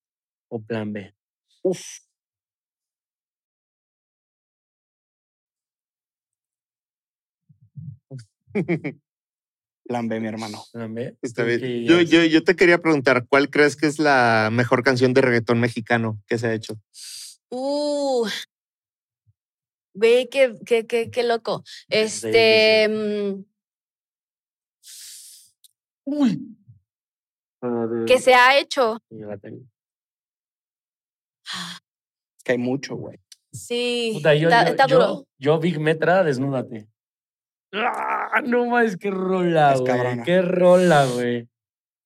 o 0.48 0.60
Plan 0.60 0.92
B. 0.92 1.14
Uf. 1.62 1.80
Plan 9.86 10.08
B, 10.08 10.20
mi 10.20 10.28
hermano. 10.28 10.62
Plan 10.72 10.94
B. 10.94 11.16
Está 11.22 11.42
¿Tú 11.42 11.48
bien. 11.48 11.60
Yo, 11.84 11.98
dirías? 11.98 12.10
yo, 12.10 12.24
yo 12.24 12.44
te 12.44 12.54
quería 12.56 12.78
preguntar, 12.78 13.26
¿cuál 13.28 13.50
crees 13.50 13.76
que 13.76 13.86
es 13.86 13.98
la 13.98 14.50
mejor 14.52 14.82
canción 14.82 15.14
de 15.14 15.20
reggaetón 15.20 15.60
mexicano 15.60 16.22
que 16.26 16.38
se 16.38 16.46
ha 16.46 16.54
hecho? 16.54 16.74
Uh. 17.50 18.28
Ve 19.94 20.28
qué, 20.30 20.54
qué, 20.64 20.86
qué, 20.86 21.10
qué 21.10 21.22
loco. 21.24 21.64
Este. 21.88 22.88
Uy. 26.12 26.56
Ah, 27.62 27.86
de- 27.90 28.04
que 28.06 28.18
se 28.18 28.34
ha 28.34 28.58
hecho. 28.58 28.98
Yo 29.10 29.26
la 29.28 29.36
tengo. 29.36 29.60
Es 31.44 32.44
que 32.44 32.52
hay 32.52 32.58
mucho, 32.58 32.96
güey. 32.96 33.18
Sí. 33.52 34.12
Puta, 34.14 34.34
yo, 34.34 34.48
está, 34.48 34.64
yo, 34.64 34.70
está 34.70 34.86
yo- 34.86 34.98
duro. 34.98 35.26
yo, 35.38 35.58
Big 35.58 35.78
Metra, 35.80 36.22
desnúdate. 36.22 36.88
Ah, 37.72 38.40
no 38.44 38.66
más, 38.66 38.96
qué 38.96 39.10
rola, 39.10 39.76
güey. 39.76 40.22
Qué 40.24 40.42
rola, 40.42 41.06
güey. 41.06 41.48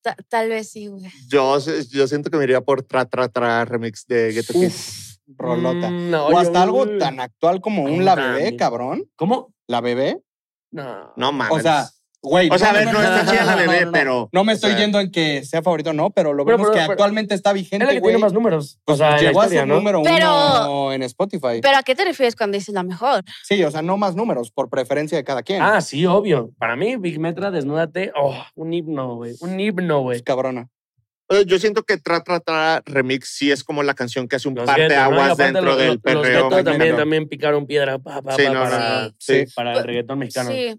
Ta- 0.02 0.16
tal 0.28 0.48
vez 0.50 0.70
sí, 0.70 0.88
güey. 0.88 1.10
Yo, 1.28 1.58
yo 1.90 2.06
siento 2.06 2.30
que 2.30 2.36
me 2.36 2.44
iría 2.44 2.60
por 2.60 2.82
Tra 2.82 3.06
Tra 3.06 3.28
Tra 3.28 3.64
remix 3.64 4.06
de 4.06 4.32
Ghetto 4.32 4.52
Kids. 4.52 5.20
Rolota. 5.26 5.88
Mm, 5.88 6.10
no, 6.10 6.26
o 6.26 6.38
hasta 6.38 6.62
algo 6.62 6.86
tan 6.98 7.18
actual 7.20 7.62
como 7.62 7.84
un 7.84 8.04
La 8.04 8.14
Bebé, 8.14 8.56
cabrón. 8.56 9.10
¿Cómo? 9.16 9.54
La 9.66 9.80
Bebé. 9.80 10.22
No. 10.70 11.14
No 11.16 11.32
mames. 11.32 11.56
O 11.56 11.60
sea, 11.60 11.88
güey. 12.24 12.48
O 12.50 12.58
sea, 12.58 12.70
a 12.70 12.72
no, 12.72 12.78
ver, 12.78 12.92
no 12.92 13.00
está 13.02 13.30
chida 13.30 13.44
la 13.44 13.52
no, 13.52 13.58
bebé, 13.58 13.80
no, 13.80 13.86
no. 13.86 13.92
pero. 13.92 14.28
No 14.32 14.44
me 14.44 14.52
o 14.52 14.54
estoy 14.54 14.70
sea, 14.72 14.80
yendo 14.80 14.98
en 15.00 15.10
que 15.12 15.44
sea 15.44 15.62
favorito, 15.62 15.92
no, 15.92 16.10
pero 16.10 16.32
lo 16.32 16.44
Pero, 16.44 16.56
vemos 16.56 16.70
pero, 16.70 16.72
que 16.74 16.80
pero- 16.80 16.92
actualmente 16.92 17.34
está 17.34 17.50
Es 17.50 17.54
la 17.54 17.60
vigente, 17.62 17.86
que 17.86 18.00
güey. 18.00 18.12
tiene 18.12 18.18
más 18.18 18.32
números. 18.32 18.78
Pues 18.84 18.96
o 18.96 18.98
sea, 18.98 19.10
en 19.10 19.14
la 19.16 19.20
llegó 19.20 19.40
a 19.40 19.44
historia, 19.44 19.60
ser 19.60 19.68
¿no? 19.68 19.74
número 19.76 20.02
Pero- 20.02 20.64
uno 20.64 20.92
en 20.92 21.02
Spotify. 21.02 21.60
Pero 21.62 21.76
¿a 21.78 21.82
qué 21.82 21.94
te 21.94 22.04
refieres 22.04 22.34
cuando 22.36 22.56
dices 22.56 22.74
la 22.74 22.82
mejor? 22.82 23.22
sí, 23.42 23.62
o 23.62 23.70
sea, 23.70 23.82
no 23.82 23.96
más 23.96 24.16
números, 24.16 24.50
por 24.50 24.68
preferencia 24.70 25.16
de 25.18 25.24
cada 25.24 25.42
quien. 25.42 25.62
Ah, 25.62 25.80
sí, 25.80 26.04
obvio. 26.06 26.50
Para 26.58 26.74
mí, 26.76 26.96
Big 26.96 27.18
Metra, 27.20 27.50
desnúdate. 27.50 28.12
Oh, 28.20 28.34
un 28.54 28.72
himno, 28.72 29.16
güey. 29.16 29.34
Un 29.40 29.60
himno, 29.60 30.00
güey. 30.00 30.16
Es 30.16 30.22
cabrona. 30.22 30.68
Yo 31.46 31.58
siento 31.58 31.82
que 31.84 31.96
Tra 31.96 32.22
Tra 32.22 32.38
Tra 32.40 32.82
remix 32.84 33.28
sí 33.30 33.50
es 33.50 33.64
como 33.64 33.82
la 33.82 33.94
canción 33.94 34.28
que 34.28 34.36
hace 34.36 34.46
un 34.48 34.54
par 34.54 34.76
de. 34.78 34.88
Y 34.88 34.92
aguas 34.96 35.36
dentro 35.36 35.62
los- 35.62 35.78
del 35.78 35.88
los- 35.94 35.98
perreo. 35.98 36.48
también, 36.50 36.66
mexicano. 36.78 36.96
también 36.98 37.28
picaron 37.28 37.66
piedra 37.66 37.98
pa, 37.98 38.20
pa, 38.22 38.36
Sí, 38.36 38.42
pa, 38.44 38.48
no, 38.52 38.54
no, 38.64 38.70
para, 38.70 39.02
no, 39.08 39.14
sí. 39.18 39.44
para 39.54 39.78
el 39.78 39.84
reggaetón 39.84 40.18
mexicano. 40.18 40.50
Sí. 40.50 40.78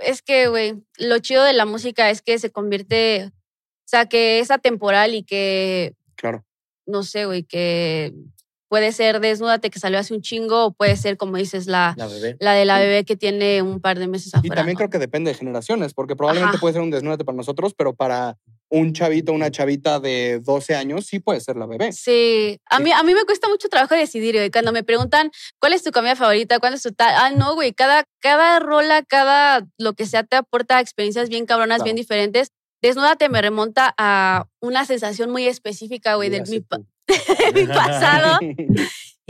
Es 0.00 0.20
que, 0.22 0.48
güey, 0.48 0.74
lo 0.98 1.18
chido 1.20 1.44
de 1.44 1.52
la 1.52 1.64
música 1.64 2.10
es 2.10 2.22
que 2.22 2.38
se 2.38 2.50
convierte. 2.50 3.26
O 3.26 3.90
sea, 3.90 4.06
que 4.06 4.40
es 4.40 4.50
atemporal 4.50 5.14
y 5.14 5.22
que, 5.22 5.94
Claro. 6.16 6.44
no 6.84 7.04
sé, 7.04 7.24
güey, 7.24 7.44
que 7.44 8.12
puede 8.68 8.92
ser 8.92 9.20
Desnúdate 9.20 9.70
que 9.70 9.78
salió 9.78 9.98
hace 9.98 10.12
un 10.12 10.20
chingo 10.20 10.66
o 10.66 10.72
puede 10.72 10.94
ser, 10.96 11.16
como 11.16 11.38
dices, 11.38 11.66
la, 11.68 11.94
La 11.96 12.06
bebé. 12.06 12.36
la 12.40 12.52
de 12.52 12.64
la 12.66 12.78
bebé 12.80 13.04
que 13.04 13.16
tiene 13.16 13.62
un 13.62 13.80
par 13.80 13.98
de 13.98 14.06
meses 14.08 14.32
Y 14.34 14.36
afuera. 14.36 14.56
también 14.56 14.74
¿no? 14.74 14.78
creo 14.78 14.90
que 14.90 14.98
depende 14.98 15.30
de 15.30 15.38
generaciones, 15.38 15.94
porque 15.94 16.16
probablemente 16.16 16.56
Ajá. 16.56 16.60
puede 16.60 16.74
ser 16.74 16.82
un 16.82 16.90
desnúdate 16.90 17.24
para 17.24 17.36
nosotros, 17.36 17.72
pero 17.74 17.94
para 17.94 18.36
un 18.70 18.92
chavito, 18.92 19.32
una 19.32 19.50
chavita 19.50 19.98
de 20.00 20.40
12 20.40 20.74
años, 20.74 21.06
sí 21.06 21.20
puede 21.20 21.40
ser 21.40 21.56
la 21.56 21.66
bebé. 21.66 21.92
Sí, 21.92 22.58
a 22.68 22.78
mí, 22.80 22.92
a 22.92 23.02
mí 23.02 23.14
me 23.14 23.24
cuesta 23.24 23.48
mucho 23.48 23.68
trabajo 23.68 23.94
decidir, 23.94 24.34
güey. 24.34 24.50
Cuando 24.50 24.72
me 24.72 24.82
preguntan 24.82 25.30
cuál 25.58 25.72
es 25.72 25.82
tu 25.82 25.90
comida 25.90 26.16
favorita, 26.16 26.58
cuál 26.58 26.74
es 26.74 26.82
tu 26.82 26.92
tal. 26.92 27.14
Ah, 27.16 27.30
no, 27.30 27.54
güey. 27.54 27.72
Cada, 27.72 28.04
cada 28.20 28.58
rola, 28.60 29.02
cada 29.02 29.66
lo 29.78 29.94
que 29.94 30.06
sea 30.06 30.22
te 30.24 30.36
aporta 30.36 30.80
experiencias 30.80 31.28
bien 31.28 31.46
cabronas, 31.46 31.82
bien 31.82 31.96
diferentes. 31.96 32.48
Desnúdate 32.82 33.28
me 33.28 33.42
remonta 33.42 33.94
a 33.98 34.46
una 34.60 34.84
sensación 34.84 35.30
muy 35.30 35.46
específica, 35.48 36.14
güey, 36.14 36.28
de 36.30 36.42
mi, 36.42 36.60
pa- 36.60 36.78
de 37.54 37.60
mi 37.62 37.66
pasado. 37.66 38.38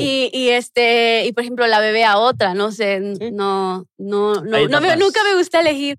Y, 0.01 0.31
y 0.33 0.51
este, 0.51 1.27
y 1.27 1.33
por 1.33 1.43
ejemplo, 1.43 1.67
la 1.67 1.81
bebé 1.81 2.05
a 2.05 2.19
otra, 2.19 2.55
no 2.55 2.71
sé, 2.71 3.01
Sí. 3.19 3.33
no, 3.33 3.85
no, 3.99 4.35
no, 4.45 4.69
no 4.69 4.81
me- 4.81 4.97
nunca 4.97 5.25
me 5.25 5.35
gusta 5.35 5.59
elegir. 5.59 5.99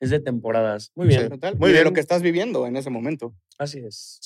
Es 0.00 0.10
de 0.10 0.20
temporadas. 0.20 0.92
Muy 0.94 1.08
bien. 1.08 1.28
Total. 1.28 1.56
Muy 1.56 1.70
y 1.70 1.72
de 1.72 1.78
bien. 1.78 1.84
lo 1.84 1.92
que 1.92 2.00
estás 2.00 2.22
viviendo 2.22 2.66
en 2.66 2.76
ese 2.76 2.90
momento. 2.90 3.34
Así 3.58 3.78
es. 3.78 4.20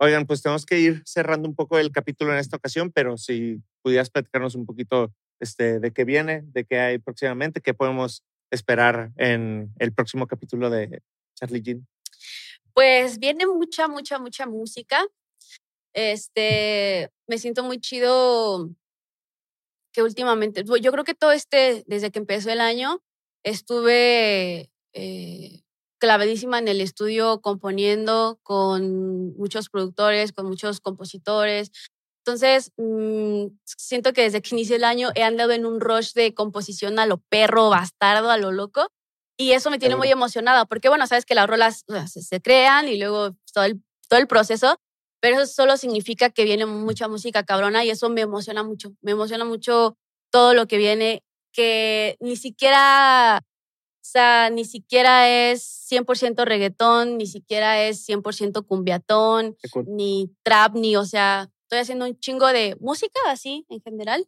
Oigan, 0.00 0.26
pues 0.26 0.42
tenemos 0.42 0.64
que 0.64 0.78
ir 0.78 1.02
cerrando 1.04 1.48
un 1.48 1.56
poco 1.56 1.78
el 1.78 1.90
capítulo 1.90 2.32
en 2.32 2.38
esta 2.38 2.56
ocasión, 2.56 2.92
pero 2.92 3.16
si 3.16 3.60
pudieras 3.82 4.10
platicarnos 4.10 4.54
un 4.54 4.64
poquito 4.64 5.12
este, 5.40 5.80
de 5.80 5.92
qué 5.92 6.04
viene, 6.04 6.42
de 6.46 6.64
qué 6.64 6.78
hay 6.78 6.98
próximamente, 6.98 7.60
qué 7.60 7.74
podemos 7.74 8.22
esperar 8.50 9.12
en 9.16 9.74
el 9.78 9.92
próximo 9.92 10.26
capítulo 10.26 10.70
de 10.70 11.02
Charlie 11.34 11.62
Jean. 11.62 11.86
Pues 12.72 13.18
viene 13.18 13.46
mucha, 13.46 13.88
mucha, 13.88 14.18
mucha 14.20 14.46
música. 14.46 15.04
Este, 15.94 17.10
me 17.26 17.38
siento 17.38 17.64
muy 17.64 17.80
chido 17.80 18.70
que 19.92 20.02
últimamente, 20.02 20.62
yo 20.80 20.92
creo 20.92 21.04
que 21.04 21.14
todo 21.14 21.32
este, 21.32 21.82
desde 21.88 22.12
que 22.12 22.20
empezó 22.20 22.50
el 22.50 22.60
año, 22.60 23.02
estuve 23.42 24.70
eh, 24.98 25.62
clavadísima 25.98 26.58
en 26.58 26.68
el 26.68 26.80
estudio 26.80 27.40
componiendo 27.40 28.38
con 28.42 29.36
muchos 29.36 29.68
productores, 29.68 30.32
con 30.32 30.46
muchos 30.46 30.80
compositores. 30.80 31.70
Entonces, 32.24 32.72
mm, 32.76 33.46
siento 33.64 34.12
que 34.12 34.22
desde 34.22 34.42
que 34.42 34.54
inicié 34.54 34.76
el 34.76 34.84
año 34.84 35.10
he 35.14 35.22
andado 35.22 35.52
en 35.52 35.64
un 35.66 35.80
rush 35.80 36.12
de 36.12 36.34
composición 36.34 36.98
a 36.98 37.06
lo 37.06 37.18
perro, 37.18 37.70
bastardo, 37.70 38.30
a 38.30 38.36
lo 38.38 38.52
loco. 38.52 38.88
Y 39.38 39.52
eso 39.52 39.70
me 39.70 39.78
tiene 39.78 39.96
muy 39.96 40.08
emocionada, 40.08 40.66
porque 40.66 40.88
bueno, 40.88 41.06
sabes 41.06 41.24
que 41.24 41.36
las 41.36 41.46
rolas 41.48 41.84
o 41.86 41.92
sea, 41.92 42.08
se, 42.08 42.22
se 42.22 42.40
crean 42.40 42.88
y 42.88 42.98
luego 42.98 43.36
todo 43.54 43.64
el, 43.64 43.80
todo 44.08 44.18
el 44.18 44.26
proceso, 44.26 44.80
pero 45.20 45.36
eso 45.40 45.46
solo 45.52 45.76
significa 45.76 46.30
que 46.30 46.44
viene 46.44 46.66
mucha 46.66 47.08
música 47.08 47.44
cabrona 47.44 47.84
y 47.84 47.90
eso 47.90 48.10
me 48.10 48.22
emociona 48.22 48.62
mucho. 48.62 48.94
Me 49.00 49.12
emociona 49.12 49.44
mucho 49.44 49.96
todo 50.30 50.54
lo 50.54 50.66
que 50.66 50.76
viene, 50.76 51.22
que 51.52 52.16
ni 52.20 52.36
siquiera, 52.36 53.42
o 54.08 54.10
sea, 54.10 54.48
ni 54.48 54.64
siquiera 54.64 55.28
es 55.28 55.86
100% 55.90 56.46
reggaetón, 56.46 57.18
ni 57.18 57.26
siquiera 57.26 57.82
es 57.82 58.08
100% 58.08 58.64
cumbiatón, 58.64 59.58
cool. 59.70 59.84
ni 59.86 60.34
trap, 60.42 60.76
ni, 60.76 60.96
o 60.96 61.04
sea, 61.04 61.50
estoy 61.64 61.80
haciendo 61.80 62.06
un 62.06 62.18
chingo 62.18 62.46
de 62.46 62.74
música 62.80 63.20
así 63.26 63.66
en 63.68 63.82
general, 63.82 64.26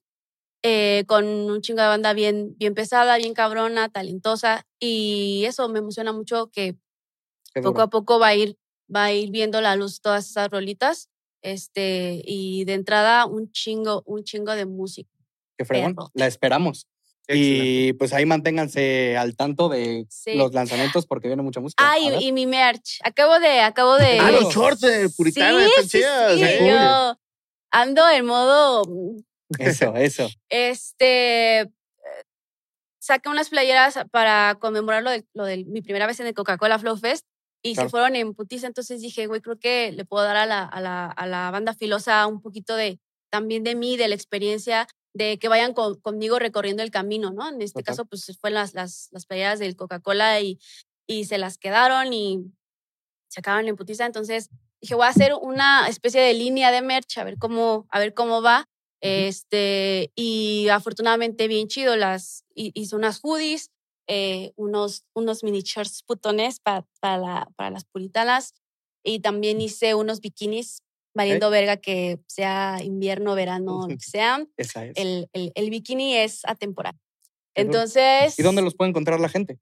eh, 0.63 1.05
con 1.07 1.25
un 1.25 1.63
chingo 1.63 1.81
de 1.81 1.89
banda 1.89 2.13
bien, 2.13 2.55
bien 2.59 2.75
pesada, 2.75 3.17
bien 3.17 3.33
cabrona, 3.33 3.89
talentosa, 3.89 4.67
y 4.79 5.45
eso 5.47 5.67
me 5.71 5.79
emociona 5.79 6.13
mucho 6.13 6.51
que 6.51 6.77
Qué 7.55 7.63
poco 7.63 7.73
duro. 7.79 7.85
a 7.85 7.89
poco 7.89 8.19
va 8.19 8.29
a 8.29 8.35
ir, 8.35 8.59
va 8.95 9.05
a 9.05 9.13
ir 9.15 9.31
viendo 9.31 9.63
la 9.63 9.77
luz 9.77 10.03
todas 10.03 10.29
esas 10.29 10.51
rolitas, 10.51 11.09
este, 11.41 12.21
y 12.27 12.67
de 12.67 12.75
entrada 12.75 13.25
un 13.25 13.51
chingo, 13.51 14.03
un 14.05 14.25
chingo 14.25 14.53
de 14.53 14.67
música. 14.67 15.11
Qué 15.57 15.65
fregón. 15.65 15.95
perro. 15.95 16.11
La 16.13 16.27
esperamos. 16.27 16.87
Y 17.33 17.93
pues 17.95 18.13
ahí 18.13 18.27
manténganse 18.27 19.17
al 19.17 19.37
tanto 19.37 19.69
de 19.69 20.07
Sí. 20.09 20.35
los 20.35 20.53
lanzamientos 20.53 21.07
porque 21.07 21.29
viene 21.29 21.43
mucha 21.43 21.61
música. 21.61 21.83
Ah, 21.85 21.95
A 21.95 22.11
ver. 22.11 22.21
y, 22.23 22.27
y 22.29 22.33
mi 22.33 22.47
merch. 22.47 22.99
Acabo 23.05 23.39
de, 23.39 23.61
acabo 23.61 23.97
de. 23.97 24.19
Ah, 24.19 24.31
los 24.31 24.53
shorts 24.55 24.81
de 24.81 25.09
Puritana, 25.11 25.59
sí, 25.61 25.65
están 25.69 25.85
sí, 25.85 25.91
chidas. 25.99 26.35
sí, 26.37 26.43
¿eh? 26.45 26.69
yo 26.71 27.19
ando 27.73 28.09
en 28.11 28.27
modo 28.27 28.85
mm, 28.85 29.21
Eso, 29.59 29.95
eso. 29.97 30.29
Este. 30.49 31.71
Saqué 33.03 33.29
unas 33.31 33.49
playeras 33.49 33.99
para 34.11 34.57
conmemorar 34.61 35.03
lo 35.03 35.11
de, 35.11 35.25
lo 35.33 35.45
de 35.47 35.65
mi 35.65 35.81
primera 35.81 36.07
vez 36.07 36.21
en 36.21 36.27
el 36.27 36.35
Coca-Cola 36.35 36.79
Flow 36.79 36.97
Fest 36.99 37.25
y 37.63 37.73
Claro. 37.75 37.89
se 37.89 37.91
fueron 37.91 38.15
en 38.17 38.35
putiza. 38.35 38.67
Entonces 38.67 39.01
dije, 39.01 39.27
güey, 39.27 39.41
creo 39.41 39.59
que 39.59 39.91
le 39.93 40.05
puedo 40.05 40.25
dar 40.25 40.37
a 40.37 40.45
la, 40.47 40.65
a, 40.65 40.81
la, 40.83 41.07
a 41.07 41.27
la 41.27 41.51
banda 41.51 41.73
filosa 41.75 42.27
un 42.27 42.43
poquito 42.43 42.77
de 42.77 42.99
también 43.31 43.65
de 43.65 43.75
mí, 43.75 43.97
de 43.97 44.09
la 44.09 44.15
experiencia, 44.15 44.87
de 45.15 45.39
que 45.39 45.49
vayan 45.49 45.75
con- 45.75 46.01
conmigo 46.01 46.39
recorriendo 46.39 46.83
el 46.83 46.91
camino, 46.91 47.31
¿no? 47.33 47.49
En 47.49 47.61
este 47.63 47.81
caso, 47.83 48.05
pues 48.07 48.37
fue 48.41 48.51
las, 48.51 48.75
las, 48.75 49.09
las 49.13 49.27
playeras 49.27 49.59
del 49.59 49.77
Coca-Cola 49.77 50.41
y, 50.41 50.59
y 51.09 51.25
se 51.25 51.39
las 51.39 51.59
quedaron 51.59 52.13
y 52.13 52.45
se 53.29 53.41
acabaron 53.41 53.69
en 53.69 53.77
putiza. 53.77 54.07
Entonces 54.07 54.49
dije, 54.81 54.95
voy 54.95 55.07
a 55.07 55.11
hacer 55.11 55.35
una 55.41 55.89
especie 55.89 56.21
de 56.21 56.35
línea 56.35 56.71
de 56.71 56.83
merch, 56.83 57.19
a 57.19 57.25
ver 57.25 57.39
cómo, 57.39 57.87
a 57.91 57.99
ver 57.99 58.15
cómo 58.15 58.43
va. 58.43 58.67
Este, 59.03 60.13
y 60.15 60.69
afortunadamente 60.69 61.49
bien 61.49 61.69
chido, 61.69 61.97
las 61.97 62.45
hi- 62.55 62.73
hice 62.75 62.97
unas 62.97 63.21
hoodies, 63.23 63.71
eh, 64.09 64.53
unos, 64.57 65.05
unos 65.15 65.43
mini 65.43 65.63
shorts 65.63 66.03
putones 66.03 66.61
pa- 66.61 66.87
para, 67.01 67.19
la- 67.19 67.49
para 67.57 67.71
las 67.71 67.85
puritanas 67.85 68.55
y 69.05 69.21
también 69.21 69.61
hice 69.61 69.95
unos 69.95 70.21
bikinis 70.21 70.83
valiendo 71.15 71.51
verga 71.51 71.77
que 71.77 72.21
sea 72.27 72.79
invierno, 72.83 73.35
verano, 73.35 73.87
lo 73.89 73.97
que 73.97 74.01
sea. 74.01 74.47
Esa 74.57 74.87
es. 74.87 74.93
El, 74.97 75.29
el, 75.33 75.53
el 75.55 75.71
bikini 75.71 76.17
es 76.17 76.45
atemporal. 76.45 76.95
Entonces, 77.55 78.39
¿Y 78.39 78.43
dónde 78.43 78.63
los 78.63 78.75
puede 78.75 78.91
encontrar 78.91 79.21
la 79.21 79.29
gente? 79.29 79.59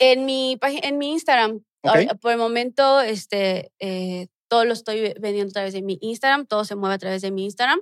en 0.00 0.24
mi, 0.26 0.56
en 0.62 0.96
mi 0.98 1.10
Instagram, 1.10 1.56
Ok. 1.82 1.90
ahora- 1.90 2.14
por 2.14 2.30
el 2.32 2.38
momento, 2.38 3.00
este, 3.00 3.72
eh, 3.80 4.28
todo 4.48 4.64
lo 4.64 4.72
estoy 4.72 5.12
vendiendo 5.20 5.50
a 5.50 5.52
través 5.52 5.72
de 5.74 5.82
mi 5.82 5.98
Instagram, 6.00 6.46
todo 6.46 6.64
se 6.64 6.76
mueve 6.76 6.94
a 6.94 6.98
través 6.98 7.20
de 7.22 7.32
mi 7.32 7.44
Instagram. 7.44 7.80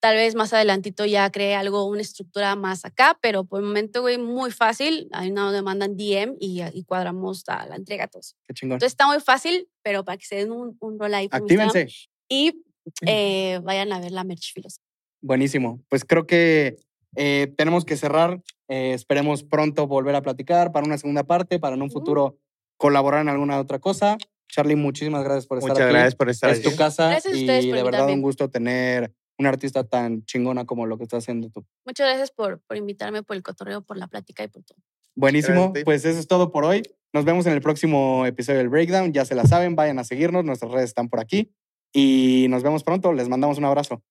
Tal 0.00 0.14
vez 0.16 0.34
más 0.34 0.52
adelantito 0.54 1.04
ya 1.04 1.30
cree 1.30 1.54
algo, 1.56 1.84
una 1.84 2.00
estructura 2.00 2.54
más 2.56 2.84
acá, 2.86 3.18
pero 3.20 3.44
por 3.44 3.60
el 3.60 3.66
momento, 3.66 4.00
güey, 4.00 4.16
muy 4.16 4.50
fácil. 4.50 5.08
Ahí 5.12 5.30
nos 5.30 5.60
mandan 5.62 5.94
DM 5.96 6.36
y, 6.40 6.62
y 6.72 6.84
cuadramos 6.84 7.42
a 7.48 7.66
la 7.66 7.76
entrega 7.76 8.04
a 8.04 8.08
todos. 8.08 8.34
Qué 8.46 8.54
chingón. 8.54 8.76
Entonces 8.76 8.92
está 8.94 9.06
muy 9.08 9.20
fácil, 9.20 9.68
pero 9.82 10.02
para 10.04 10.16
que 10.16 10.24
se 10.24 10.36
den 10.36 10.52
un, 10.52 10.76
un 10.80 10.98
rol 10.98 11.12
ahí. 11.12 11.28
Actívense. 11.30 11.88
Y 12.30 12.62
eh, 13.06 13.60
vayan 13.62 13.92
a 13.92 14.00
ver 14.00 14.12
la 14.12 14.24
merch 14.24 14.54
filos. 14.54 14.80
Buenísimo. 15.20 15.82
Pues 15.88 16.04
creo 16.04 16.26
que 16.26 16.76
eh, 17.16 17.52
tenemos 17.56 17.84
que 17.84 17.96
cerrar. 17.96 18.40
Eh, 18.68 18.92
esperemos 18.94 19.42
pronto 19.42 19.86
volver 19.86 20.14
a 20.14 20.22
platicar 20.22 20.72
para 20.72 20.86
una 20.86 20.96
segunda 20.96 21.24
parte, 21.24 21.58
para 21.58 21.74
en 21.74 21.82
un 21.82 21.90
futuro 21.90 22.38
colaborar 22.76 23.20
en 23.20 23.28
alguna 23.28 23.58
otra 23.58 23.80
cosa. 23.80 24.16
Charlie, 24.48 24.76
muchísimas 24.76 25.24
gracias 25.24 25.46
por 25.46 25.58
estar 25.58 25.72
Muchas 25.72 25.84
aquí. 25.84 25.92
gracias 25.92 26.14
por 26.14 26.30
estar 26.30 26.50
Es 26.50 26.62
tu 26.62 26.74
casa 26.74 27.10
Gracias 27.10 27.34
a 27.34 27.36
y 27.36 27.70
de 27.70 27.82
verdad 27.82 28.08
un 28.08 28.22
gusto 28.22 28.48
tener 28.50 29.12
una 29.38 29.48
artista 29.48 29.84
tan 29.84 30.24
chingona 30.24 30.66
como 30.66 30.86
lo 30.86 30.98
que 30.98 31.04
estás 31.04 31.24
haciendo 31.24 31.50
tú. 31.50 31.64
Muchas 31.84 32.08
gracias 32.08 32.30
por, 32.30 32.60
por 32.60 32.76
invitarme, 32.76 33.22
por 33.22 33.36
el 33.36 33.42
cotorreo, 33.42 33.82
por 33.82 33.96
la 33.96 34.06
plática 34.06 34.44
y 34.44 34.48
por 34.48 34.62
todo. 34.62 34.78
Buenísimo. 35.14 35.72
Pues 35.84 36.04
eso 36.04 36.18
es 36.18 36.26
todo 36.26 36.52
por 36.52 36.64
hoy. 36.64 36.82
Nos 37.12 37.24
vemos 37.24 37.46
en 37.46 37.52
el 37.52 37.60
próximo 37.60 38.24
episodio 38.26 38.58
del 38.58 38.68
Breakdown. 38.68 39.12
Ya 39.12 39.24
se 39.24 39.34
la 39.34 39.44
saben, 39.44 39.74
vayan 39.74 39.98
a 39.98 40.04
seguirnos. 40.04 40.44
Nuestras 40.44 40.70
redes 40.70 40.90
están 40.90 41.08
por 41.08 41.20
aquí. 41.20 41.52
Y 41.92 42.46
nos 42.48 42.62
vemos 42.62 42.84
pronto. 42.84 43.12
Les 43.12 43.28
mandamos 43.28 43.58
un 43.58 43.64
abrazo. 43.64 44.02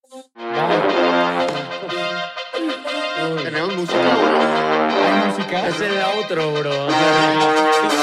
Tenemos 3.43 3.75
música 3.75 4.13
ahora. 4.13 5.21
¿Hay 5.21 5.27
música? 5.29 5.67
Es 5.67 5.81
el 5.81 6.01
outro, 6.01 6.53
bro. 6.53 7.98